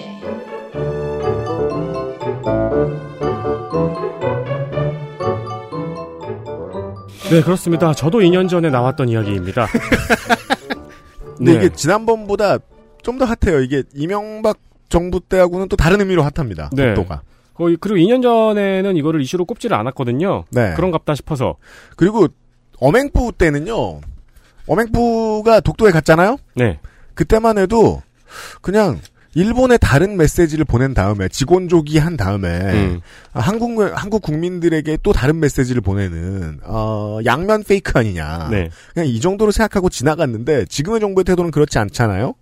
네, 7.31 7.43
그렇습니다. 7.43 7.93
저도 7.93 8.21
2년 8.21 8.49
전에 8.49 8.71
나왔던 8.71 9.11
이야기입니다. 9.11 9.67
근데 11.37 11.53
네. 11.53 11.59
이게 11.59 11.75
지난번보다 11.75 12.57
좀 13.03 13.19
더 13.19 13.27
핫해요. 13.27 13.61
이게 13.61 13.83
이명박 13.93 14.57
정부 14.95 15.18
때하고는 15.18 15.68
또 15.68 15.74
다른 15.74 15.99
의미로 15.99 16.22
핫합니다. 16.22 16.70
네. 16.72 16.95
독도가. 16.95 17.22
거의 17.55 17.76
그리고 17.80 17.97
2년 17.97 18.22
전에는 18.22 18.97
이거를 18.97 19.22
이슈로 19.22 19.45
꼽지를 19.45 19.76
않았거든요. 19.76 20.45
네. 20.51 20.74
그런갑다 20.76 21.16
싶어서. 21.16 21.57
그리고 21.97 22.28
어맹부 22.78 23.32
때는요. 23.36 24.01
어맹부가 24.68 25.59
독도에 25.61 25.90
갔잖아요. 25.90 26.36
네. 26.55 26.78
그때만 27.14 27.59
해도 27.59 28.03
그냥 28.61 29.01
일본에 29.34 29.78
다른 29.78 30.16
메시지를 30.16 30.64
보낸 30.64 30.95
다음에 30.95 31.26
직원족이 31.26 31.99
한 31.99 32.16
다음에 32.16 32.49
음. 32.49 33.01
아, 33.32 33.40
한국 33.40 33.80
한국 33.80 34.22
국민들에게 34.22 34.99
또 35.03 35.12
다른 35.12 35.40
메시지를 35.40 35.80
보내는 35.80 36.61
어, 36.62 37.18
양면 37.24 37.64
페이크 37.64 37.99
아니냐. 37.99 38.49
네. 38.53 38.70
그냥 38.92 39.09
이 39.09 39.20
정도로 39.20 39.51
생각하고 39.51 39.88
지나갔는데 39.88 40.66
지금의 40.66 41.01
정부의 41.01 41.24
태도는 41.24 41.51
그렇지 41.51 41.80
않잖아요. 41.80 42.34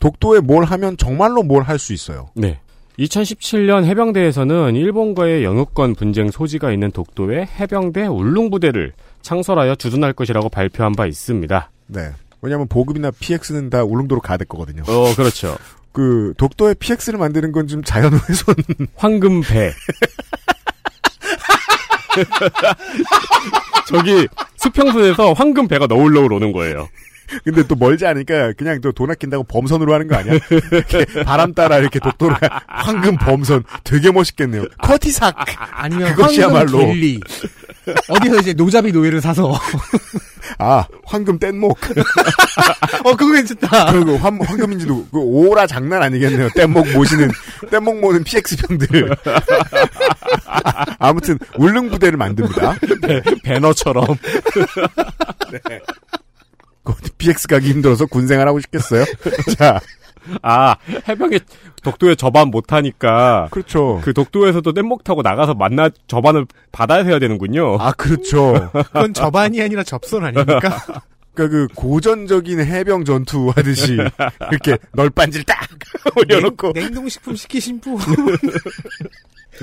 독도에 0.00 0.40
뭘 0.40 0.64
하면 0.64 0.96
정말로 0.96 1.42
뭘 1.42 1.62
할 1.62 1.78
수 1.78 1.92
있어요. 1.92 2.30
네. 2.34 2.58
2017년 2.98 3.84
해병대에서는 3.84 4.76
일본과의 4.76 5.44
영유권 5.44 5.94
분쟁 5.94 6.30
소지가 6.30 6.70
있는 6.72 6.90
독도에 6.90 7.48
해병대 7.58 8.06
울릉부대를 8.06 8.92
창설하여 9.22 9.76
주둔할 9.76 10.12
것이라고 10.12 10.48
발표한 10.50 10.92
바 10.92 11.06
있습니다. 11.06 11.70
네. 11.86 12.10
왜냐하면 12.42 12.68
보급이나 12.68 13.10
PX는 13.10 13.70
다 13.70 13.84
울릉도로 13.84 14.20
가야 14.20 14.36
될 14.36 14.46
거거든요. 14.48 14.82
어, 14.86 15.14
그렇죠. 15.14 15.56
그 15.92 16.34
독도에 16.36 16.74
PX를 16.74 17.18
만드는 17.18 17.52
건 17.52 17.66
좀 17.66 17.82
자연훼손. 17.82 18.54
황금배. 18.96 19.72
저기 23.88 24.26
수평선에서 24.56 25.32
황금배가 25.32 25.86
너울너울 25.86 26.32
오는 26.32 26.52
거예요. 26.52 26.88
근데 27.44 27.66
또 27.66 27.74
멀지 27.76 28.06
않으니까 28.06 28.52
그냥 28.56 28.80
또 28.80 28.90
돈 28.92 29.10
아낀다고 29.10 29.44
범선으로 29.44 29.94
하는 29.94 30.08
거 30.08 30.16
아니야? 30.16 30.38
이렇게 30.70 31.06
바람 31.24 31.54
따라 31.54 31.78
이렇게 31.78 31.98
독도로 32.00 32.34
가. 32.34 32.60
황금 32.66 33.16
범선 33.16 33.64
되게 33.84 34.10
멋있겠네요. 34.10 34.64
커티삭. 34.82 35.34
아니면 35.72 36.14
그것이야말로. 36.14 36.78
황금. 36.78 37.20
어디서 38.08 38.36
이제 38.40 38.52
노잡이 38.52 38.92
노예를 38.92 39.20
사서 39.22 39.58
아 40.58 40.84
황금 41.06 41.38
뗏목. 41.38 41.78
어 43.04 43.16
그거 43.16 43.32
괜찮다. 43.32 43.92
그리고 43.92 44.16
황, 44.18 44.38
황금인지도 44.38 45.06
그 45.10 45.18
오라 45.18 45.66
장난 45.66 46.02
아니겠네요. 46.02 46.50
뗏목 46.50 46.90
모시는 46.92 47.30
뗏목 47.70 48.00
모는 48.00 48.22
PX 48.24 48.56
편들. 48.58 49.16
아무튼 50.98 51.38
울릉 51.56 51.88
부대를 51.88 52.18
만듭니다. 52.18 52.74
배 53.44 53.58
너처럼. 53.58 54.04
그 54.52 54.66
PX 57.18 57.46
가기 57.48 57.70
힘들어서 57.70 58.06
군생활 58.06 58.48
하고 58.48 58.60
싶겠어요? 58.60 59.04
자, 59.58 59.80
아, 60.42 60.76
해병에 61.08 61.40
독도에 61.82 62.14
저반 62.14 62.48
못하니까 62.48 63.48
그렇죠. 63.50 64.00
그 64.04 64.12
독도에서도 64.12 64.72
뗏목 64.72 65.04
타고 65.04 65.22
나가서 65.22 65.54
만나 65.54 65.88
저반을 66.08 66.46
받아야 66.72 67.04
해야 67.04 67.18
되는군요. 67.18 67.78
아 67.80 67.92
그렇죠. 67.92 68.70
그건 68.72 69.14
저반이 69.14 69.60
아니라 69.62 69.82
접선 69.82 70.24
아닙니까? 70.24 70.60
그러니까 71.32 71.58
그 71.58 71.68
고전적인 71.74 72.60
해병 72.60 73.04
전투 73.04 73.50
하듯이 73.54 73.96
이렇게 74.50 74.76
널빤지를 74.92 75.44
딱 75.44 75.68
올려놓고 76.16 76.72
냉, 76.72 76.84
냉동식품 76.86 77.36
시키신 77.36 77.80
분 77.80 77.98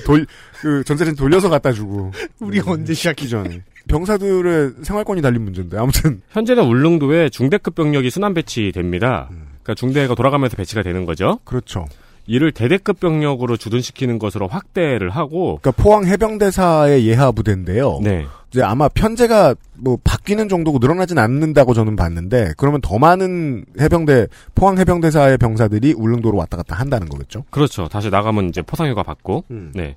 돌 0.05 0.25
그 0.61 0.83
전세진 0.83 1.15
돌려서 1.15 1.49
갖다 1.49 1.71
주고 1.71 2.11
우리 2.39 2.59
언제 2.59 2.93
시작해? 2.93 3.25
시작기 3.25 3.29
전에 3.29 3.63
병사들의 3.87 4.73
생활권이 4.83 5.21
달린 5.21 5.43
문제인데 5.43 5.77
아무튼 5.77 6.21
현재는 6.31 6.63
울릉도에 6.63 7.29
중대급 7.29 7.75
병력이 7.75 8.09
순환 8.09 8.33
배치됩니다. 8.33 9.29
그러니까 9.29 9.75
중대가 9.75 10.15
돌아가면서 10.15 10.55
배치가 10.57 10.81
되는 10.81 11.05
거죠. 11.05 11.39
그렇죠. 11.43 11.85
이를 12.27 12.51
대대급 12.51 12.99
병력으로 12.99 13.57
주둔시키는 13.57 14.19
것으로 14.19 14.47
확대를 14.47 15.09
하고 15.09 15.59
그러니까 15.61 15.81
포항 15.81 16.05
해병대사의 16.05 17.07
예하 17.07 17.31
부대인데요. 17.31 17.99
네. 18.03 18.25
이제 18.51 18.61
아마 18.61 18.87
편제가 18.87 19.55
뭐 19.77 19.97
바뀌는 20.03 20.49
정도고 20.49 20.79
늘어나진 20.79 21.17
않는다고 21.17 21.73
저는 21.73 21.95
봤는데 21.95 22.53
그러면 22.57 22.81
더 22.81 22.97
많은 22.99 23.65
해병대 23.79 24.27
포항 24.55 24.77
해병대사의 24.77 25.37
병사들이 25.37 25.93
울릉도로 25.97 26.37
왔다 26.37 26.57
갔다 26.57 26.75
한다는 26.75 27.07
거겠죠. 27.09 27.43
그렇죠. 27.49 27.87
다시 27.87 28.09
나가면 28.09 28.49
이제 28.49 28.61
포상휴가 28.61 29.03
받고 29.03 29.45
음. 29.51 29.71
네. 29.73 29.95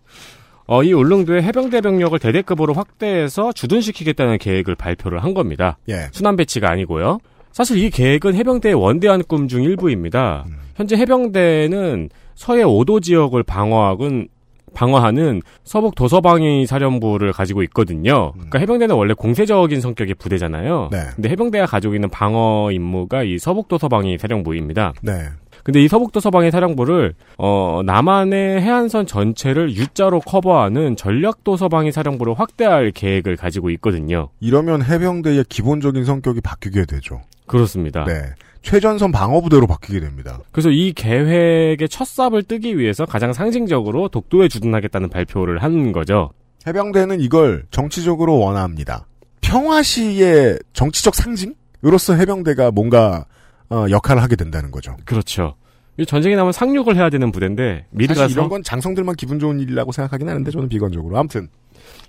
어, 0.66 0.84
이 0.84 0.92
울릉도에 0.92 1.42
해병대 1.42 1.80
병력을 1.80 2.16
대대급으로 2.16 2.74
확대해서 2.74 3.52
주둔시키겠다는 3.52 4.38
계획을 4.38 4.76
발표를 4.76 5.24
한 5.24 5.34
겁니다. 5.34 5.78
예. 5.88 6.08
순환 6.12 6.36
배치가 6.36 6.70
아니고요. 6.70 7.18
사실 7.50 7.78
이 7.78 7.90
계획은 7.90 8.36
해병대의 8.36 8.76
원대한 8.76 9.24
꿈 9.24 9.48
중 9.48 9.64
일부입니다. 9.64 10.44
음. 10.46 10.58
현재 10.80 10.96
해병대는 10.96 12.08
서해 12.34 12.64
5도 12.64 13.02
지역을 13.02 13.42
방어하곤 13.42 14.28
방어하는 14.72 15.42
서북 15.62 15.94
도서방위 15.94 16.64
사령부를 16.64 17.32
가지고 17.32 17.62
있거든요. 17.64 18.32
그러니까 18.32 18.60
해병대는 18.60 18.94
원래 18.94 19.12
공세적인 19.12 19.78
성격의 19.78 20.14
부대잖아요. 20.14 20.88
네. 20.90 20.98
근데 21.16 21.28
해병대가 21.28 21.66
가지고 21.66 21.94
있는 21.96 22.08
방어 22.08 22.70
임무가 22.72 23.24
이 23.24 23.38
서북 23.38 23.68
도서방위 23.68 24.16
사령부입니다. 24.16 24.94
네. 25.02 25.28
근데 25.64 25.82
이 25.82 25.88
서북 25.88 26.12
도 26.12 26.20
서방해 26.20 26.50
사령부를 26.50 27.12
어 27.36 27.82
남한의 27.84 28.62
해안선 28.62 29.04
전체를 29.04 29.76
U자로 29.76 30.20
커버하는 30.20 30.96
전략 30.96 31.44
도 31.44 31.58
서방해 31.58 31.90
사령부를 31.90 32.32
확대할 32.38 32.92
계획을 32.92 33.36
가지고 33.36 33.68
있거든요. 33.72 34.30
이러면 34.40 34.82
해병대의 34.82 35.44
기본적인 35.50 36.06
성격이 36.06 36.40
바뀌게 36.40 36.86
되죠. 36.86 37.20
그렇습니다. 37.46 38.04
네. 38.04 38.14
최전선 38.62 39.12
방어부대로 39.12 39.66
바뀌게 39.66 40.00
됩니다. 40.00 40.38
그래서 40.52 40.70
이 40.70 40.92
계획의 40.92 41.88
첫 41.88 42.06
삽을 42.06 42.42
뜨기 42.42 42.78
위해서 42.78 43.06
가장 43.06 43.32
상징적으로 43.32 44.08
독도에 44.08 44.48
주둔하겠다는 44.48 45.08
발표를 45.08 45.62
한 45.62 45.92
거죠. 45.92 46.30
해병대는 46.66 47.20
이걸 47.20 47.64
정치적으로 47.70 48.38
원합니다. 48.38 49.06
평화시의 49.40 50.58
정치적 50.72 51.14
상징으로서 51.14 52.14
해병대가 52.14 52.70
뭔가 52.70 53.24
어, 53.70 53.86
역할을 53.88 54.22
하게 54.22 54.36
된다는 54.36 54.70
거죠. 54.70 54.96
그렇죠. 55.04 55.54
이 55.96 56.06
전쟁이 56.06 56.34
나면 56.34 56.52
상륙을 56.52 56.96
해야 56.96 57.10
되는 57.10 57.30
부대인데 57.30 57.86
미리 57.90 58.08
사실 58.08 58.22
가서 58.22 58.32
이런 58.32 58.48
건 58.48 58.62
장성들만 58.62 59.16
기분 59.16 59.38
좋은 59.38 59.60
일이라고 59.60 59.92
생각하긴 59.92 60.28
하는데 60.28 60.50
저는 60.50 60.68
비관적으로. 60.68 61.18
아무튼 61.18 61.48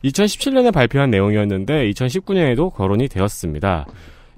2017년에 0.04 0.74
발표한 0.74 1.10
내용이었는데 1.12 1.89
2019년에도 1.91 2.74
거론이 2.74 3.08
되었습니다. 3.08 3.86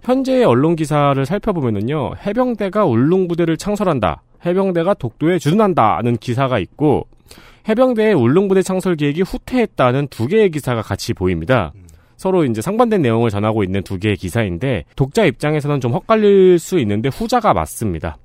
현재의 0.04 0.44
언론 0.44 0.76
기사를 0.76 1.26
살펴보면은요, 1.26 2.16
해병대가 2.26 2.86
울릉 2.86 3.28
부대를 3.28 3.58
창설한다, 3.58 4.22
해병대가 4.46 4.96
독도에 4.96 5.40
주둔한다는 5.40 6.18
기사가 6.18 6.60
있고, 6.60 7.08
해병대의 7.70 8.14
울릉 8.14 8.50
부대 8.50 8.62
창설 8.62 8.98
계획이 8.98 9.22
후퇴했다는 9.22 10.08
두 10.10 10.28
개의 10.28 10.52
기사가 10.52 10.82
같이 10.82 11.14
보입니다. 11.14 11.72
서로 12.18 12.44
이제 12.44 12.62
상반된 12.62 13.02
내용을 13.02 13.30
전하고 13.30 13.64
있는 13.64 13.82
두 13.82 13.98
개의 13.98 14.18
기사인데, 14.18 14.84
독자 14.98 15.24
입장에서는 15.24 15.80
좀 15.80 15.94
헛갈릴 15.94 16.60
수 16.60 16.80
있는데 16.80 17.08
후자가 17.08 17.54
맞습니다. 17.54 18.18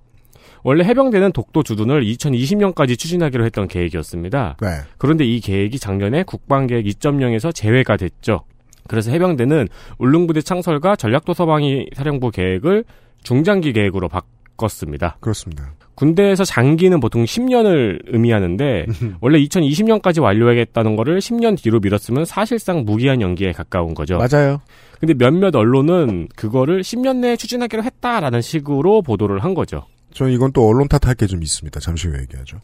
원래 0.65 0.83
해병대는 0.83 1.31
독도 1.31 1.63
주둔을 1.63 2.03
2020년까지 2.05 2.99
추진하기로 2.99 3.45
했던 3.45 3.69
계획이었습니다. 3.69 4.57
네. 4.61 4.69
그런데 4.99 5.25
이 5.25 5.39
계획이 5.39 5.79
작년에 5.79 6.25
국방계획 6.25 6.85
2.0에서 6.87 7.55
제외가 7.55 7.97
됐죠. 7.97 8.43
그래서 8.89 9.11
해병대는 9.13 9.69
울릉부대 9.99 10.41
창설과 10.41 10.97
전략도 10.97 11.35
서방위 11.35 11.87
사령부 11.95 12.31
계획을 12.33 12.85
중장기 13.23 13.73
계획으로 13.73 14.09
바꿨습니다. 14.09 15.17
그렇습니다. 15.21 15.75
군대에서 15.95 16.45
장기는 16.45 17.01
보통 17.01 17.25
10년을 17.25 18.01
의미하는데 18.07 18.87
원래 19.21 19.39
2020년까지 19.41 20.23
완료하겠다는 20.23 20.95
거를 20.97 21.19
10년 21.19 21.61
뒤로 21.61 21.81
미뤘으면 21.81 22.25
사실상 22.25 22.85
무기한 22.85 23.21
연기에 23.21 23.51
가까운 23.53 23.95
거죠. 23.95 24.17
맞아요. 24.19 24.61
근데 25.01 25.15
몇몇 25.15 25.55
언론은 25.55 26.29
그거를 26.37 26.83
10년 26.83 27.17
내에 27.17 27.37
추진하기로 27.37 27.83
했다라는 27.83 28.41
식으로 28.43 29.03
보도를 29.03 29.41
한 29.43 29.55
거죠. 29.55 29.87
저는 30.13 30.33
이건 30.33 30.53
또 30.53 30.67
언론 30.67 30.89
탓할 30.89 31.15
게 31.17 31.27
좀 31.27 31.43
있습니다. 31.43 31.79
잠시 31.81 32.09
후에 32.09 32.21
얘기하죠. 32.23 32.59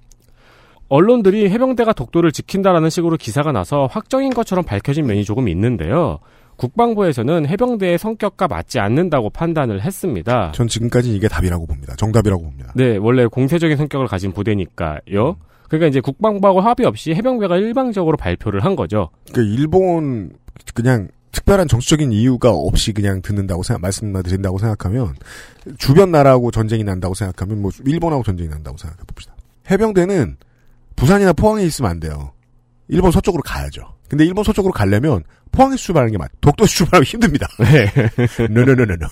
언론들이 0.95 1.51
해병대가 1.51 1.93
독도를 1.93 2.31
지킨다라는 2.31 2.89
식으로 2.89 3.17
기사가 3.17 3.51
나서 3.51 3.89
확정인 3.91 4.33
것처럼 4.33 4.65
밝혀진 4.65 5.07
면이 5.07 5.25
조금 5.25 5.49
있는데요. 5.49 6.21
국방부에서는 6.55 7.49
해병대의 7.49 7.99
성격과 7.99 8.47
맞지 8.47 8.79
않는다고 8.79 9.31
판단을 9.31 9.83
했습니다. 9.83 10.53
전 10.55 10.69
지금까지 10.69 11.13
이게 11.13 11.27
답이라고 11.27 11.67
봅니다. 11.67 11.97
정답이라고 11.97 12.45
봅니다. 12.45 12.73
네, 12.77 12.97
원래 12.97 13.27
공세적인 13.27 13.77
성격을 13.77 14.07
가진 14.07 14.31
부대니까요. 14.31 15.37
그러니까 15.67 15.89
이제 15.89 15.99
국방부하고 15.99 16.61
합의 16.61 16.87
없이 16.87 17.13
해병대가 17.13 17.57
일방적으로 17.57 18.17
발표를 18.17 18.65
한 18.65 18.77
거죠. 18.77 19.11
그 19.33 19.43
일본 19.45 20.31
그냥 20.75 21.09
특별한 21.33 21.67
정치적인 21.67 22.13
이유가 22.13 22.53
없이 22.53 22.93
그냥 22.93 23.21
듣는다고 23.21 23.65
생각 23.65 23.81
말씀드린다고 23.81 24.59
생각하면 24.59 25.15
주변 25.77 26.13
나라하고 26.13 26.53
전쟁이 26.53 26.85
난다고 26.85 27.15
생각하면 27.15 27.63
뭐 27.63 27.73
일본하고 27.85 28.23
전쟁이 28.23 28.49
난다고 28.49 28.77
생각해 28.77 29.03
봅시다. 29.09 29.35
해병대는 29.69 30.37
부산이나 30.97 31.33
포항에 31.33 31.65
있으면 31.65 31.91
안 31.91 32.01
돼요. 32.01 32.33
일본 32.89 33.11
서쪽으로 33.11 33.43
가야죠. 33.43 33.95
근데 34.09 34.25
일본 34.25 34.45
서쪽으로 34.45 34.73
가려면 34.73 35.25
포항에서 35.53 35.77
출발하는 35.79 36.13
게 36.13 36.19
맞. 36.19 36.31
독도에서 36.41 36.73
출발하면 36.73 37.05
힘듭니다. 37.05 37.47
네. 37.59 37.91
노노노노노. 38.51 39.07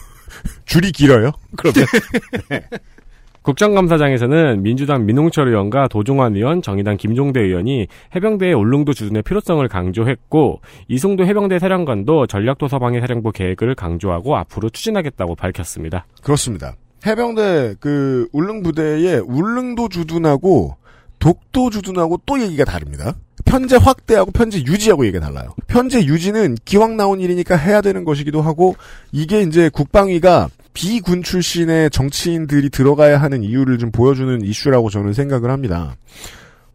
줄이 0.65 0.93
길어요? 0.93 1.31
그러면 1.57 1.87
국정감사장에서는 3.43 4.63
민주당 4.63 5.05
민홍철 5.05 5.49
의원과 5.49 5.89
도종환 5.89 6.37
의원, 6.37 6.63
정의당 6.63 6.97
김종대 6.97 7.41
의원이 7.41 7.89
해병대의 8.15 8.55
울릉도 8.55 8.95
주둔의 8.95 9.23
필요성을 9.23 9.67
강조했고 9.67 10.61
이승도 10.87 11.27
해병대 11.27 11.59
사령관도 11.59 12.29
전략도서방위사령부 12.29 13.33
계획을 13.33 13.75
강조하고 13.75 14.37
앞으로 14.37 14.71
추진하겠다고 14.71 15.35
밝혔습니다. 15.35 16.07
그렇습니다. 16.23 16.77
해병대 17.05 17.77
그 17.81 18.29
울릉 18.33 18.63
부대의 18.63 19.19
울릉도 19.27 19.89
주둔하고 19.89 20.77
독도 21.23 21.71
주둔하고 21.71 22.21
또 22.27 22.41
얘기가 22.41 22.65
다릅니다. 22.65 23.15
편제 23.45 23.77
확대하고 23.77 24.33
편제 24.33 24.59
유지하고 24.65 25.07
얘기가 25.07 25.25
달라요. 25.25 25.55
편제 25.69 26.05
유지는 26.05 26.57
기왕 26.65 26.97
나온 26.97 27.21
일이니까 27.21 27.57
해야 27.57 27.81
되는 27.81 28.05
것이기도 28.05 28.43
하고 28.43 28.75
이게 29.13 29.41
이제 29.43 29.69
국방위가 29.69 30.49
비군 30.75 31.23
출신의 31.23 31.91
정치인들이 31.91 32.71
들어가야 32.71 33.21
하는 33.21 33.45
이유를 33.45 33.79
좀 33.79 33.93
보여주는 33.93 34.43
이슈라고 34.43 34.91
저는 34.91 35.13
생각을 35.13 35.53
합니다. 35.53 35.95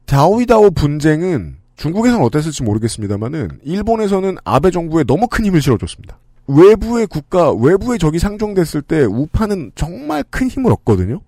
다오이다오 0.05 0.71
분쟁은 0.71 1.57
중국에서는 1.75 2.23
어땠을지 2.23 2.63
모르겠습니다만은 2.63 3.59
일본에서는 3.65 4.37
아베 4.45 4.71
정부에 4.71 5.03
너무 5.03 5.27
큰 5.27 5.43
힘을 5.43 5.61
실어줬습니다. 5.61 6.19
외부의 6.47 7.07
국가, 7.07 7.51
외부의 7.51 7.99
적이 7.99 8.19
상정됐을 8.19 8.81
때 8.81 9.03
우파는 9.03 9.73
정말 9.75 10.23
큰 10.29 10.47
힘을 10.47 10.71
얻거든요. 10.71 11.19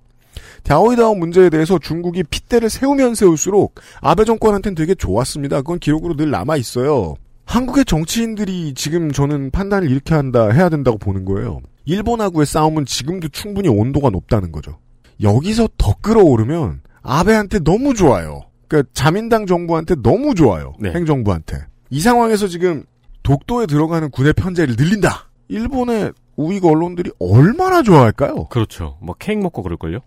다오이다오 0.63 1.15
문제에 1.15 1.49
대해서 1.49 1.79
중국이 1.79 2.23
핏대를 2.23 2.69
세우면 2.69 3.15
세울수록 3.15 3.75
아베 4.01 4.25
정권한테는 4.25 4.75
되게 4.75 4.95
좋았습니다. 4.95 5.57
그건 5.57 5.79
기록으로 5.79 6.15
늘 6.15 6.31
남아 6.31 6.57
있어요. 6.57 7.15
한국의 7.45 7.85
정치인들이 7.85 8.73
지금 8.75 9.11
저는 9.11 9.51
판단을 9.51 9.89
이렇게 9.89 10.13
한다 10.13 10.49
해야 10.49 10.69
된다고 10.69 10.97
보는 10.97 11.25
거예요. 11.25 11.59
일본하고의 11.85 12.45
싸움은 12.45 12.85
지금도 12.85 13.29
충분히 13.29 13.69
온도가 13.69 14.11
높다는 14.11 14.51
거죠. 14.51 14.77
여기서 15.21 15.67
더 15.77 15.95
끌어오르면 16.01 16.81
아베한테 17.01 17.59
너무 17.59 17.95
좋아요. 17.95 18.41
그러니까 18.67 18.91
자민당 18.93 19.47
정부한테 19.47 19.95
너무 20.03 20.35
좋아요. 20.35 20.73
네. 20.79 20.91
행정부한테. 20.91 21.57
이 21.89 21.99
상황에서 21.99 22.47
지금 22.47 22.83
독도에 23.23 23.65
들어가는 23.65 24.11
군의 24.11 24.33
편제를 24.33 24.75
늘린다. 24.77 25.29
일본의 25.47 26.13
우익 26.35 26.63
언론들이 26.63 27.11
얼마나 27.19 27.81
좋아할까요? 27.81 28.45
그렇죠. 28.45 28.97
뭐 29.01 29.15
케이크 29.17 29.41
먹고 29.41 29.63
그럴걸요? 29.63 29.99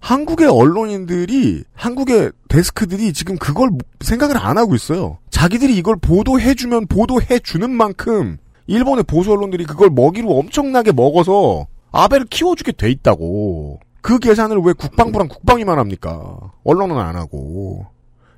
한국의 0.00 0.48
언론인들이 0.48 1.64
한국의 1.74 2.32
데스크들이 2.48 3.12
지금 3.12 3.36
그걸 3.36 3.70
생각을 4.00 4.36
안 4.36 4.58
하고 4.58 4.74
있어요. 4.74 5.18
자기들이 5.30 5.76
이걸 5.76 5.96
보도해주면 5.96 6.86
보도해주는 6.86 7.70
만큼 7.70 8.38
일본의 8.66 9.04
보수 9.04 9.32
언론들이 9.32 9.64
그걸 9.64 9.90
먹이로 9.90 10.38
엄청나게 10.38 10.92
먹어서 10.92 11.66
아베를 11.92 12.26
키워주게 12.26 12.72
돼 12.72 12.90
있다고. 12.90 13.80
그 14.00 14.18
계산을 14.18 14.58
왜 14.58 14.72
국방부랑 14.72 15.28
국방위만 15.28 15.78
합니까? 15.78 16.38
언론은 16.64 16.96
안 16.96 17.16
하고. 17.16 17.86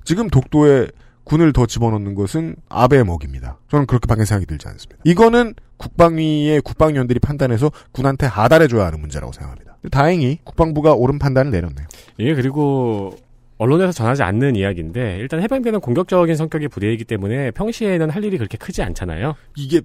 지금 0.05 0.29
독도에 0.29 0.89
군을 1.25 1.53
더 1.53 1.67
집어넣는 1.67 2.15
것은 2.17 2.57
아베의 2.69 3.05
먹입니다. 3.05 3.59
저는 3.71 3.87
그렇게 3.87 4.07
밖에 4.07 4.25
생각이 4.25 4.47
들지 4.47 4.67
않습니다. 4.69 5.01
이거는 5.05 5.55
국방위의 5.77 6.61
국방위원들이 6.63 7.21
판단해서 7.21 7.71
군한테 7.93 8.27
하달해줘야 8.27 8.87
하는 8.87 9.01
문제라고 9.01 9.33
생각합니다. 9.33 9.72
다행히 9.91 10.39
국방부가 10.45 10.93
옳은 10.95 11.19
판단을 11.19 11.51
내렸네요. 11.51 11.87
이게 12.19 12.35
그리고 12.35 13.17
언론에서 13.59 13.93
전하지 13.93 14.23
않는 14.23 14.57
이야기인데 14.57 15.19
일단 15.19 15.43
해병대는 15.43 15.81
공격적인 15.81 16.35
성격의 16.37 16.69
부대이기 16.69 17.05
때문에 17.05 17.51
평시에는 17.53 18.11
할 18.11 18.25
일이 18.25 18.39
그렇게 18.39 18.57
크지 18.59 18.83
않잖아요. 18.83 19.35
이게 19.57 19.81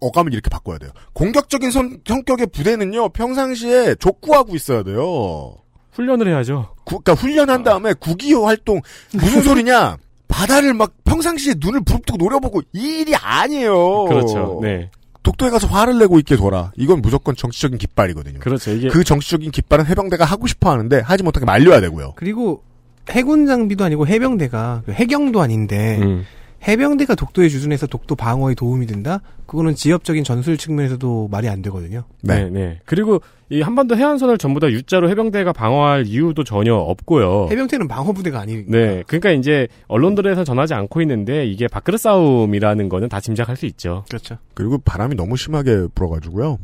어감을 0.00 0.32
이렇게 0.32 0.50
바꿔야 0.50 0.78
돼요. 0.78 0.90
공격적인 1.14 1.70
성, 1.70 1.98
성격의 2.06 2.48
부대는요 2.48 3.10
평상시에 3.10 3.94
족구하고 3.96 4.54
있어야 4.54 4.82
돼요. 4.82 5.54
훈련을 5.92 6.28
해야죠. 6.28 6.74
구, 6.84 7.00
그러니까 7.00 7.14
훈련한 7.14 7.62
다음에 7.62 7.92
구기 7.94 8.34
활동 8.34 8.80
무슨 9.12 9.40
소리냐? 9.42 9.96
바다를 10.28 10.74
막 10.74 10.92
평상시에 11.04 11.54
눈을 11.58 11.82
부릅뜨고 11.84 12.16
노려보고 12.18 12.60
이 12.72 13.00
일이 13.00 13.14
아니에요. 13.14 14.04
그렇죠. 14.06 14.58
네. 14.62 14.90
독도에 15.24 15.50
가서 15.50 15.66
화를 15.66 15.98
내고 15.98 16.18
있게 16.20 16.36
둬라. 16.36 16.70
이건 16.76 17.02
무조건 17.02 17.34
정치적인 17.34 17.78
깃발이거든요. 17.78 18.38
그렇죠. 18.38 18.70
이게 18.70 18.88
그 18.88 19.02
정치적인 19.02 19.50
깃발은 19.50 19.86
해병대가 19.86 20.24
하고 20.24 20.46
싶어 20.46 20.70
하는데 20.70 21.00
하지 21.00 21.24
못하게 21.24 21.46
말려야 21.46 21.80
되고요. 21.80 22.12
그리고 22.14 22.62
해군 23.10 23.46
장비도 23.46 23.84
아니고 23.84 24.06
해병대가 24.06 24.82
그 24.86 24.92
해경도 24.92 25.40
아닌데 25.40 25.98
음, 26.00 26.24
해병대가 26.66 27.14
독도에 27.14 27.48
주둔해서 27.48 27.86
독도 27.86 28.16
방어에 28.16 28.54
도움이 28.54 28.86
된다? 28.86 29.20
그거는 29.46 29.74
지역적인 29.74 30.24
전술 30.24 30.56
측면에서도 30.56 31.28
말이 31.30 31.48
안 31.48 31.62
되거든요. 31.62 32.04
네. 32.22 32.48
네, 32.48 32.80
그리고 32.86 33.20
이 33.50 33.60
한반도 33.60 33.96
해안선을 33.96 34.38
전부 34.38 34.60
다 34.60 34.70
U자로 34.70 35.10
해병대가 35.10 35.52
방어할 35.52 36.06
이유도 36.06 36.44
전혀 36.44 36.74
없고요. 36.74 37.48
해병대는 37.50 37.88
방어부대가 37.88 38.40
아니니까. 38.40 38.70
네, 38.70 39.02
그러니까 39.06 39.30
이제 39.32 39.68
언론들에서 39.88 40.44
전하지 40.44 40.74
않고 40.74 41.02
있는데 41.02 41.46
이게 41.46 41.68
밥그릇 41.68 42.00
싸움이라는 42.00 42.88
거는 42.88 43.08
다 43.08 43.20
짐작할 43.20 43.56
수 43.56 43.66
있죠. 43.66 44.04
그렇죠. 44.08 44.38
그리고 44.54 44.78
바람이 44.78 45.16
너무 45.16 45.36
심하게 45.36 45.86
불어가지고요. 45.94 46.58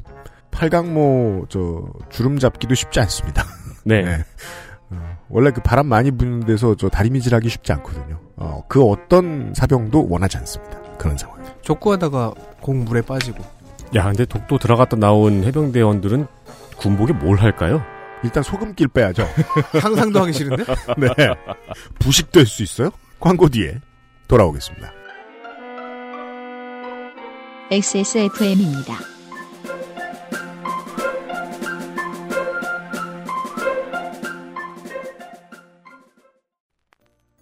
팔강모 0.51 1.47
저 1.49 1.85
주름 2.09 2.39
잡기도 2.39 2.75
쉽지 2.75 3.01
않습니다. 3.01 3.45
네, 3.85 4.03
네. 4.03 4.19
어, 4.91 5.19
원래 5.29 5.51
그 5.51 5.61
바람 5.61 5.87
많이 5.87 6.11
부는 6.11 6.41
데서 6.41 6.75
저 6.75 6.89
다리 6.89 7.11
미질하기 7.11 7.49
쉽지 7.49 7.73
않거든요. 7.75 8.20
어, 8.41 8.65
그 8.67 8.83
어떤 8.83 9.53
사병도 9.55 10.09
원하지 10.09 10.39
않습니다. 10.39 10.81
그런 10.99 11.17
상황. 11.17 11.39
족구하다가 11.63 12.33
공 12.61 12.85
물에 12.85 13.03
빠지고. 13.03 13.45
야, 13.95 14.05
근데 14.05 14.25
독도 14.25 14.59
들어갔다 14.59 14.97
나온 14.97 15.45
해병대원들은 15.45 16.27
군복에 16.77 17.13
뭘 17.13 17.39
할까요? 17.39 17.83
일단 18.25 18.43
소금길 18.43 18.89
빼야죠. 18.89 19.27
상상도 19.81 20.21
하기 20.21 20.33
싫은데? 20.33 20.65
네. 20.99 21.09
부식될 21.99 22.47
수 22.47 22.63
있어요? 22.63 22.91
광고 23.19 23.49
뒤에 23.49 23.79
돌아오겠습니다. 24.27 24.91
XSFM입니다. 27.71 29.10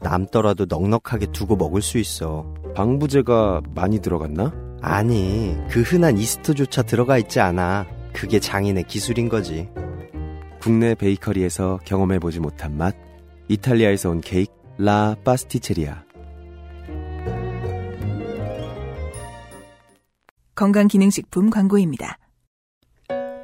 남더라도 0.00 0.66
넉넉하게 0.68 1.26
두고 1.32 1.56
먹을 1.56 1.82
수 1.82 1.98
있어. 1.98 2.52
방부제가 2.74 3.62
많이 3.74 4.00
들어갔나? 4.00 4.52
아니, 4.80 5.56
그 5.68 5.82
흔한 5.82 6.18
이스트조차 6.18 6.82
들어가 6.82 7.18
있지 7.18 7.40
않아. 7.40 7.86
그게 8.12 8.38
장인의 8.38 8.84
기술인 8.84 9.28
거지. 9.28 9.68
국내 10.60 10.94
베이커리에서 10.94 11.80
경험해보지 11.84 12.40
못한 12.40 12.76
맛. 12.76 12.94
이탈리아에서 13.48 14.10
온 14.10 14.20
케이크 14.20 14.52
라 14.76 15.16
파스티체리아. 15.24 16.04
건강기능식품 20.54 21.50
광고입니다. 21.50 22.18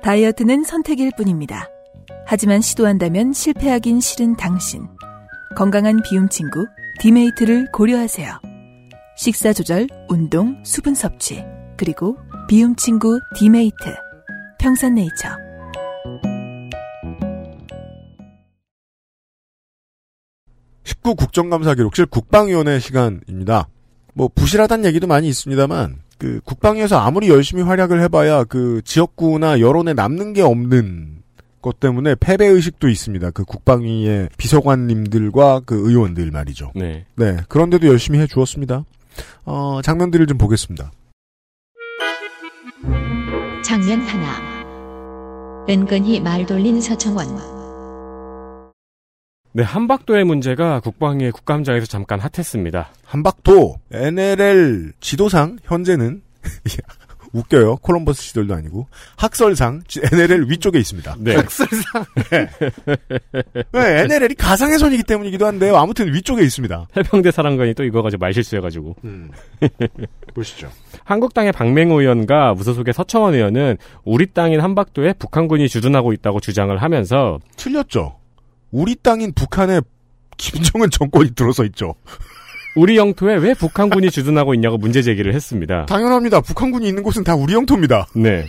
다이어트는 0.03 0.65
선택일 0.65 1.11
뿐입니다. 1.17 1.69
하지만 2.27 2.61
시도한다면 2.61 3.33
실패하긴 3.33 4.01
싫은 4.01 4.37
당신. 4.37 4.87
건강한 5.57 6.03
비움 6.03 6.28
친구 6.28 6.66
디메이트를 7.01 7.70
고려하세요. 7.72 8.40
식사 9.16 9.53
조절, 9.53 9.86
운동, 10.09 10.61
수분 10.64 10.95
섭취, 10.95 11.45
그리고 11.76 12.16
비움 12.49 12.74
친구 12.76 13.20
디메이트. 13.36 13.74
평산네이처. 14.59 15.28
십구 20.84 21.14
국정감사 21.14 21.74
기록실 21.74 22.07
국방위원회 22.07 22.78
시간입니다. 22.78 23.68
뭐 24.14 24.28
부실하다는 24.34 24.84
얘기도 24.86 25.07
많이 25.07 25.28
있습니다만 25.28 26.03
그 26.18 26.40
국방위에서 26.45 26.99
아무리 26.99 27.28
열심히 27.28 27.62
활약을 27.62 28.01
해봐야 28.03 28.45
그 28.45 28.80
지역구나 28.84 29.61
여론에 29.61 29.95
남는 29.95 30.32
게 30.32 30.42
없는 30.42 31.24
것 31.65 31.81
때문에 31.81 32.15
패배 32.15 32.47
의식도 32.47 32.91
있습니다. 32.91 33.31
그 33.31 33.45
국방위의 33.45 34.29
비서관님들과 34.37 35.62
그 35.65 35.89
의원들 35.89 36.31
말이죠. 36.31 36.73
네. 36.75 37.07
네, 37.17 37.39
그런데도 37.49 37.87
열심히 37.87 38.19
해 38.19 38.27
주었습니다. 38.27 38.85
어, 39.47 39.81
장면들을 39.83 40.27
좀 40.27 40.37
보겠습니다. 40.37 40.93
장면 43.65 44.01
하나. 44.03 45.65
은근히 45.69 46.21
말 46.21 46.45
돌린 46.45 46.83
서청원. 46.83 47.27
네, 49.53 49.62
한박도의 49.62 50.25
문제가 50.25 50.81
국방위의 50.81 51.33
국감장에서 51.33 51.87
잠깐 51.87 52.21
핫했습니다. 52.21 52.91
한박도 53.07 53.77
NLL 53.91 54.93
지도상 55.01 55.59
현재는 55.62 56.23
웃겨요. 57.35 57.76
콜럼버스 57.76 58.22
시절도 58.22 58.55
아니고 58.55 58.87
학설상 59.16 59.82
NLL 60.12 60.49
위쪽에 60.49 60.78
있습니다. 60.78 61.16
네. 61.18 61.35
학설상. 61.35 62.05
네, 63.72 64.01
NLL이 64.03 64.35
가상의 64.37 64.78
손이기 64.78 65.03
때문이기도 65.03 65.45
한데요. 65.47 65.76
아무튼 65.76 66.14
위쪽에 66.14 66.43
있습니다. 66.43 66.87
해병대 66.97 67.32
사령관이 67.32 67.74
또 67.74 67.85
이거 67.85 68.03
가지고 68.03 68.20
말 68.20 68.32
실수해가지고. 68.32 68.97
음. 69.05 69.30
보시죠. 70.35 70.70
한국당의 71.05 71.53
박맹호 71.53 72.01
의원과 72.01 72.55
무소속의 72.55 72.95
서청원 72.95 73.35
의원은 73.35 73.76
우리 74.05 74.26
땅인 74.26 74.61
한박도에 74.61 75.14
북한군이 75.14 75.68
주둔하고 75.68 76.12
있다고 76.12 76.41
주장을 76.41 76.76
하면서 76.80 77.41
틀렸죠. 77.57 78.16
우리 78.70 78.95
땅인 78.97 79.32
북한에 79.32 79.80
김정은 80.37 80.91
정권이 80.91 81.35
들어서 81.35 81.64
있죠. 81.64 81.95
우리 82.77 82.97
영토에 82.97 83.37
왜 83.37 83.55
북한군이 83.55 84.11
주둔하고 84.11 84.55
있냐고 84.55 84.79
문제 84.79 85.01
제기를 85.03 85.35
했습니다. 85.35 85.87
당연합니다. 85.87 86.41
북한군이 86.41 86.89
있는 86.89 87.03
곳은 87.03 87.22
다 87.25 87.35
우리 87.37 87.55
영토입니다. 87.55 88.09
네. 88.16 88.45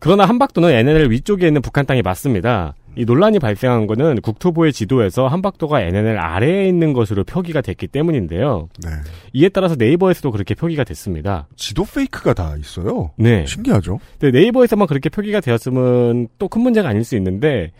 그러나 0.00 0.24
한박도는 0.24 0.70
NNL 0.70 1.10
위쪽에 1.10 1.46
있는 1.46 1.60
북한 1.62 1.86
땅이 1.86 2.02
맞습니다. 2.02 2.74
이 2.96 3.04
논란이 3.04 3.38
발생한 3.38 3.86
것은 3.86 4.20
국토부의 4.20 4.72
지도에서 4.72 5.28
한박도가 5.28 5.82
NNL 5.82 6.18
아래에 6.18 6.66
있는 6.66 6.92
것으로 6.92 7.22
표기가 7.22 7.60
됐기 7.60 7.86
때문인데요. 7.86 8.68
네. 8.82 8.90
이에 9.32 9.48
따라서 9.48 9.76
네이버에서도 9.78 10.32
그렇게 10.32 10.54
표기가 10.56 10.82
됐습니다. 10.82 11.46
지도 11.54 11.84
페이크가 11.84 12.34
다 12.34 12.56
있어요. 12.58 13.12
네. 13.16 13.46
신기하죠. 13.46 14.00
근데 14.18 14.36
네이버에서만 14.40 14.88
그렇게 14.88 15.08
표기가 15.08 15.40
되었으면 15.40 16.28
또 16.38 16.48
큰 16.48 16.62
문제가 16.62 16.88
아닐 16.88 17.04
수 17.04 17.14
있는데 17.16 17.70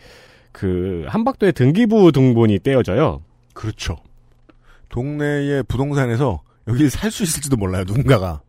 그 0.53 1.03
한박도의 1.09 1.51
등기부 1.53 2.13
등본이 2.13 2.59
떼어져요. 2.59 3.21
그렇죠. 3.53 3.97
동네의 4.91 5.63
부동산에서 5.63 6.41
여기 6.67 6.89
살 6.89 7.09
수 7.11 7.23
있을지도 7.23 7.57
몰라요. 7.57 7.83
누군가가. 7.85 8.41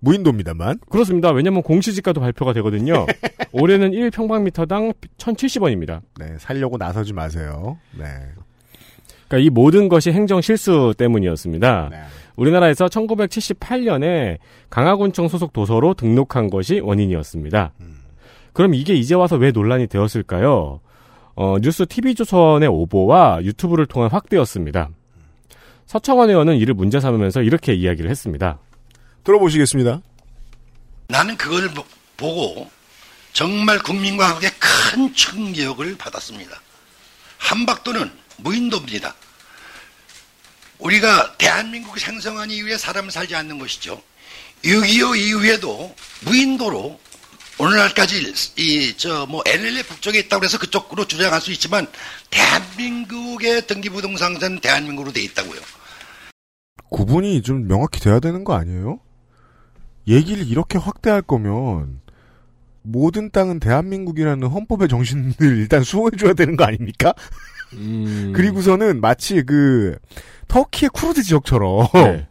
무인도입니다만. 0.00 0.78
그렇습니다. 0.90 1.30
왜냐면 1.32 1.62
공시지가도 1.62 2.20
발표가 2.20 2.52
되거든요. 2.54 3.06
올해는 3.52 3.90
1평방미터당 3.92 4.94
1,070원입니다. 5.18 6.00
네, 6.20 6.36
살려고 6.38 6.76
나서지 6.76 7.12
마세요. 7.12 7.78
네. 7.98 8.04
그러니까 9.26 9.44
이 9.44 9.50
모든 9.50 9.88
것이 9.88 10.12
행정 10.12 10.40
실수 10.40 10.94
때문이었습니다. 10.96 11.88
네. 11.90 12.02
우리나라에서 12.36 12.86
1978년에 12.86 14.36
강화군청 14.70 15.26
소속 15.28 15.52
도서로 15.52 15.94
등록한 15.94 16.50
것이 16.50 16.80
원인이었습니다. 16.80 17.72
그럼 18.52 18.74
이게 18.74 18.94
이제 18.94 19.14
와서 19.14 19.36
왜 19.36 19.50
논란이 19.50 19.86
되었을까요? 19.88 20.80
어, 21.34 21.56
뉴스 21.60 21.84
TV조선의 21.86 22.68
오보와 22.68 23.40
유튜브를 23.42 23.86
통한 23.86 24.10
확대였습니다. 24.10 24.90
서청원 25.86 26.30
의원은 26.30 26.56
이를 26.56 26.74
문제 26.74 27.00
삼으면서 27.00 27.42
이렇게 27.42 27.74
이야기를 27.74 28.10
했습니다. 28.10 28.58
들어보시겠습니다. 29.24 30.00
나는 31.08 31.36
그걸 31.36 31.68
보- 31.70 31.84
보고 32.16 32.70
정말 33.32 33.78
국민과 33.78 34.30
함께 34.30 34.50
큰 34.58 35.12
충격을 35.14 35.96
받았습니다. 35.98 36.60
한박도는 37.38 38.10
무인도입니다. 38.38 39.14
우리가 40.78 41.36
대한민국 41.38 41.98
생성한 41.98 42.50
이후에 42.50 42.76
사람은 42.76 43.10
살지 43.10 43.34
않는 43.36 43.58
것이죠. 43.58 44.02
6.25 44.64 45.16
이후에도 45.18 45.94
무인도로 46.22 46.98
오늘날까지 47.58 48.32
이 48.58 48.96
저 48.96 49.26
뭐 49.26 49.42
NLL 49.46 49.82
북쪽에 49.84 50.18
있다고 50.20 50.44
해서 50.44 50.58
그쪽으로 50.58 51.06
주장할 51.06 51.40
수 51.40 51.52
있지만 51.52 51.86
대한민국의 52.30 53.66
등기부동산은 53.66 54.60
대한민국으로 54.60 55.12
돼 55.12 55.22
있다고요. 55.22 55.60
구분이 56.90 57.42
좀 57.42 57.66
명확히 57.66 58.00
돼야 58.00 58.20
되는 58.20 58.44
거 58.44 58.54
아니에요? 58.54 59.00
얘기를 60.06 60.46
이렇게 60.46 60.78
확대할 60.78 61.22
거면 61.22 62.00
모든 62.82 63.30
땅은 63.30 63.58
대한민국이라는 63.58 64.46
헌법의 64.46 64.88
정신을 64.88 65.34
일단 65.58 65.82
수호해줘야 65.82 66.34
되는 66.34 66.56
거 66.56 66.64
아닙니까? 66.64 67.14
음. 67.72 68.32
그리고서는 68.36 69.00
마치 69.00 69.42
그 69.42 69.98
터키의 70.46 70.90
쿠르드 70.90 71.22
지역처럼 71.24 71.88
네. 71.94 72.28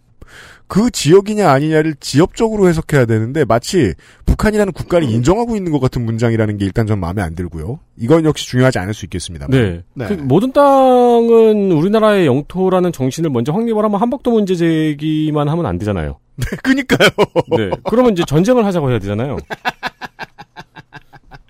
그 0.68 0.90
지역이냐 0.90 1.50
아니냐를 1.50 1.96
지역적으로 2.00 2.68
해석해야 2.68 3.06
되는데 3.06 3.46
마치 3.46 3.94
북한이라는 4.26 4.74
국가를 4.74 5.08
인정하고 5.08 5.56
있는 5.56 5.72
것 5.72 5.80
같은 5.80 6.04
문장이라는 6.06 6.58
게 6.58 6.66
일단 6.66 6.88
전 6.88 7.00
마음에 7.00 7.22
안 7.22 7.36
들고요. 7.36 7.80
이건 7.98 8.26
역시 8.26 8.48
중요하지 8.48 8.80
않을 8.80 8.94
수 8.94 9.06
있겠습니다. 9.06 9.48
네. 9.50 9.84
네. 9.94 10.08
그 10.08 10.14
모든 10.14 10.52
땅은 10.52 11.72
우리나라의 11.72 12.26
영토라는 12.26 12.92
정신을 12.92 13.30
먼저 13.30 13.52
확립을 13.52 13.84
하면 13.84 14.02
한박도 14.02 14.32
문제 14.32 14.56
제기만 14.56 15.48
하면 15.48 15.66
안 15.66 15.78
되잖아요. 15.78 16.18
그니까요. 16.64 17.10
네. 17.58 17.70
그러면 17.84 18.14
이제 18.14 18.24
전쟁을 18.26 18.66
하자고 18.66 18.90
해야 18.90 19.00
되잖아요. 19.00 19.38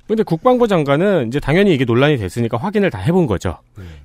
근데 0.07 0.21
국방부 0.21 0.67
장관은 0.67 1.29
이제 1.29 1.39
당연히 1.39 1.73
이게 1.73 1.83
논란이 1.83 2.17
됐으니까 2.17 2.57
확인을 2.57 2.91
다 2.91 2.99
해본 2.99 3.25
거죠. 3.25 3.57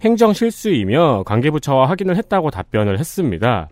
행정 0.02 0.32
실수이며 0.32 1.24
관계부처와 1.26 1.90
확인을 1.90 2.16
했다고 2.16 2.50
답변을 2.50 2.98
했습니다. 2.98 3.68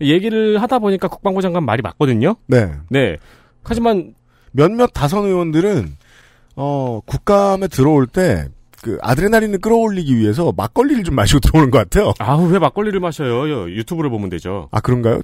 얘기를 0.00 0.60
하다 0.62 0.78
보니까 0.78 1.08
국방부 1.08 1.42
장관 1.42 1.64
말이 1.64 1.82
맞거든요. 1.82 2.36
네. 2.46 2.70
네. 2.88 3.16
하지만 3.62 4.14
몇몇 4.52 4.88
다선 4.92 5.24
의원들은 5.24 5.96
어 6.56 7.00
국감에 7.06 7.68
들어올 7.68 8.06
때 8.06 8.48
그 8.82 8.98
아드레날린을 9.02 9.58
끌어올리기 9.58 10.16
위해서 10.16 10.52
막걸리를 10.56 11.04
좀 11.04 11.14
마시고 11.14 11.40
들어오는 11.44 11.70
것 11.70 11.78
같아요. 11.78 12.12
아우 12.18 12.46
왜 12.50 12.58
막걸리를 12.58 12.98
마셔요? 13.00 13.68
유튜브를 13.70 14.10
보면 14.10 14.30
되죠. 14.30 14.68
아 14.72 14.80
그런가요? 14.80 15.20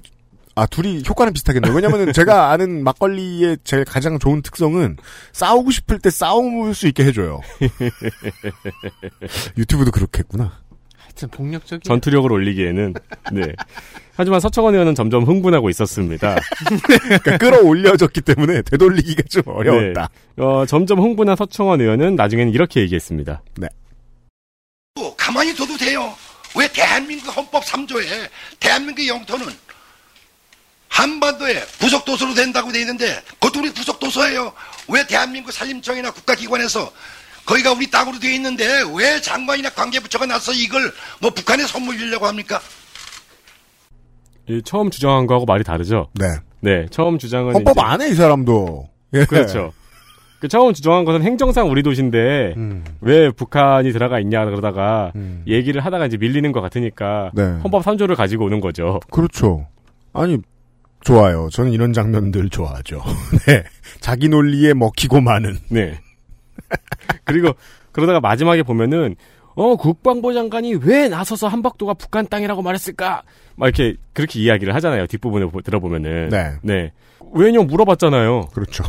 아 0.55 0.65
둘이 0.65 1.03
효과는 1.07 1.33
비슷하겠네요. 1.33 1.73
왜냐면은 1.73 2.13
제가 2.13 2.49
아는 2.49 2.83
막걸리의 2.83 3.57
제일 3.63 3.85
가장 3.85 4.17
좋은 4.17 4.41
특성은 4.41 4.97
싸우고 5.31 5.69
싶을 5.69 5.99
때 5.99 6.09
싸움을 6.09 6.73
수 6.73 6.87
있게 6.87 7.05
해줘요. 7.05 7.41
유튜브도 9.57 9.91
그렇겠구나. 9.91 10.53
하여튼 11.17 11.29
폭력적인. 11.29 11.81
전투력을 11.83 12.31
올리기에는 12.31 12.93
네. 13.33 13.41
하지만 14.15 14.39
서청원 14.39 14.73
의원은 14.75 14.95
점점 14.95 15.23
흥분하고 15.23 15.69
있었습니다. 15.71 16.35
그러니까 16.85 17.37
끌어올려졌기 17.37 18.21
때문에 18.21 18.61
되돌리기가 18.61 19.23
좀 19.29 19.43
어려웠다. 19.47 20.09
네. 20.35 20.43
어, 20.43 20.65
점점 20.67 20.99
흥분한 20.99 21.35
서청원 21.35 21.81
의원은 21.81 22.15
나중에는 22.15 22.53
이렇게 22.53 22.81
얘기했습니다. 22.81 23.41
네. 23.57 23.67
뭐 24.95 25.15
가만히 25.15 25.55
둬도 25.55 25.77
돼요. 25.77 26.13
왜 26.55 26.67
대한민국 26.71 27.35
헌법 27.35 27.63
3조에 27.63 28.05
대한민국의 28.59 29.09
영토는 29.09 29.47
한반도에 30.89 31.63
부속 31.79 32.05
도서로 32.05 32.33
된다고 32.33 32.71
돼 32.71 32.79
있는데 32.81 33.21
그것도 33.39 33.59
우리 33.59 33.73
부속 33.73 33.99
도서예요. 33.99 34.53
왜 34.87 35.05
대한민국 35.05 35.51
산림청이나 35.51 36.11
국가기관에서 36.11 36.91
거기가 37.47 37.71
우리 37.71 37.89
땅으로 37.89 38.19
되어 38.19 38.31
있는데 38.33 38.65
왜 38.95 39.19
장관이나 39.21 39.69
관계부처가 39.69 40.25
나서 40.25 40.51
이걸 40.51 40.91
뭐 41.21 41.31
북한에 41.31 41.63
선물 41.65 41.97
주려고 41.97 42.27
합니까? 42.27 42.59
이 44.47 44.61
처음 44.63 44.89
주장한 44.89 45.27
거하고 45.27 45.45
말이 45.45 45.63
다르죠. 45.63 46.09
네. 46.13 46.25
네, 46.59 46.85
처음 46.91 47.17
주장은 47.17 47.53
헌법 47.55 47.71
이제- 47.77 47.81
안해이 47.81 48.13
사람도. 48.15 48.89
예. 49.13 49.25
그렇죠. 49.25 49.71
그 50.39 50.47
처음 50.47 50.73
주장한 50.73 51.05
것은 51.05 51.23
행정상 51.23 51.69
우리 51.71 51.81
도시인데 51.81 52.53
음. 52.57 52.83
왜 53.01 53.31
북한이 53.31 53.91
들어가 53.91 54.19
있냐 54.19 54.45
그러다가 54.45 55.11
음. 55.15 55.43
얘기를 55.47 55.83
하다가 55.83 56.05
이제 56.05 56.17
밀리는 56.17 56.51
것 56.51 56.61
같으니까 56.61 57.31
네. 57.33 57.43
헌법 57.63 57.83
3조를 57.83 58.15
가지고 58.15 58.45
오는 58.45 58.59
거죠. 58.59 58.99
그렇죠. 59.09 59.67
아니 60.13 60.37
좋아요. 61.01 61.47
저는 61.51 61.71
이런 61.71 61.93
장면들 61.93 62.49
좋아하죠. 62.49 63.01
네. 63.47 63.63
자기 63.99 64.29
논리에 64.29 64.73
먹히고 64.73 65.21
마는. 65.21 65.57
네. 65.69 65.99
그리고 67.25 67.53
그러다가 67.91 68.19
마지막에 68.19 68.63
보면은 68.63 69.15
어 69.55 69.75
국방부 69.75 70.33
장관이 70.33 70.75
왜 70.83 71.09
나서서 71.09 71.47
한박도가 71.47 71.95
북한 71.95 72.27
땅이라고 72.27 72.61
말했을까? 72.61 73.23
막 73.55 73.65
이렇게 73.67 73.95
그렇게 74.13 74.39
이야기를 74.39 74.75
하잖아요. 74.75 75.07
뒷부분을 75.07 75.49
보- 75.49 75.61
들어보면은 75.61 76.29
네. 76.29 76.51
네. 76.61 76.91
왜냐 77.33 77.61
물어봤잖아요. 77.61 78.49
그렇죠. 78.53 78.83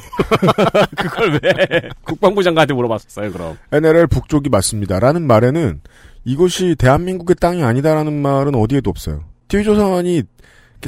그걸 0.97 1.41
왜 1.43 1.89
국방부 2.05 2.43
장관한테 2.43 2.75
물어봤었어요? 2.75 3.33
그럼 3.33 3.57
NLL 3.73 4.07
북쪽이 4.09 4.51
맞습니다라는 4.51 5.27
말에는 5.27 5.81
이것이 6.25 6.75
대한민국의 6.79 7.37
땅이 7.41 7.63
아니다라는 7.65 8.21
말은 8.21 8.55
어디에도 8.55 8.91
없어요. 8.91 9.25
TV조선이 9.49 10.23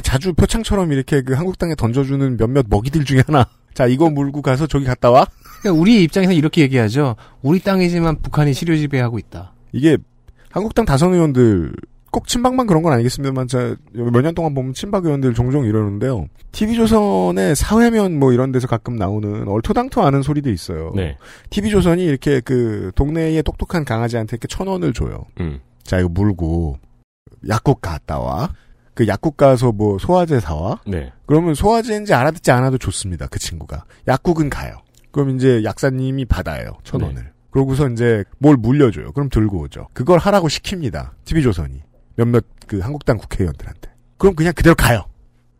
자주 0.03 0.33
표창처럼 0.33 0.91
이렇게 0.91 1.21
그 1.23 1.33
한국 1.33 1.57
땅에 1.57 1.73
던져주는 1.75 2.37
몇몇 2.37 2.65
먹이들 2.69 3.03
중에 3.03 3.23
하나. 3.25 3.47
자, 3.73 3.87
이거 3.87 4.09
물고 4.09 4.41
가서 4.41 4.67
저기 4.67 4.85
갔다 4.85 5.09
와? 5.11 5.25
그러니까 5.61 5.79
우리 5.79 6.03
입장에서 6.03 6.33
이렇게 6.33 6.61
얘기하죠. 6.61 7.15
우리 7.41 7.59
땅이지만 7.59 8.21
북한이 8.21 8.53
시료 8.53 8.75
지배하고 8.75 9.19
있다. 9.19 9.53
이게 9.71 9.97
한국 10.49 10.73
땅 10.75 10.85
다선 10.85 11.13
의원들 11.13 11.73
꼭 12.11 12.27
친박만 12.27 12.67
그런 12.67 12.83
건 12.83 12.91
아니겠습니다만 12.93 13.47
몇 14.11 14.21
년 14.21 14.35
동안 14.35 14.53
보면 14.53 14.73
친박 14.73 15.05
의원들 15.05 15.33
종종 15.33 15.63
이러는데요. 15.65 16.27
TV조선의 16.51 17.55
사회면 17.55 18.19
뭐 18.19 18.33
이런 18.33 18.51
데서 18.51 18.67
가끔 18.67 18.95
나오는 18.97 19.47
얼토당토 19.47 20.01
않은 20.03 20.21
소리도 20.21 20.49
있어요. 20.49 20.91
네. 20.95 21.17
TV조선이 21.51 22.03
이렇게 22.03 22.41
그 22.41 22.91
동네에 22.95 23.41
똑똑한 23.43 23.85
강아지한테 23.85 24.35
이렇게 24.35 24.47
천 24.47 24.67
원을 24.67 24.91
줘요. 24.93 25.25
음. 25.39 25.59
자, 25.83 25.99
이거 25.99 26.09
물고 26.09 26.77
약국 27.47 27.79
갔다 27.81 28.19
와. 28.19 28.51
그 28.93 29.07
약국 29.07 29.37
가서 29.37 29.71
뭐 29.71 29.97
소화제 29.97 30.39
사와. 30.41 30.81
네. 30.85 31.13
그러면 31.25 31.53
소화제인지 31.53 32.13
알아듣지 32.13 32.51
않아도 32.51 32.77
좋습니다. 32.77 33.27
그 33.27 33.39
친구가. 33.39 33.85
약국은 34.07 34.49
가요. 34.49 34.75
그럼 35.11 35.35
이제 35.35 35.63
약사님이 35.63 36.25
받아요. 36.25 36.73
천 36.83 36.99
네. 36.99 37.07
원을. 37.07 37.31
그러고서 37.51 37.87
이제 37.89 38.23
뭘 38.39 38.55
물려줘요. 38.57 39.11
그럼 39.11 39.29
들고 39.29 39.59
오죠. 39.59 39.87
그걸 39.93 40.19
하라고 40.19 40.47
시킵니다. 40.47 41.11
TV조선이. 41.25 41.81
몇몇 42.15 42.45
그 42.67 42.79
한국당 42.79 43.17
국회의원들한테. 43.17 43.91
그럼 44.17 44.35
그냥 44.35 44.53
그대로 44.55 44.75
가요. 44.75 45.05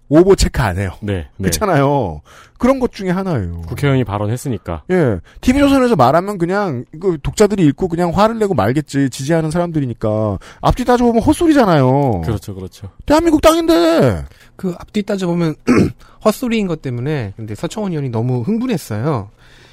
오보 0.08 0.36
체크 0.36 0.62
안 0.62 0.78
해요. 0.78 0.92
네. 1.02 1.14
네. 1.14 1.28
그렇잖아요. 1.38 2.22
그런 2.58 2.80
것 2.80 2.92
중에 2.92 3.10
하나예요. 3.10 3.62
국회의원이 3.62 4.04
발언했으니까. 4.04 4.84
예. 4.92 5.20
TV조선에서 5.40 5.96
말하면 5.96 6.38
그냥, 6.38 6.84
이거 6.94 7.16
독자들이 7.24 7.66
읽고 7.68 7.88
그냥 7.88 8.10
화를 8.10 8.38
내고 8.38 8.54
말겠지. 8.54 9.10
지지하는 9.10 9.52
사람들이니까. 9.52 10.38
앞뒤 10.60 10.84
따져보면 10.84 11.24
헛소리잖아요. 11.24 12.22
그렇죠, 12.26 12.54
그렇죠. 12.54 12.90
대한민국 13.06 13.42
땅인데! 13.42 14.26
그 14.58 14.76
앞뒤 14.78 15.02
따져보면 15.04 15.56
헛소리인 16.26 16.68
것 16.68 16.82
때문에 16.82 17.34
근데 17.38 17.56
서청원 17.56 17.94
의원이 17.94 18.10
너무 18.10 18.42
흥분했어요. 18.42 19.30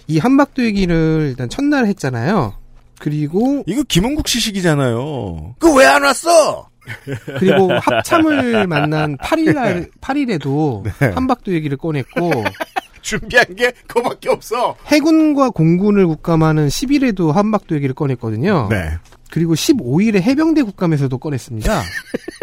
이 0.08 0.18
한박도 0.18 0.64
얘기를 0.64 1.26
일단 1.30 1.48
첫날 1.48 1.86
했잖아요. 1.86 2.54
그리고 2.98 3.62
이거 3.66 3.82
김은국 3.86 4.26
시식이잖아요. 4.26 5.54
그 5.60 5.68
왜 5.78 5.84
안 5.86 6.02
왔어? 6.02 6.68
그리고 7.38 7.70
합참을 7.78 8.66
만난 8.66 9.16
8일날 9.18 9.90
8일에도 10.00 10.82
네. 10.98 11.08
한박도 11.12 11.52
얘기를 11.52 11.76
꺼냈고 11.76 12.30
준비한 13.02 13.54
게 13.54 13.72
그거밖에 13.86 14.30
없어. 14.30 14.74
해군과 14.86 15.50
공군을 15.50 16.06
국감하는 16.06 16.68
10일에도 16.68 17.32
한박도 17.32 17.74
얘기를 17.76 17.94
꺼냈거든요. 17.94 18.68
네. 18.70 18.90
그리고 19.30 19.54
15일에 19.54 20.20
해병대 20.22 20.62
국감에서도 20.62 21.16
꺼냈습니다. 21.18 21.82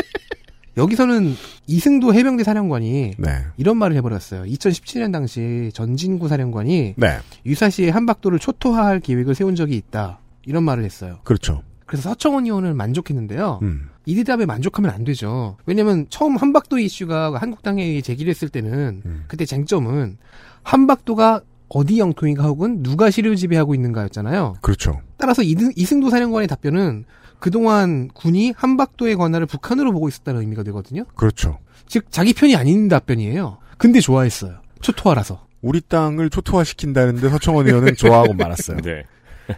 여기서는 0.78 1.36
이승도 1.68 2.14
해병대 2.14 2.44
사령관이 2.44 3.14
네. 3.18 3.46
이런 3.58 3.78
말을 3.78 3.96
해버렸어요. 3.98 4.44
2017년 4.44 5.12
당시 5.12 5.72
전진구 5.74 6.28
사령관이 6.28 6.96
네. 6.98 7.20
유사시에 7.46 7.90
한박도를 7.90 8.40
초토화할 8.40 9.00
계획을 9.00 9.36
세운 9.36 9.56
적이 9.56 9.78
있다. 9.78 10.20
이런 10.46 10.64
말을 10.64 10.84
했어요. 10.84 11.20
그렇죠. 11.24 11.64
그래서 11.86 12.10
서청원 12.10 12.46
의원은 12.46 12.76
만족했는데요. 12.76 13.60
음. 13.62 13.90
이 14.06 14.16
대답에 14.16 14.46
만족하면 14.46 14.92
안 14.92 15.04
되죠. 15.04 15.58
왜냐면 15.66 16.08
처음 16.10 16.36
한박도 16.36 16.78
이슈가 16.80 17.38
한국당에 17.40 18.02
제기됐을 18.02 18.50
때는 18.50 19.02
음. 19.06 19.24
그때 19.28 19.46
쟁점은 19.46 20.18
한박도가 20.64 21.42
어디 21.70 22.00
영토인가 22.00 22.44
혹은 22.44 22.84
누가 22.84 23.10
시를 23.10 23.36
지배하고 23.36 23.76
있는가였잖아요. 23.76 24.56
그렇죠. 24.62 25.02
따라서 25.18 25.42
이승도 25.44 26.10
사령관의 26.10 26.48
답변은 26.48 27.06
그동안 27.40 28.10
군이 28.10 28.54
한박도의 28.56 29.16
권한을 29.16 29.46
북한으로 29.46 29.92
보고 29.92 30.08
있었다는 30.08 30.42
의미가 30.42 30.64
되거든요. 30.64 31.06
그렇죠. 31.16 31.60
즉 31.88 32.06
자기 32.12 32.34
편이 32.34 32.56
아닌 32.56 32.88
답변이에요. 32.88 33.58
근데 33.78 34.00
좋아했어요. 34.00 34.60
초토화라서. 34.82 35.46
우리 35.62 35.82
땅을 35.82 36.30
초토화시킨다는 36.30 37.16
데 37.16 37.30
서청원 37.30 37.68
의원은 37.68 37.96
좋아하고 37.98 38.34
말았어요. 38.34 38.78
네. 38.82 39.04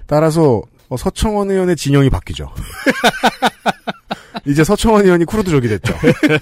따라서 0.05 0.61
어, 0.89 0.97
서청원 0.97 1.51
의원의 1.51 1.75
진영이 1.75 2.09
바뀌죠. 2.09 2.49
이제 4.47 4.63
서청원 4.63 5.05
의원이 5.05 5.25
쿠르드족이 5.25 5.67
됐죠. 5.67 5.93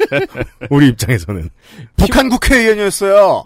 우리 0.70 0.88
입장에서는. 0.90 1.50
북한 1.98 2.30
국회의원이었어요. 2.30 3.46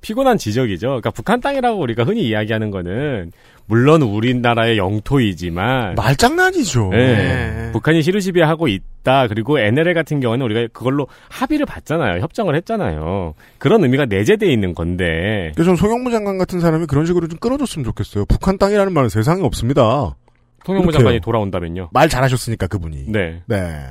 피곤한 0.00 0.38
지적이죠. 0.38 0.86
그러니까 0.86 1.10
북한 1.10 1.40
땅이라고 1.40 1.78
우리가 1.78 2.04
흔히 2.04 2.26
이야기하는 2.26 2.70
거는 2.70 3.32
물론 3.70 4.02
우리나라의 4.02 4.78
영토이지만 4.78 5.94
말장난이죠. 5.94 6.88
네. 6.90 6.96
네. 6.98 7.72
북한이 7.72 8.02
시르시비하고 8.02 8.66
있다. 8.66 9.28
그리고 9.28 9.60
NLL 9.60 9.94
같은 9.94 10.18
경우는 10.18 10.44
우리가 10.44 10.68
그걸로 10.72 11.06
합의를 11.28 11.66
봤잖아요. 11.66 12.20
협정을 12.20 12.56
했잖아요. 12.56 13.34
그런 13.58 13.84
의미가 13.84 14.06
내재돼 14.06 14.52
있는 14.52 14.74
건데. 14.74 15.52
그래서 15.54 15.70
전 15.70 15.76
송영무 15.76 16.10
장관 16.10 16.36
같은 16.36 16.58
사람이 16.58 16.86
그런 16.86 17.06
식으로 17.06 17.28
좀 17.28 17.38
끊어줬으면 17.38 17.84
좋겠어요. 17.84 18.24
북한 18.24 18.58
땅이라는 18.58 18.92
말은 18.92 19.08
세상에 19.08 19.40
없습니다. 19.44 20.16
그렇게요. 20.64 20.90
장관이 20.90 21.20
돌아온다면요. 21.20 21.90
말 21.92 22.08
잘하셨으니까 22.08 22.66
그분이. 22.66 23.04
네. 23.06 23.40
네. 23.46 23.86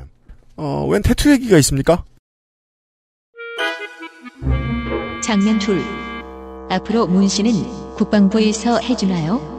어, 0.57 0.85
웬 0.89 1.01
태투 1.01 1.31
얘기가 1.31 1.57
있습니까? 1.59 2.03
장면 5.23 5.57
둘. 5.57 5.79
앞으로 6.69 7.07
문 7.07 7.29
씨는 7.29 7.51
국방부에서 7.95 8.79
해주나요? 8.81 9.58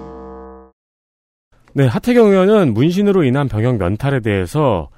네, 1.72 1.86
하태경 1.86 2.28
의원은 2.28 2.74
문신으로 2.74 3.24
인한 3.24 3.48
병역 3.48 3.76
면탈에 3.78 4.20
대해서 4.20 4.88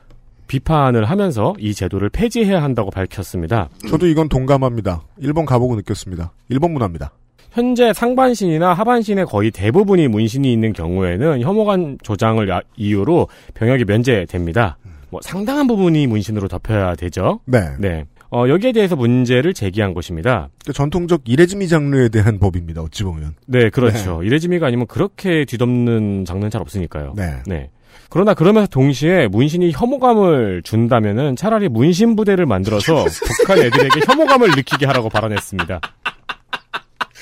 비판을 0.46 1.04
하면서 1.04 1.54
이 1.58 1.74
제도를 1.74 2.08
폐지해야 2.10 2.62
한다고 2.62 2.90
밝혔습니다. 2.90 3.68
저도 3.88 4.06
이건 4.06 4.28
동감합니다. 4.28 5.02
일본 5.18 5.46
가보고 5.46 5.76
느꼈습니다. 5.76 6.32
일본 6.48 6.72
문화입니다. 6.72 7.12
현재 7.52 7.92
상반신이나 7.92 8.72
하반신의 8.72 9.26
거의 9.26 9.50
대부분이 9.50 10.08
문신이 10.08 10.50
있는 10.50 10.72
경우에는 10.72 11.42
혐오감 11.42 11.98
조장을 12.02 12.46
야- 12.48 12.60
이유로 12.76 13.28
병역이 13.54 13.84
면제됩니다. 13.84 14.78
뭐 15.10 15.20
상당한 15.22 15.66
부분이 15.66 16.06
문신으로 16.06 16.48
덮여야 16.48 16.94
되죠. 16.96 17.40
네. 17.44 17.60
네. 17.78 18.04
어, 18.32 18.48
여기에 18.48 18.72
대해서 18.72 18.96
문제를 18.96 19.52
제기한 19.52 19.92
것입니다. 19.92 20.48
그 20.64 20.72
전통적 20.72 21.22
이레즈미 21.26 21.68
장르에 21.68 22.08
대한 22.08 22.38
법입니다. 22.38 22.80
어찌 22.80 23.04
보면. 23.04 23.34
네, 23.46 23.68
그렇죠. 23.68 24.22
이레지미가 24.22 24.66
아니면 24.66 24.86
그렇게 24.86 25.44
뒤덮는 25.44 26.24
장르는 26.24 26.50
잘 26.50 26.62
없으니까요. 26.62 27.12
네. 27.46 27.68
그러나 28.08 28.34
그러면서 28.34 28.68
동시에 28.68 29.28
문신이 29.28 29.72
혐오감을 29.72 30.62
준다면은 30.64 31.36
차라리 31.36 31.68
문신 31.68 32.16
부대를 32.16 32.46
만들어서 32.46 33.04
북한 33.38 33.58
애들에게 33.58 34.00
혐오감을 34.06 34.50
느끼게 34.56 34.86
하라고 34.86 35.08
발언했습니다. 35.10 35.80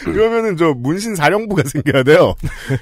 그러면은 0.05 0.57
저 0.57 0.73
문신 0.77 1.15
사령부가 1.15 1.63
생겨야 1.69 2.03
돼요. 2.03 2.35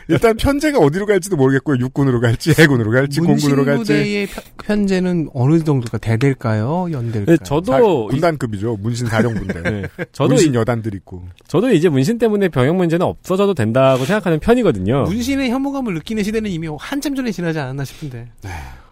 일단 0.09 0.37
편제가 0.37 0.79
어디로 0.79 1.07
갈지도 1.07 1.37
모르겠고요. 1.37 1.79
육군으로 1.79 2.21
갈지, 2.21 2.55
해군으로 2.59 2.91
갈지, 2.91 3.21
공군으로 3.21 3.65
갈지. 3.65 3.93
문신부대의 3.93 4.27
편- 4.27 4.45
편제는 4.65 5.31
어느 5.35 5.63
정도가 5.63 5.99
대대일까요? 5.99 6.89
연대일까요? 6.93 7.37
네, 7.37 7.45
저도 7.45 8.09
이- 8.09 8.13
군단급이죠. 8.13 8.77
문신 8.81 9.07
사령부인데. 9.07 9.63
네, 9.71 9.83
저도 10.13 10.29
문신 10.31 10.53
이- 10.55 10.57
여단들 10.57 10.95
있고. 10.95 11.25
저도 11.47 11.71
이제 11.73 11.89
문신 11.89 12.19
때문에 12.19 12.49
병역 12.49 12.77
문제는 12.77 13.05
없어져도 13.07 13.55
된다고 13.55 14.05
생각하는 14.05 14.39
편이거든요. 14.41 15.03
문신의 15.05 15.51
혐오감을 15.51 15.95
느끼는 15.95 16.23
시대는 16.23 16.51
이미 16.51 16.69
한참 16.79 17.15
전에 17.15 17.31
지나지 17.33 17.59
않았나 17.59 17.85
싶은데. 17.85 18.29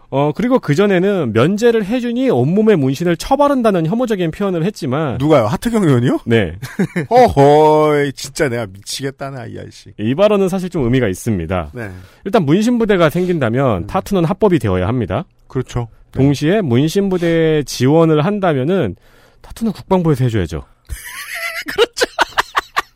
어 0.09 0.31
그리고 0.33 0.59
그 0.59 0.73
전에는 0.73 1.33
면제를 1.33 1.85
해주니 1.85 2.29
온몸에 2.29 2.75
문신을 2.75 3.17
쳐바른다는 3.17 3.85
혐오적인 3.85 4.31
표현을 4.31 4.63
했지만 4.63 5.17
누가요? 5.17 5.45
하트경 5.47 5.83
의원이요? 5.83 6.19
네. 6.25 6.55
어허, 7.09 8.11
진짜 8.15 8.47
내가 8.47 8.65
미치겠다나, 8.67 9.47
이 9.47 9.59
아저씨. 9.59 9.93
이 9.99 10.15
발언은 10.15 10.47
사실 10.47 10.69
좀 10.69 10.83
의미가 10.85 11.07
있습니다. 11.09 11.71
네. 11.73 11.91
일단 12.23 12.45
문신 12.45 12.77
부대가 12.77 13.09
생긴다면 13.09 13.87
타투는 13.87 14.23
합법이 14.25 14.59
되어야 14.59 14.87
합니다. 14.87 15.25
그렇죠. 15.47 15.89
동시에 16.11 16.61
문신 16.61 17.09
부대에 17.09 17.63
지원을 17.63 18.23
한다면은 18.25 18.95
타투는 19.41 19.73
국방부에서 19.73 20.23
해줘야죠. 20.23 20.63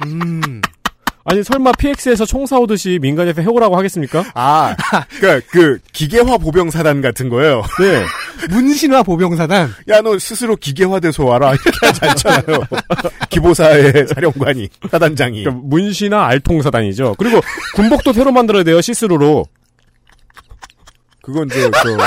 음. 0.05 0.61
아니 1.23 1.43
설마 1.43 1.73
PX에서 1.73 2.25
총 2.25 2.45
사오듯이 2.45 2.97
민간에서 3.01 3.41
해오라고 3.41 3.77
하겠습니까? 3.77 4.25
아, 4.33 4.75
그니까, 5.19 5.39
그, 5.51 5.79
기계화 5.93 6.37
보병사단 6.37 7.01
같은 7.01 7.29
거예요. 7.29 7.61
네. 7.79 8.03
문신화 8.49 9.03
보병사단. 9.03 9.69
야, 9.89 10.01
너 10.01 10.17
스스로 10.17 10.55
기계화돼서 10.55 11.23
와라. 11.23 11.53
이렇게 11.53 11.85
하지 11.85 12.05
않잖아요. 12.05 12.59
기보사의 13.29 14.07
사령관이, 14.07 14.69
사단장이. 14.89 15.43
그러니까 15.43 15.63
문신화 15.67 16.25
알통사단이죠. 16.25 17.15
그리고 17.17 17.39
군복도 17.75 18.13
새로 18.13 18.31
만들어야 18.31 18.63
돼요 18.63 18.81
시스루로. 18.81 19.45
그건 21.21 21.49
저, 21.49 21.69
저, 21.69 21.97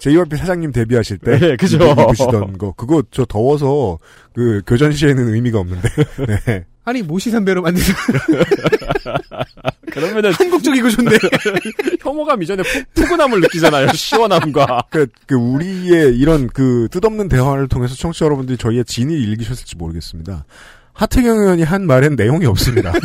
JYP 0.00 0.36
사장님 0.36 0.72
데뷔하실 0.72 1.18
때. 1.18 1.38
네, 1.38 1.56
그죠. 1.56 1.76
입으시던 1.76 2.56
거. 2.56 2.72
그거 2.72 3.02
저 3.10 3.26
더워서, 3.26 3.98
그, 4.34 4.62
교전 4.66 4.92
시에는 4.92 5.34
의미가 5.34 5.58
없는데. 5.58 5.88
네. 6.46 6.64
아니 6.86 7.02
모시 7.02 7.30
선배로 7.30 7.60
만든 7.62 7.82
그러면은 9.90 10.32
한국적이고 10.32 10.88
좋네. 10.90 11.10
혐오감 12.00 12.44
이전에 12.44 12.62
푸, 12.62 12.84
푸근함을 12.94 13.40
느끼잖아요. 13.40 13.88
시원함과. 13.92 14.84
그, 14.90 15.08
그, 15.26 15.34
우리의 15.34 16.16
이런 16.16 16.46
그, 16.46 16.86
뜻없는 16.92 17.28
대화를 17.28 17.66
통해서 17.66 17.96
청취자 17.96 18.26
여러분들이 18.26 18.56
저희의 18.56 18.84
진을 18.84 19.16
읽으셨을지 19.16 19.76
모르겠습니다. 19.76 20.44
하태경 20.92 21.38
의원이 21.38 21.64
한 21.64 21.86
말엔 21.86 22.14
내용이 22.14 22.46
없습니다. 22.46 22.92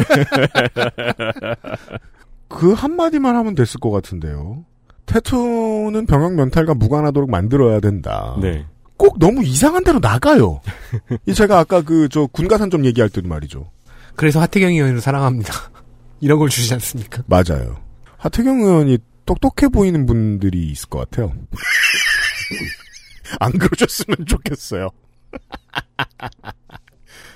그 2.49 2.73
한마디만 2.73 3.36
하면 3.36 3.55
됐을 3.55 3.79
것 3.79 3.89
같은데요. 3.89 4.63
태투는 5.07 6.05
병역 6.05 6.36
면탈과 6.36 6.75
무관하도록 6.75 7.32
만들어야 7.32 7.79
된다. 7.79 8.38
네. 8.39 8.67
꼭 9.02 9.18
너무 9.18 9.43
이상한 9.43 9.84
데로 9.84 9.97
나가요. 9.97 10.62
이 11.26 11.34
제가 11.34 11.58
아까 11.58 11.82
그, 11.82 12.08
저, 12.10 12.28
군가산 12.28 12.70
점 12.70 12.86
얘기할 12.86 13.10
때 13.10 13.20
말이죠. 13.22 13.72
그래서 14.16 14.39
하태경 14.39 14.70
의원을 14.74 15.02
사랑합니다. 15.02 15.52
이런 16.22 16.38
걸 16.38 16.49
주시지 16.49 16.72
않습니까? 16.76 17.24
맞아요. 17.26 17.82
하태경 18.18 18.62
의원이 18.62 18.99
똑똑해 19.26 19.70
보이는 19.70 20.06
분들이 20.06 20.68
있을 20.68 20.88
것 20.88 20.99
같아요. 20.99 21.34
안 23.39 23.52
그러셨으면 23.54 24.28
좋겠어요. 24.28 24.89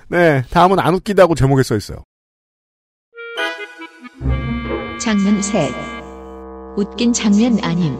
네, 0.10 0.44
다음은 0.52 0.78
안 0.78 0.94
웃기다고 0.94 1.34
제목에 1.34 1.64
써 1.64 1.76
있어요. 1.76 2.04
장면 5.00 5.42
셋. 5.42 5.74
웃긴 6.78 7.12
장면 7.12 7.58
아닌. 7.64 7.98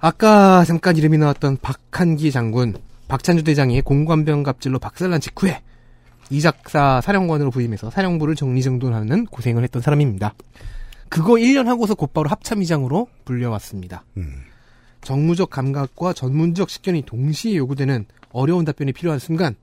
아까 0.00 0.64
잠깐 0.64 0.96
이름이 0.96 1.18
나왔던 1.18 1.58
박한기 1.60 2.30
장군, 2.30 2.76
박찬주 3.08 3.42
대장이 3.42 3.80
공관병 3.80 4.44
갑질로 4.44 4.78
박살난 4.78 5.20
직후에 5.20 5.62
이작사 6.30 7.00
사령관으로 7.00 7.50
부임해서 7.50 7.90
사령부를 7.90 8.36
정리정돈하는 8.36 9.26
고생을 9.26 9.64
했던 9.64 9.82
사람입니다. 9.82 10.34
그거 11.08 11.34
1년 11.34 11.64
하고서 11.64 11.94
곧바로 11.94 12.28
합참의장으로 12.28 13.08
불려왔습니다. 13.24 14.04
음. 14.18 14.42
정무적 15.00 15.50
감각과 15.50 16.12
전문적 16.12 16.70
식견이 16.70 17.02
동시에 17.02 17.56
요구되는 17.56 18.06
어려운 18.30 18.64
답변이 18.64 18.92
필요한 18.92 19.18
순간, 19.18 19.56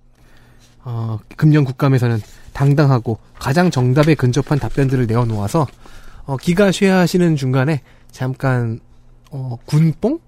어, 0.84 1.20
금년 1.38 1.64
국감에서는 1.66 2.20
당당하고 2.54 3.20
가장 3.38 3.70
정답에 3.70 4.16
근접한 4.16 4.60
답변들을 4.60 5.08
내어놓아서 5.08 5.68
어, 6.26 6.38
기가 6.38 6.72
쇠하시는 6.72 7.36
중간에 7.36 7.82
잠깐 8.12 8.80
어, 9.30 9.58
군뽕? 9.66 10.20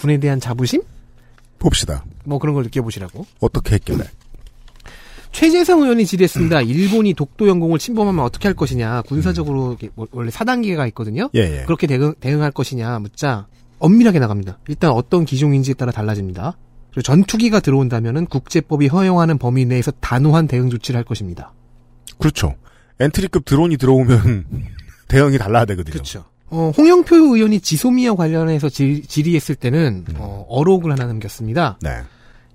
군에 0.00 0.18
대한 0.18 0.40
자부심? 0.40 0.82
봅시다. 1.58 2.04
뭐 2.24 2.38
그런 2.38 2.54
걸 2.54 2.64
느껴보시라고. 2.64 3.26
어떻게 3.40 3.74
했길래. 3.74 4.04
최재성 5.32 5.82
의원이 5.82 6.06
질의했습니다. 6.06 6.62
일본이 6.62 7.14
독도 7.14 7.46
영공을 7.48 7.78
침범하면 7.78 8.24
어떻게 8.24 8.48
할 8.48 8.54
것이냐. 8.54 9.02
군사적으로 9.02 9.74
이게 9.74 9.90
뭐- 9.94 10.06
원래 10.12 10.30
4단계가 10.30 10.86
있거든요. 10.88 11.28
예, 11.34 11.40
예. 11.60 11.64
그렇게 11.66 11.86
대응, 11.86 12.14
대응할 12.18 12.50
것이냐 12.50 12.98
묻자 12.98 13.46
엄밀하게 13.78 14.18
나갑니다. 14.18 14.58
일단 14.68 14.90
어떤 14.90 15.24
기종인지에 15.24 15.74
따라 15.74 15.92
달라집니다. 15.92 16.56
그리고 16.90 17.02
전투기가 17.02 17.60
들어온다면은 17.60 18.26
국제법이 18.26 18.88
허용하는 18.88 19.38
범위 19.38 19.64
내에서 19.66 19.92
단호한 20.00 20.48
대응 20.48 20.68
조치를 20.70 20.96
할 20.98 21.04
것입니다. 21.04 21.52
그렇죠. 22.18 22.56
엔트리급 22.98 23.44
드론이 23.44 23.76
들어오면 23.76 24.46
대응이 25.08 25.38
달라야 25.38 25.64
되거든요. 25.66 25.92
그렇죠. 25.92 26.24
어, 26.50 26.72
홍영표 26.76 27.16
의원이 27.16 27.60
지소미아 27.60 28.14
관련해서 28.14 28.68
질, 28.68 29.06
질의했을 29.06 29.54
때는 29.54 30.04
어, 30.16 30.44
어록을 30.48 30.92
하나 30.92 31.06
남겼습니다. 31.06 31.78
네. 31.80 31.90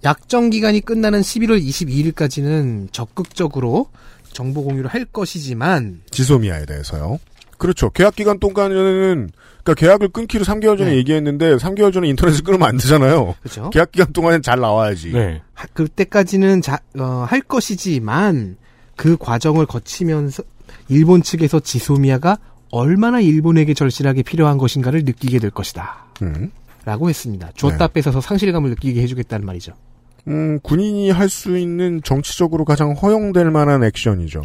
약정 0.03 0.49
기간이 0.49 0.81
끝나는 0.81 1.21
11월 1.21 1.61
22일까지는 1.65 2.91
적극적으로 2.91 3.87
정보 4.31 4.63
공유를 4.63 4.89
할 4.89 5.05
것이지만 5.05 6.01
지소미아에 6.11 6.65
대해서요. 6.65 7.19
그렇죠. 7.57 7.89
계약 7.89 8.15
기간 8.15 8.37
동안에는 8.37 9.29
그러니까 9.63 9.73
계약을 9.73 10.09
끊기로 10.09 10.43
3개월 10.43 10.77
전에 10.77 10.91
네. 10.91 10.97
얘기했는데 10.97 11.55
3개월 11.55 11.93
전에 11.93 12.09
인터넷을 12.09 12.43
끊으면 12.43 12.67
안 12.67 12.77
되잖아요. 12.77 13.33
그렇죠. 13.41 13.69
계약 13.69 13.93
기간 13.93 14.11
동안엔 14.11 14.41
잘 14.41 14.59
나와야지. 14.59 15.13
네. 15.13 15.41
하- 15.53 15.67
그때까지는 15.67 16.61
자, 16.61 16.79
어, 16.99 17.25
할 17.27 17.39
것이지만 17.41 18.57
그 18.97 19.15
과정을 19.17 19.65
거치면서 19.65 20.43
일본 20.89 21.23
측에서 21.23 21.61
지소미아가 21.61 22.37
얼마나 22.76 23.21
일본에게 23.21 23.73
절실하게 23.73 24.23
필요한 24.23 24.57
것인가를 24.57 25.03
느끼게 25.05 25.39
될 25.39 25.49
것이다. 25.49 26.05
음. 26.23 26.51
라고 26.84 27.09
했습니다. 27.09 27.51
줬다 27.55 27.88
뺏어서 27.88 28.19
상실감을 28.21 28.69
느끼게 28.71 29.01
해주겠다는 29.01 29.45
말이죠. 29.45 29.73
음, 30.28 30.59
군인이 30.61 31.09
할 31.11 31.30
수 31.30 31.57
있는 31.57 32.01
정치적으로 32.03 32.65
가장 32.65 32.91
허용될 32.93 33.49
만한 33.49 33.84
액션이죠. 33.84 34.43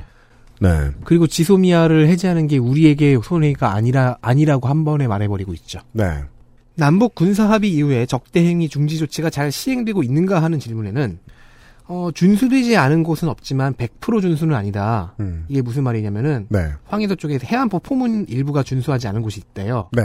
네. 0.61 0.69
그리고 1.05 1.27
지소미아를 1.27 2.07
해제하는 2.09 2.47
게 2.47 2.59
우리에게 2.59 3.19
손해가 3.23 3.75
아니라 3.75 4.17
아니라고 4.21 4.69
한 4.69 4.85
번에 4.85 5.09
말해버리고 5.09 5.53
있죠. 5.55 5.81
네. 5.93 6.05
남북 6.77 7.15
군사 7.15 7.51
합의 7.51 7.73
이후에 7.73 8.07
적대 8.07 8.45
행위 8.47 8.69
중지 8.69 8.99
조치가 8.99 9.31
잘 9.31 9.51
시행되고 9.51 10.03
있는가 10.03 10.43
하는 10.43 10.59
질문에는 10.61 11.19
어, 11.93 12.13
준수되지 12.15 12.77
않은 12.77 13.03
곳은 13.03 13.29
없지만 13.29 13.75
100% 13.75 14.21
준수는 14.23 14.55
아니다. 14.55 15.13
음. 15.19 15.45
이게 15.49 15.61
무슨 15.61 15.83
말이냐면은 15.83 16.47
네. 16.49 16.71
황해도 16.85 17.17
쪽에서 17.17 17.45
해안포 17.49 17.81
포문 17.81 18.27
일부가 18.29 18.63
준수하지 18.63 19.09
않은 19.09 19.23
곳이 19.23 19.41
있대요. 19.41 19.89
네. 19.91 20.03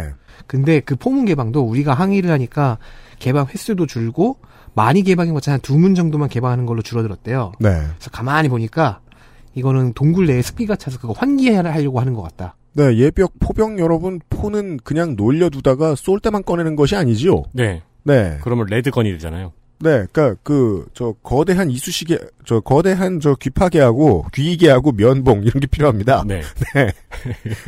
근데 0.48 0.80
그 0.80 0.96
포문 0.96 1.26
개방도 1.26 1.62
우리가 1.62 1.94
항의를 1.94 2.32
하니까 2.32 2.80
개방 3.20 3.46
횟수도 3.46 3.86
줄고 3.86 4.40
많이 4.74 5.04
개방인 5.04 5.36
것처럼 5.36 5.58
한두 5.58 5.78
문 5.78 5.94
정도만 5.94 6.28
개방하는 6.28 6.66
걸로 6.66 6.82
줄어들었대요. 6.82 7.52
네. 7.60 7.70
그래서 7.70 8.10
가만히 8.12 8.50
보니까 8.50 9.02
이거는 9.54 9.94
동굴 9.94 10.26
내에 10.26 10.42
습기가 10.42 10.76
차서 10.76 10.98
그거 10.98 11.14
환기하려고 11.14 12.00
하는 12.00 12.16
것 12.16 12.24
같다. 12.24 12.56
네, 12.74 12.98
예벽 12.98 13.34
포병 13.40 13.78
여러분, 13.78 14.20
포는 14.32 14.78
그냥 14.84 15.16
놀려두다가 15.16 15.94
쏠 15.94 16.20
때만 16.20 16.44
꺼내는 16.44 16.76
것이 16.76 16.96
아니지요. 16.96 17.44
네. 17.54 17.84
네. 18.04 18.40
그러면 18.42 18.66
레드건이 18.70 19.12
되잖아요. 19.12 19.54
네, 19.80 20.06
그니까, 20.12 20.36
그, 20.44 20.88
저, 20.94 21.14
거대한 21.22 21.70
이쑤시개, 21.70 22.18
저, 22.46 22.60
거대한 22.60 23.20
저 23.20 23.36
귀파개하고, 23.36 24.28
귀이개하고 24.34 24.94
면봉, 24.94 25.44
이런 25.44 25.60
게 25.60 25.68
필요합니다. 25.68 26.24
네. 26.26 26.42
네. 26.76 26.94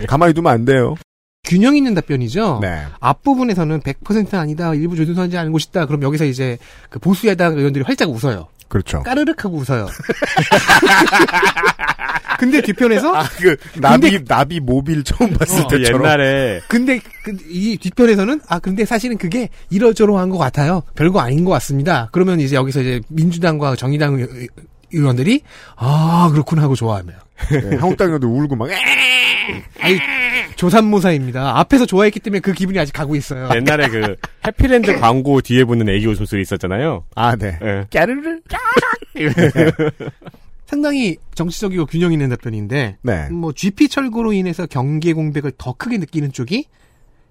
가만히 0.08 0.34
두면 0.34 0.52
안 0.52 0.66
돼요. 0.66 0.96
균형 1.44 1.78
있는 1.78 1.94
답변이죠. 1.94 2.60
네. 2.62 2.84
앞부분에서는 3.00 3.80
100% 3.82 4.34
아니다, 4.36 4.74
일부 4.74 4.96
조준선지 4.96 5.38
알고 5.38 5.60
싶다. 5.60 5.86
그럼 5.86 6.04
여기서 6.04 6.26
이제 6.26 6.58
그 6.90 7.00
보수 7.00 7.28
야당 7.28 7.58
의원들이 7.58 7.86
활짝 7.86 8.10
웃어요. 8.10 8.48
그렇죠. 8.68 9.02
까르륵 9.04 9.44
하고 9.46 9.58
웃어요. 9.58 9.88
근데 12.40 12.62
뒤편에서 12.62 13.16
아, 13.16 13.24
그, 13.40 13.56
나비, 13.80 14.24
나비 14.24 14.60
모빌 14.60 15.04
처음 15.04 15.34
봤을 15.34 15.64
어, 15.64 15.68
때처럼. 15.68 16.04
옛날에 16.04 16.62
근데 16.68 17.00
그, 17.24 17.36
이 17.50 17.78
뒤편에서는 17.78 18.42
아 18.48 18.60
근데 18.60 18.86
사실은 18.86 19.18
그게 19.18 19.50
이러저러한 19.70 20.30
것 20.30 20.38
같아요. 20.38 20.84
별거 20.96 21.20
아닌 21.20 21.46
것 21.46 21.52
같습니다. 21.52 22.10
그러면 22.12 22.40
이제 22.40 22.56
여기서 22.56 22.82
이제 22.82 23.02
민주당과 23.08 23.76
정의당 23.76 24.20
의- 24.20 24.48
의원들이 24.94 25.42
아 25.78 26.30
그렇구나 26.32 26.62
하고 26.62 26.76
좋아하며 26.76 27.12
네, 27.50 27.78
한국 27.78 27.98
당에도 27.98 28.28
울고 28.28 28.56
막, 28.56 28.70
아니 29.80 30.00
조삼모사입니다. 30.56 31.60
앞에서 31.60 31.86
좋아했기 31.86 32.20
때문에 32.20 32.40
그 32.40 32.54
기분이 32.54 32.78
아직 32.80 32.92
가고 32.92 33.16
있어요. 33.16 33.50
옛날에 33.56 33.88
그 33.88 34.16
해피랜드 34.46 35.00
광고 35.00 35.42
뒤에 35.42 35.64
붙는 35.64 35.88
애기 35.90 36.08
웃음소리 36.08 36.42
있었잖아요. 36.42 37.06
아, 37.16 37.36
네. 37.36 37.58
예. 37.62 37.86
까르르 37.92 38.40
상당히 40.66 41.18
정치적이고 41.34 41.86
균형 41.86 42.12
있는 42.12 42.30
답변인데 42.30 42.98
네. 43.02 43.30
뭐 43.30 43.54
GP 43.54 43.88
철거로 43.88 44.34
인해서 44.34 44.66
경계 44.66 45.14
공백을 45.14 45.54
더 45.58 45.74
크게 45.74 45.98
느끼는 45.98 46.34
쪽이 46.34 46.66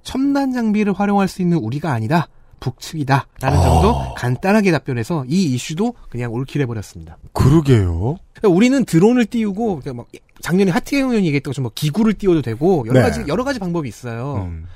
첨단 0.02 0.52
장비를 0.52 0.94
활용할 0.94 1.28
수 1.28 1.42
있는 1.42 1.58
우리가 1.58 1.92
아니다. 1.92 2.28
북측이다. 2.60 3.26
라는 3.40 3.62
점도 3.62 4.14
간단하게 4.14 4.70
답변해서 4.72 5.24
이 5.28 5.54
이슈도 5.54 5.94
그냥 6.08 6.32
올킬해버렸습니다. 6.32 7.18
그러게요. 7.32 8.16
그러니까 8.34 8.48
우리는 8.56 8.84
드론을 8.84 9.26
띄우고 9.26 9.80
그러니까 9.80 9.94
막 9.94 10.06
작년에 10.40 10.70
하태경 10.70 11.10
의원이 11.10 11.26
얘기했던 11.28 11.50
것처럼 11.50 11.64
뭐 11.64 11.72
기구를 11.74 12.14
띄워도 12.14 12.42
되고 12.42 12.84
여러 12.88 13.00
네. 13.00 13.06
가지 13.08 13.24
여러 13.28 13.44
가지 13.44 13.58
방법이 13.58 13.88
있어요. 13.88 14.46
음. 14.48 14.66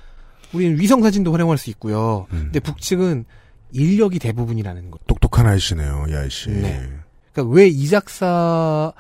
우리는 0.53 0.79
위성 0.81 1.03
사진도 1.03 1.33
활용할 1.33 1.59
수 1.59 1.71
있고요. 1.71 2.27
음. 2.33 2.45
근데 2.45 2.61
북측은 2.61 3.25
인력이 3.73 4.19
대부분이라는 4.19 4.91
거. 4.91 4.99
똑똑한 5.07 5.47
아이씨네요, 5.47 6.07
이 6.09 6.15
아이씨. 6.15 6.51
네. 6.51 6.89
그러니까 7.33 7.55
왜 7.55 7.69
이 7.69 7.87
작사를 7.89 8.93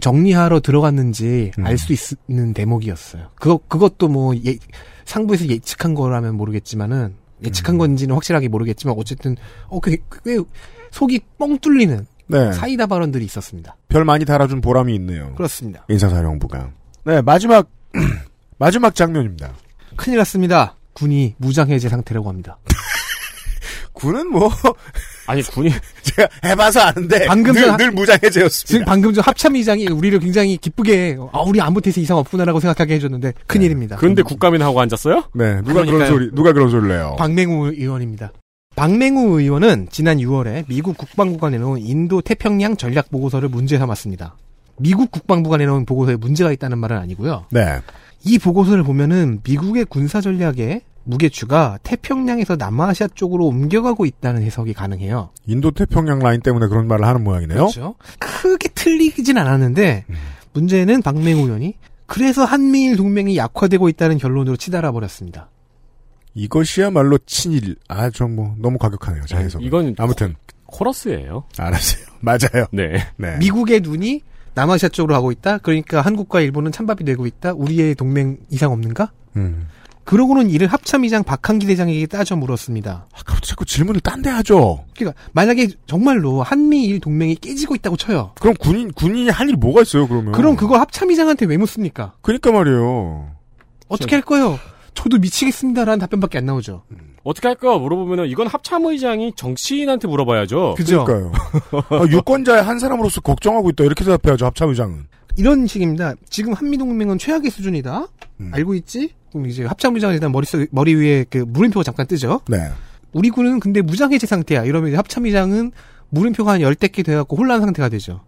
정리하러 0.00 0.60
들어갔는지 0.60 1.52
음. 1.58 1.66
알수 1.66 1.94
있는 2.28 2.52
대목이었어요. 2.54 3.28
그거 3.36 3.60
그것도 3.68 4.08
뭐 4.08 4.34
예, 4.44 4.56
상부에서 5.04 5.46
예측한 5.46 5.94
거라면 5.94 6.34
모르겠지만은 6.36 7.14
예측한 7.44 7.74
음. 7.76 7.78
건지는 7.78 8.14
확실하게 8.14 8.48
모르겠지만 8.48 8.94
어쨌든 8.98 9.36
어 9.68 9.80
꽤 9.80 9.96
꽤 10.24 10.38
속이 10.90 11.20
뻥 11.38 11.58
뚫리는 11.58 12.06
네. 12.28 12.52
사이다 12.52 12.86
발언들이 12.86 13.24
있었습니다. 13.26 13.76
별 13.88 14.04
많이 14.04 14.24
달아준 14.24 14.60
보람이 14.60 14.94
있네요. 14.96 15.34
그렇습니다. 15.34 15.84
인사사령부가. 15.88 16.70
네, 17.04 17.20
마지막, 17.22 17.68
마지막 18.58 18.94
장면입니다. 18.94 19.52
큰일 19.96 20.18
났습니다. 20.18 20.76
군이 20.94 21.34
무장 21.38 21.68
해제 21.70 21.88
상태라고 21.88 22.28
합니다. 22.28 22.58
군은 23.92 24.30
뭐, 24.30 24.50
아니 25.26 25.42
군이 25.42 25.70
제가 26.02 26.28
해봐서 26.44 26.80
아는데, 26.80 27.26
방금 27.26 27.52
늘, 27.52 27.62
전- 27.66 27.76
늘 27.76 27.86
지금 27.86 27.94
무장해제였습니다. 27.96 28.84
방금 28.86 29.12
전 29.12 29.24
합참의장이 29.24 29.88
우리를 29.88 30.18
굉장히 30.20 30.56
기쁘게 30.56 31.18
아 31.32 31.40
우리 31.40 31.60
안 31.60 31.72
못해서 31.72 32.00
이상 32.00 32.16
없구나라고 32.18 32.60
생각하게 32.60 32.94
해줬는데 32.94 33.32
큰일입니다. 33.46 33.96
그런데 33.96 34.22
국감이나 34.22 34.64
하고 34.66 34.80
앉았어요? 34.80 35.24
네, 35.34 35.56
누가 35.62 35.72
그런 35.82 35.86
그러니까요. 35.86 36.08
소리, 36.08 36.30
누가 36.34 36.52
그런 36.52 36.70
소리를 36.70 36.88
내요? 36.96 37.16
박맹우 37.18 37.72
의원입니다. 37.72 38.32
박맹우 38.76 39.40
의원은 39.40 39.88
지난 39.90 40.18
6월에 40.18 40.64
미국 40.68 40.98
국방부가 40.98 41.48
내놓은 41.50 41.80
인도 41.80 42.20
태평양 42.20 42.76
전략 42.76 43.10
보고서를 43.10 43.48
문제 43.48 43.78
삼았습니다. 43.78 44.36
미국 44.78 45.10
국방부가 45.10 45.56
내놓은 45.56 45.86
보고서에 45.86 46.16
문제가 46.16 46.52
있다는 46.52 46.78
말은 46.78 46.98
아니고요. 46.98 47.46
네. 47.50 47.80
이 48.24 48.38
보고서를 48.38 48.82
보면은 48.82 49.40
미국의 49.44 49.86
군사 49.86 50.20
전략의 50.20 50.82
무게추가 51.06 51.78
태평양에서 51.82 52.56
남아시아 52.56 53.08
쪽으로 53.14 53.46
옮겨가고 53.46 54.04
있다는 54.06 54.42
해석이 54.42 54.74
가능해요. 54.74 55.30
인도 55.46 55.70
태평양 55.70 56.18
라인 56.18 56.40
때문에 56.40 56.66
그런 56.66 56.88
말을 56.88 57.06
하는 57.06 57.22
모양이네요. 57.24 57.58
그렇죠. 57.58 57.94
크게 58.18 58.68
틀리진 58.70 59.38
않았는데 59.38 60.04
음. 60.10 60.14
문제는 60.52 61.02
박맹우 61.02 61.44
의원이 61.44 61.74
그래서 62.06 62.44
한미일 62.44 62.96
동맹이 62.96 63.36
약화되고 63.36 63.88
있다는 63.88 64.18
결론으로 64.18 64.56
치달아 64.56 64.92
버렸습니다. 64.92 65.48
이것이야말로 66.34 67.18
친일. 67.26 67.76
아, 67.88 68.10
좀 68.10 68.36
뭐, 68.36 68.54
너무 68.58 68.78
과격하네요, 68.78 69.24
제 69.24 69.36
해석. 69.38 69.62
이건 69.62 69.94
아무튼, 69.98 70.34
코러스예요. 70.66 71.44
알았어요. 71.58 72.04
맞아요. 72.20 72.66
네. 72.72 72.98
네. 73.16 73.38
미국의 73.38 73.80
눈이 73.80 74.22
남아시아 74.54 74.88
쪽으로 74.90 75.14
가고 75.14 75.32
있다. 75.32 75.58
그러니까 75.58 76.00
한국과 76.00 76.40
일본은 76.40 76.72
찬밥이 76.72 77.04
되고 77.04 77.26
있다. 77.26 77.52
우리의 77.52 77.94
동맹 77.94 78.38
이상 78.50 78.72
없는가? 78.72 79.12
음. 79.36 79.68
그러고는 80.06 80.48
이를 80.50 80.68
합참의장 80.68 81.24
박한기 81.24 81.66
대장에게 81.66 82.06
따져 82.06 82.36
물었습니다. 82.36 83.06
아까부터 83.12 83.44
자꾸 83.46 83.64
질문을 83.64 84.00
딴 84.00 84.22
데 84.22 84.30
하죠. 84.30 84.84
그러니까 84.96 85.20
만약에 85.32 85.68
정말로 85.86 86.42
한미일 86.42 87.00
동맹이 87.00 87.34
깨지고 87.34 87.74
있다고 87.74 87.96
쳐요. 87.98 88.32
그럼 88.40 88.54
군인, 88.58 88.90
군인이 88.92 89.28
할 89.28 89.48
일이 89.48 89.56
뭐가 89.58 89.82
있어요, 89.82 90.08
그러면? 90.08 90.32
그럼 90.32 90.56
그거 90.56 90.78
합참의장한테 90.78 91.44
왜 91.46 91.56
묻습니까? 91.58 92.14
그니까 92.22 92.50
말이에요. 92.52 93.30
어떻게 93.88 94.14
할 94.16 94.22
거예요? 94.22 94.58
저도 94.94 95.18
미치겠습니다라는 95.18 95.98
답변밖에 95.98 96.38
안 96.38 96.46
나오죠. 96.46 96.84
어떻게 97.24 97.48
할까 97.48 97.76
물어보면은 97.76 98.28
이건 98.28 98.46
합참의장이 98.46 99.32
정치인한테 99.36 100.08
물어봐야죠. 100.08 100.74
그죠? 100.76 101.04
그러니까요. 101.04 101.32
아, 101.90 102.06
유권자의 102.08 102.62
한 102.62 102.78
사람으로서 102.78 103.20
걱정하고 103.20 103.68
있다. 103.70 103.84
이렇게 103.84 104.04
대답해야죠, 104.04 104.46
합참의장은. 104.46 105.06
이런 105.36 105.66
식입니다. 105.66 106.14
지금 106.28 106.52
한미동맹은 106.52 107.18
최악의 107.18 107.50
수준이다. 107.50 108.06
음. 108.40 108.50
알고 108.52 108.74
있지? 108.74 109.10
그럼 109.30 109.46
이제 109.46 109.64
합참의장은 109.64 110.14
일단 110.14 110.32
머릿속, 110.32 110.66
머리 110.70 110.94
위에 110.94 111.24
그 111.28 111.38
물음표가 111.38 111.84
잠깐 111.84 112.06
뜨죠. 112.06 112.40
네. 112.48 112.58
우리 113.12 113.30
군은 113.30 113.60
근데 113.60 113.82
무장해제 113.82 114.26
상태야. 114.26 114.64
이러면 114.64 114.88
이제 114.88 114.96
합참의장은 114.96 115.72
물음표가 116.10 116.52
한 116.52 116.60
열댓 116.60 116.88
개 116.88 117.02
돼갖고 117.02 117.36
혼란 117.36 117.60
상태가 117.60 117.88
되죠. 117.88 118.22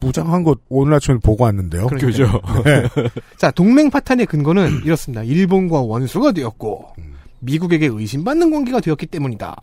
무장한 0.00 0.44
것 0.44 0.60
오늘 0.68 0.94
아침에 0.94 1.18
보고 1.18 1.44
왔는데요. 1.44 1.88
그죠. 1.88 2.40
자, 3.36 3.50
동맹 3.50 3.90
파탄의 3.90 4.26
근거는 4.26 4.82
이렇습니다. 4.84 5.24
일본과 5.24 5.80
원수가 5.80 6.32
되었고, 6.32 6.92
음. 6.98 7.14
미국에게 7.40 7.86
의심받는 7.86 8.50
관계가 8.50 8.80
되었기 8.80 9.06
때문이다. 9.06 9.56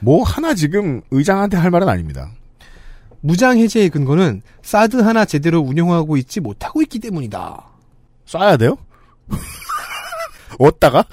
뭐 0.00 0.24
하나 0.24 0.54
지금 0.54 1.00
의장한테 1.10 1.56
할 1.56 1.70
말은 1.70 1.88
아닙니다. 1.88 2.30
무장 3.22 3.56
해제의 3.58 3.88
근거는 3.88 4.42
사드 4.62 4.96
하나 4.98 5.24
제대로 5.24 5.60
운영하고 5.60 6.16
있지 6.18 6.40
못하고 6.40 6.82
있기 6.82 6.98
때문이다. 6.98 7.64
쏴야 8.26 8.58
돼요? 8.58 8.76
얻다가? 10.58 11.04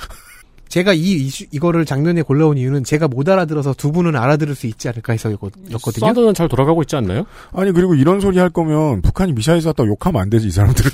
제가 0.68 0.94
이 0.94 1.00
이슈, 1.00 1.46
이거를 1.52 1.84
작년에 1.86 2.22
골라온 2.22 2.58
이유는 2.58 2.84
제가 2.84 3.08
못 3.08 3.28
알아들어서 3.28 3.74
두 3.74 3.92
분은 3.92 4.16
알아들을 4.16 4.54
수 4.54 4.68
있지 4.68 4.88
않을까 4.88 5.14
해서였거든요. 5.14 5.78
사드는 5.80 6.36
잘 6.36 6.48
돌아가고 6.48 6.84
있지 6.84 6.96
않나요? 6.96 7.26
아니 7.54 7.72
그리고 7.72 7.96
이런 7.96 8.20
소리 8.20 8.38
할 8.38 8.50
거면 8.50 9.02
북한이 9.02 9.34
미사일 9.34 9.62
쐈다 9.62 9.74
고 9.74 9.88
욕하면 9.88 10.22
안 10.22 10.30
되지 10.30 10.48
이 10.48 10.52
사람들은. 10.52 10.92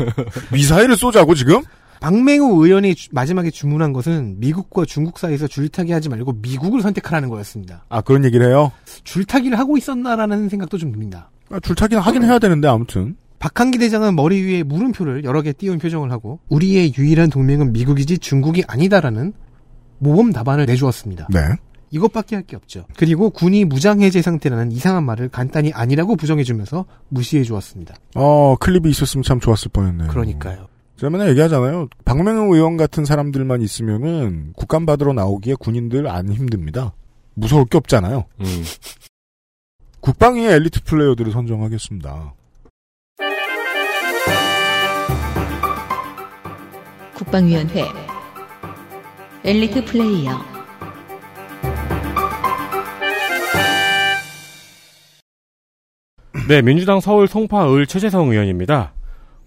미사일을 0.52 0.96
쏘자고 0.96 1.34
지금? 1.34 1.62
박맹우 2.00 2.64
의원이 2.64 2.94
주- 2.94 3.08
마지막에 3.12 3.50
주문한 3.50 3.92
것은 3.92 4.36
미국과 4.38 4.84
중국 4.84 5.18
사이에서 5.18 5.46
줄타기 5.46 5.92
하지 5.92 6.08
말고 6.08 6.34
미국을 6.42 6.82
선택하라는 6.82 7.28
거였습니다. 7.28 7.84
아 7.88 8.00
그런 8.00 8.24
얘기를 8.24 8.46
해요? 8.46 8.72
줄타기를 9.04 9.58
하고 9.58 9.76
있었나라는 9.76 10.48
생각도 10.48 10.78
좀 10.78 10.92
듭니다. 10.92 11.30
아, 11.50 11.58
줄타기는 11.60 12.02
하긴 12.02 12.24
해야 12.24 12.38
되는데 12.38 12.68
아무튼. 12.68 13.16
박한기 13.38 13.78
대장은 13.78 14.16
머리 14.16 14.42
위에 14.42 14.62
물음표를 14.64 15.22
여러 15.24 15.42
개 15.42 15.52
띄운 15.52 15.78
표정을 15.78 16.10
하고 16.10 16.40
우리의 16.48 16.92
유일한 16.98 17.30
동맹은 17.30 17.72
미국이지 17.72 18.18
중국이 18.18 18.64
아니다라는 18.66 19.32
모범 19.98 20.32
답안을 20.32 20.66
내주었습니다. 20.66 21.28
네. 21.30 21.40
이것밖에 21.90 22.34
할 22.36 22.42
게 22.46 22.56
없죠. 22.56 22.84
그리고 22.96 23.30
군이 23.30 23.64
무장해제 23.64 24.20
상태라는 24.22 24.72
이상한 24.72 25.04
말을 25.04 25.28
간단히 25.28 25.72
아니라고 25.72 26.16
부정해주면서 26.16 26.84
무시해 27.08 27.44
주었습니다. 27.44 27.94
어 28.16 28.56
클립이 28.56 28.90
있었으면 28.90 29.22
참 29.22 29.38
좋았을 29.40 29.70
뻔했네요. 29.72 30.08
그러니까요. 30.08 30.66
제가 30.98 31.10
맨날 31.10 31.28
얘기하잖아요. 31.30 31.88
박명호 32.04 32.56
의원 32.56 32.76
같은 32.76 33.04
사람들만 33.04 33.62
있으면은 33.62 34.52
국감 34.56 34.84
받으러 34.84 35.12
나오기에 35.12 35.54
군인들 35.54 36.08
안 36.08 36.28
힘듭니다. 36.28 36.92
무서울 37.34 37.66
게 37.66 37.78
없잖아요. 37.78 38.24
음. 38.40 38.64
국방위의 40.00 40.54
엘리트 40.54 40.82
플레이어들을 40.82 41.30
선정하겠습니다. 41.30 42.34
국방위원회 47.14 47.84
엘리트 49.44 49.84
플레이어 49.84 50.32
네, 56.48 56.62
민주당 56.62 56.98
서울 56.98 57.28
송파을 57.28 57.86
최재성 57.86 58.30
의원입니다. 58.30 58.97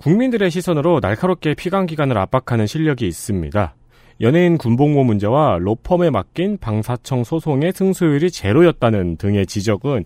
국민들의 0.02 0.50
시선으로 0.50 1.00
날카롭게 1.00 1.54
피감 1.54 1.86
기관을 1.86 2.18
압박하는 2.18 2.66
실력이 2.66 3.08
있습니다. 3.08 3.76
연예인 4.22 4.58
군복무 4.58 5.04
문제와 5.04 5.60
로펌에 5.60 6.10
맡긴 6.10 6.58
방사청 6.60 7.24
소송의 7.24 7.74
승소율이 7.76 8.32
제로였다는 8.32 9.18
등의 9.18 9.46
지적은 9.46 10.06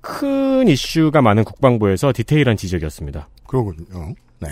큰 0.00 0.68
이슈가 0.68 1.22
많은 1.22 1.44
국방부에서 1.44 2.12
디테일한 2.12 2.56
지적이었습니다. 2.56 3.28
그러거든요. 3.46 4.14
네. 4.40 4.48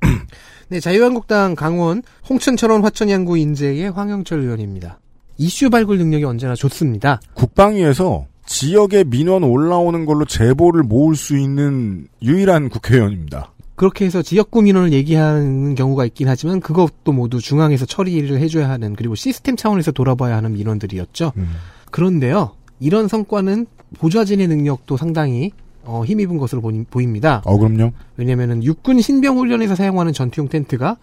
네, 0.68 0.80
자유한국당 0.80 1.54
강원 1.54 2.02
홍천철원 2.28 2.82
화천양구 2.82 3.38
인재의 3.38 3.90
황영철 3.92 4.40
의원입니다. 4.40 4.98
이슈 5.38 5.70
발굴 5.70 5.98
능력이 5.98 6.24
언제나 6.24 6.54
좋습니다. 6.54 7.20
국방위에서 7.34 8.26
지역에 8.46 9.04
민원 9.04 9.44
올라오는 9.44 10.04
걸로 10.04 10.24
제보를 10.24 10.82
모을 10.82 11.14
수 11.14 11.36
있는 11.36 12.08
유일한 12.22 12.68
국회의원입니다. 12.68 13.52
그렇게 13.82 14.04
해서 14.04 14.22
지역구 14.22 14.62
민원을 14.62 14.92
얘기하는 14.92 15.74
경우가 15.74 16.04
있긴 16.06 16.28
하지만 16.28 16.60
그것도 16.60 17.10
모두 17.10 17.40
중앙에서 17.40 17.84
처리를 17.84 18.38
해줘야 18.38 18.70
하는 18.70 18.94
그리고 18.94 19.16
시스템 19.16 19.56
차원에서 19.56 19.90
돌아봐야 19.90 20.36
하는 20.36 20.52
민원들이었죠. 20.52 21.32
음. 21.36 21.48
그런데요, 21.90 22.52
이런 22.78 23.08
성과는 23.08 23.66
보좌진의 23.98 24.46
능력도 24.46 24.96
상당히 24.96 25.50
어, 25.82 26.04
힘입은 26.04 26.38
것으로 26.38 26.62
보니- 26.62 26.86
보입니다. 26.90 27.42
어, 27.44 27.58
그럼요. 27.58 27.92
왜냐면은 28.16 28.62
육군 28.62 29.00
신병 29.00 29.36
훈련에서 29.38 29.74
사용하는 29.74 30.12
전투용 30.12 30.48
텐트가 30.48 30.96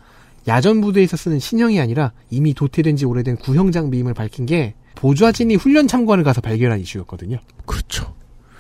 야전 0.48 0.80
부대에서 0.80 1.18
쓰는 1.18 1.38
신형이 1.38 1.82
아니라 1.82 2.14
이미 2.30 2.54
도태된 2.54 2.96
지 2.96 3.04
오래된 3.04 3.36
구형 3.36 3.74
장비임을 3.74 4.14
밝힌 4.14 4.46
게 4.46 4.74
보좌진이 4.96 5.56
훈련 5.56 5.90
참관을 5.90 6.24
가서 6.24 6.40
발견한 6.40 6.80
이슈였거든요. 6.80 7.40
그렇죠. 7.66 8.14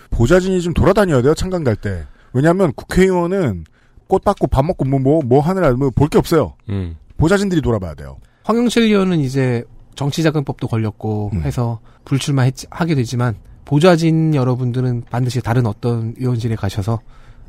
보좌진이 0.10 0.60
좀 0.60 0.74
돌아다녀야 0.74 1.22
돼요, 1.22 1.34
창간 1.36 1.64
갈 1.64 1.78
때. 1.78 2.04
왜냐하면 2.34 2.74
국회의원은 2.74 3.64
꽃 4.10 4.24
받고 4.24 4.48
밥 4.48 4.66
먹고 4.66 4.84
뭐, 4.86 5.00
뭐, 5.00 5.22
뭐 5.24 5.40
하느라 5.40 5.72
뭐 5.72 5.92
볼 5.92 6.10
게 6.10 6.18
없어요. 6.18 6.56
음. 6.68 6.98
보좌진들이 7.18 7.62
돌아봐야 7.62 7.94
돼요. 7.94 8.18
황영철 8.44 8.84
의원은 8.84 9.20
이제 9.20 9.64
정치자금법도 9.96 10.68
걸렸고 10.68 11.30
음. 11.34 11.44
해서 11.44 11.80
불출마하게 12.06 12.96
되지만 12.96 13.36
보좌진 13.66 14.34
여러분들은 14.34 15.04
반드시 15.12 15.42
다른 15.42 15.68
어떤 15.68 16.16
의원진에 16.18 16.56
가셔서 16.56 17.00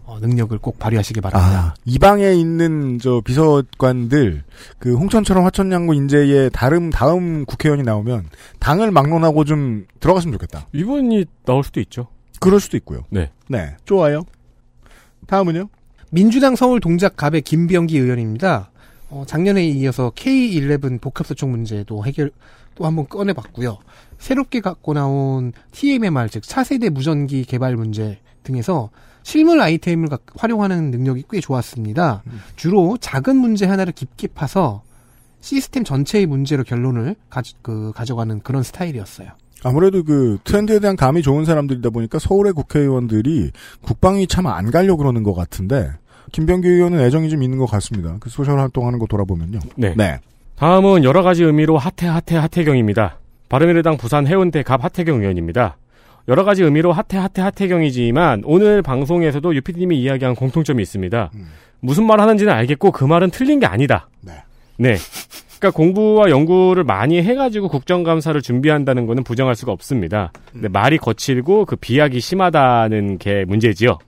어, 0.04 0.18
능력을 0.20 0.58
꼭 0.58 0.78
발휘하시기 0.78 1.20
바랍니다. 1.20 1.58
아, 1.68 1.74
이 1.84 1.98
방에 1.98 2.32
있는 2.34 2.98
저 2.98 3.22
비서관들 3.24 4.42
그 4.78 4.96
홍천처럼 4.96 5.44
화천양구 5.46 5.94
인재의 5.94 6.50
다음 6.52 6.90
다음 6.90 7.44
국회의원이 7.46 7.84
나오면 7.84 8.26
당을 8.58 8.90
막론하고 8.90 9.44
좀 9.44 9.86
들어갔으면 10.00 10.32
좋겠다. 10.34 10.66
이분이 10.74 11.24
나올 11.46 11.62
수도 11.64 11.80
있죠. 11.80 12.08
그럴 12.40 12.58
수도 12.60 12.76
있고요. 12.76 13.04
네. 13.08 13.30
네, 13.48 13.76
좋아요. 13.84 14.22
다음은요. 15.28 15.68
민주당 16.10 16.56
서울 16.56 16.80
동작 16.80 17.16
갑의 17.16 17.42
김병기 17.42 17.96
의원입니다. 17.98 18.70
어, 19.10 19.24
작년에 19.26 19.64
이어서 19.66 20.10
K11 20.10 21.00
복합소총 21.00 21.50
문제도 21.50 22.04
해결 22.04 22.30
또 22.74 22.86
한번 22.86 23.08
꺼내봤고요. 23.08 23.78
새롭게 24.18 24.60
갖고 24.60 24.92
나온 24.94 25.52
TMMR 25.72 26.28
즉 26.30 26.42
차세대 26.42 26.90
무전기 26.90 27.44
개발 27.44 27.76
문제 27.76 28.18
등에서 28.42 28.90
실물 29.22 29.60
아이템을 29.60 30.08
가- 30.08 30.18
활용하는 30.36 30.90
능력이 30.90 31.24
꽤 31.30 31.40
좋았습니다. 31.40 32.22
주로 32.56 32.96
작은 32.98 33.36
문제 33.36 33.66
하나를 33.66 33.92
깊게 33.92 34.28
파서 34.28 34.82
시스템 35.40 35.84
전체의 35.84 36.26
문제로 36.26 36.64
결론을 36.64 37.16
가, 37.28 37.42
그, 37.62 37.92
가져가는 37.94 38.40
그런 38.40 38.62
스타일이었어요. 38.62 39.30
아무래도 39.62 40.02
그 40.04 40.38
트렌드에 40.44 40.78
대한 40.78 40.96
감이 40.96 41.22
좋은 41.22 41.44
사람들이다 41.44 41.90
보니까 41.90 42.18
서울의 42.18 42.52
국회의원들이 42.54 43.50
국방위 43.82 44.26
참 44.26 44.46
안 44.46 44.70
가려 44.70 44.96
그러는 44.96 45.22
것 45.22 45.34
같은데 45.34 45.90
김병기 46.32 46.68
의원은 46.68 47.00
애정이 47.00 47.28
좀 47.28 47.42
있는 47.42 47.58
것 47.58 47.66
같습니다. 47.66 48.16
그 48.20 48.30
소셜 48.30 48.58
활동하는 48.58 48.98
거 48.98 49.06
돌아보면요. 49.06 49.58
네. 49.76 49.94
네. 49.96 50.18
다음은 50.56 51.04
여러 51.04 51.22
가지 51.22 51.42
의미로 51.44 51.76
하태 51.78 52.06
하태 52.06 52.36
하태경입니다. 52.36 53.18
바른미래당 53.48 53.96
부산 53.96 54.26
해운대 54.26 54.62
갑 54.62 54.84
하태경 54.84 55.20
의원입니다. 55.20 55.76
여러 56.28 56.44
가지 56.44 56.62
의미로 56.62 56.92
하태 56.92 57.16
하태 57.18 57.42
하태경이지만 57.42 58.42
오늘 58.44 58.82
방송에서도 58.82 59.54
유피디님이 59.56 60.00
이야기한 60.00 60.34
공통점이 60.36 60.82
있습니다. 60.82 61.30
음. 61.34 61.46
무슨 61.80 62.06
말 62.06 62.20
하는지는 62.20 62.52
알겠고 62.52 62.92
그 62.92 63.04
말은 63.04 63.30
틀린 63.30 63.58
게 63.58 63.66
아니다. 63.66 64.08
네. 64.20 64.32
네. 64.78 64.96
그러니까 65.60 65.76
공부와 65.76 66.30
연구를 66.30 66.84
많이 66.84 67.22
해가지고 67.22 67.68
국정감사를 67.68 68.40
준비한다는 68.40 69.06
거는 69.06 69.22
부정할 69.22 69.54
수가 69.54 69.72
없습니다. 69.72 70.32
근데 70.52 70.68
말이 70.68 70.96
거칠고 70.96 71.66
그 71.66 71.76
비약이 71.76 72.18
심하다는 72.18 73.18
게 73.18 73.44
문제지요. 73.44 73.98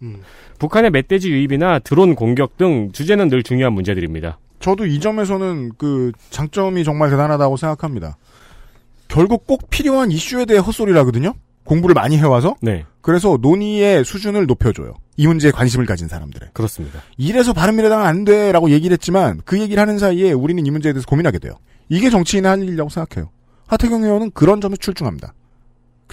북한의 0.59 0.91
멧돼지 0.91 1.31
유입이나 1.31 1.79
드론 1.81 2.15
공격 2.15 2.57
등 2.57 2.91
주제는 2.93 3.29
늘 3.29 3.43
중요한 3.43 3.75
문제들입니다. 3.75 4.39
저도 4.61 4.87
이 4.87 4.99
점에서는 4.99 5.73
그 5.77 6.13
장점이 6.31 6.85
정말 6.85 7.11
대단하다고 7.11 7.57
생각합니다. 7.59 8.17
결국 9.09 9.47
꼭 9.47 9.69
필요한 9.69 10.11
이슈에 10.11 10.47
대해 10.47 10.59
헛소리라거든요. 10.59 11.35
공부를 11.65 11.95
많이 11.95 12.19
해와서 12.19 12.57
네, 12.61 12.85
그래서 13.01 13.39
논의의 13.41 14.05
수준을 14.05 14.47
높여줘요. 14.47 14.95
이 15.17 15.27
문제에 15.27 15.51
관심을 15.51 15.87
가진 15.87 16.09
사람들의. 16.09 16.51
그렇습니다. 16.53 17.01
이래서 17.19 17.53
바른미래당은 17.53 18.05
안 18.05 18.25
돼라고 18.25 18.71
얘기를 18.71 18.95
했지만 18.95 19.41
그 19.45 19.61
얘기를 19.61 19.81
하는 19.81 19.99
사이에 19.99 20.33
우리는 20.33 20.65
이 20.65 20.71
문제에 20.71 20.93
대해서 20.93 21.07
고민하게 21.07 21.39
돼요. 21.39 21.55
이게 21.89 22.09
정치인의 22.11 22.49
할 22.49 22.63
일이라고 22.63 22.89
생각해요. 22.89 23.31
하태경 23.67 24.03
의원은 24.03 24.31
그런 24.33 24.61
점에서 24.61 24.79
출중합니다. 24.79 25.35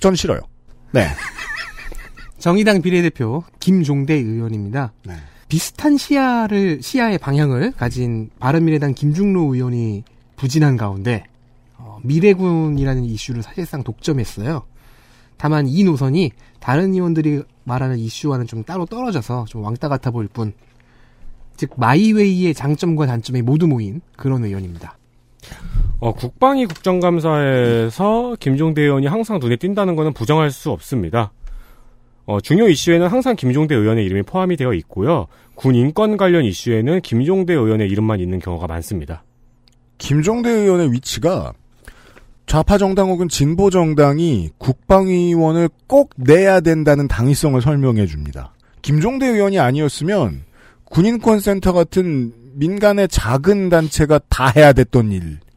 전 0.01 0.15
싫어요. 0.15 0.41
네. 0.91 1.07
정의당 2.39 2.81
비례대표 2.81 3.43
김종대 3.59 4.13
의원입니다. 4.13 4.93
네. 5.03 5.13
비슷한 5.47 5.97
시야를 5.97 6.81
시야의 6.81 7.17
방향을 7.17 7.71
가진 7.71 8.29
바른미래당 8.39 8.93
김중로 8.93 9.55
의원이 9.55 10.03
부진한 10.35 10.77
가운데 10.77 11.25
어, 11.77 11.99
미래군이라는 12.03 13.03
이슈를 13.03 13.43
사실상 13.43 13.83
독점했어요. 13.83 14.63
다만 15.39 15.67
이 15.69 15.83
노선이 15.85 16.31
다른 16.59 16.93
의원들이 16.93 17.43
말하는 17.63 17.97
이슈와는 17.97 18.45
좀 18.45 18.63
따로 18.63 18.85
떨어져서 18.85 19.45
좀 19.47 19.63
왕따 19.63 19.87
같아 19.87 20.11
보일 20.11 20.27
뿐, 20.27 20.51
즉 21.55 21.71
마이웨이의 21.77 22.53
장점과 22.53 23.05
단점이 23.05 23.41
모두 23.41 23.65
모인 23.65 24.01
그런 24.17 24.43
의원입니다. 24.43 24.97
어, 25.99 26.13
국방위 26.13 26.65
국정감사에서 26.65 28.35
김종대 28.39 28.81
의원이 28.81 29.07
항상 29.07 29.39
눈에 29.39 29.55
띈다는 29.55 29.95
것은 29.95 30.13
부정할 30.13 30.51
수 30.51 30.71
없습니다. 30.71 31.31
어, 32.25 32.41
중요 32.41 32.67
이슈에는 32.67 33.07
항상 33.07 33.37
김종대 33.37 33.75
의원의 33.75 34.05
이름이 34.05 34.23
포함이 34.23 34.57
되어 34.57 34.73
있고요. 34.73 35.27
군 35.55 35.73
인권 35.73 36.17
관련 36.17 36.43
이슈에는 36.43 36.99
김종대 37.01 37.53
의원의 37.53 37.87
이름만 37.89 38.19
있는 38.19 38.39
경우가 38.39 38.67
많습니다. 38.67 39.23
김종대 39.97 40.49
의원의 40.49 40.91
위치가 40.91 41.53
좌파 42.49 42.79
정당 42.79 43.11
혹은 43.11 43.29
진보 43.29 43.69
정당이 43.69 44.49
국방위원을 44.57 45.69
꼭 45.85 46.09
내야 46.15 46.61
된다는 46.61 47.07
당위성을 47.07 47.61
설명해 47.61 48.07
줍니다. 48.07 48.55
김종대 48.81 49.27
의원이 49.27 49.59
아니었으면 49.59 50.45
군인권센터 50.85 51.73
같은 51.73 52.33
민간의 52.55 53.07
작은 53.07 53.69
단체가 53.69 54.19
다 54.29 54.51
해야 54.55 54.73
됐던 54.73 55.11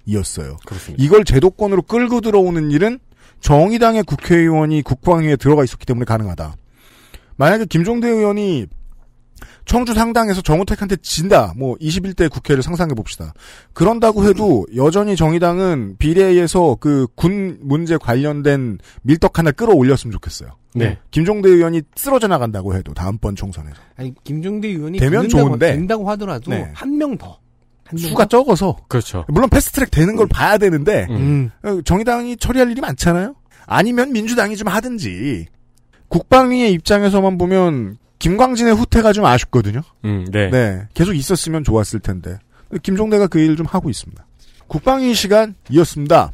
일이었어요. 0.04 0.58
그렇습니다. 0.66 1.02
이걸 1.02 1.24
제도권으로 1.24 1.80
끌고 1.80 2.20
들어오는 2.20 2.70
일은 2.70 2.98
정의당의 3.40 4.02
국회의원이 4.02 4.82
국방위에 4.82 5.36
들어가 5.36 5.64
있었기 5.64 5.86
때문에 5.86 6.04
가능하다. 6.04 6.56
만약에 7.36 7.64
김종대 7.64 8.08
의원이 8.08 8.66
청주 9.72 9.94
상당에서 9.94 10.42
정우택한테 10.42 10.96
진다. 10.96 11.54
뭐 11.56 11.76
21대 11.76 12.30
국회를 12.30 12.62
상상해 12.62 12.92
봅시다. 12.94 13.32
그런다고 13.72 14.24
해도 14.28 14.66
여전히 14.76 15.16
정의당은 15.16 15.96
비례에서 15.98 16.76
그 16.78 17.06
군 17.14 17.58
문제 17.62 17.96
관련된 17.96 18.78
밀떡 19.02 19.38
하나 19.38 19.50
끌어올렸으면 19.50 20.12
좋겠어요. 20.12 20.50
네. 20.74 20.98
김종대 21.10 21.48
의원이 21.48 21.82
쓰러져 21.96 22.28
나간다고 22.28 22.74
해도 22.74 22.92
다음번 22.92 23.34
총선에서 23.34 23.76
아니 23.96 24.12
김종대 24.24 24.68
의원이 24.68 24.98
되면 24.98 25.22
된다고, 25.22 25.48
좋은데. 25.48 25.72
된다고 25.72 26.10
하더라도 26.10 26.50
네. 26.50 26.70
한명 26.74 27.16
더. 27.16 27.38
한명 27.86 28.08
수가 28.10 28.24
더? 28.24 28.28
적어서 28.28 28.76
그렇죠. 28.88 29.24
물론 29.28 29.48
패스트트랙 29.48 29.90
되는 29.90 30.16
걸 30.16 30.26
봐야 30.26 30.58
되는데 30.58 31.06
음. 31.08 31.50
음. 31.64 31.68
어, 31.78 31.80
정의당이 31.82 32.36
처리할 32.36 32.70
일이 32.70 32.80
많잖아요. 32.82 33.34
아니면 33.66 34.12
민주당이 34.12 34.56
좀 34.56 34.68
하든지. 34.68 35.46
국방위의 36.08 36.72
입장에서만 36.74 37.38
보면 37.38 37.96
김광진의 38.22 38.74
후퇴가 38.76 39.12
좀 39.12 39.24
아쉽거든요. 39.24 39.82
음, 40.04 40.24
네. 40.30 40.48
네, 40.48 40.86
계속 40.94 41.14
있었으면 41.14 41.64
좋았을 41.64 41.98
텐데. 41.98 42.38
김종대가 42.84 43.26
그일좀 43.26 43.66
하고 43.66 43.90
있습니다. 43.90 44.24
국방위 44.68 45.12
시간이었습니다. 45.12 46.30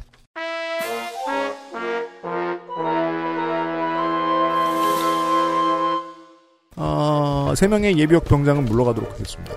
어, 6.75 7.53
세 7.57 7.67
명의 7.67 7.97
예비역 7.97 8.25
병장은 8.25 8.65
물러가도록 8.65 9.11
하겠습니다. 9.11 9.53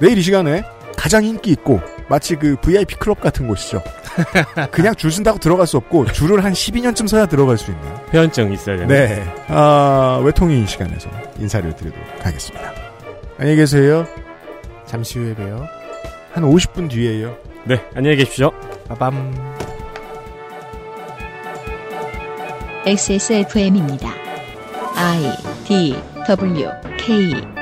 내일 0.00 0.18
이 0.18 0.22
시간에 0.22 0.64
가장 0.96 1.24
인기 1.24 1.50
있고 1.52 1.80
마치 2.08 2.36
그 2.36 2.56
VIP 2.60 2.96
클럽 2.96 3.20
같은 3.20 3.46
곳이죠. 3.46 3.82
그냥 4.70 4.94
줄 4.94 5.10
쓴다고 5.10 5.38
들어갈 5.38 5.66
수 5.66 5.76
없고 5.76 6.06
줄을 6.06 6.42
한 6.44 6.52
12년쯤 6.52 7.08
서야 7.08 7.26
들어갈 7.26 7.58
수 7.58 7.70
있는 7.70 7.84
회원증 8.12 8.52
있어야 8.52 8.78
되는. 8.78 8.88
네. 8.88 9.24
아, 9.48 10.20
외통위 10.24 10.66
시간에서 10.66 11.08
인사를 11.38 11.74
드리도록 11.76 12.06
하겠습니다. 12.22 12.72
안녕히 13.38 13.56
계세요. 13.56 14.06
잠시 14.86 15.18
후에 15.18 15.34
봬요. 15.34 15.66
한 16.32 16.44
50분 16.44 16.90
뒤에요. 16.90 17.36
네, 17.64 17.82
안녕히 17.94 18.16
계십시오. 18.16 18.50
빠밤. 18.88 19.34
XSFM입니다. 22.86 24.08
I 24.94 25.32
D 25.64 25.96
W 26.26 26.70
K 26.98 27.55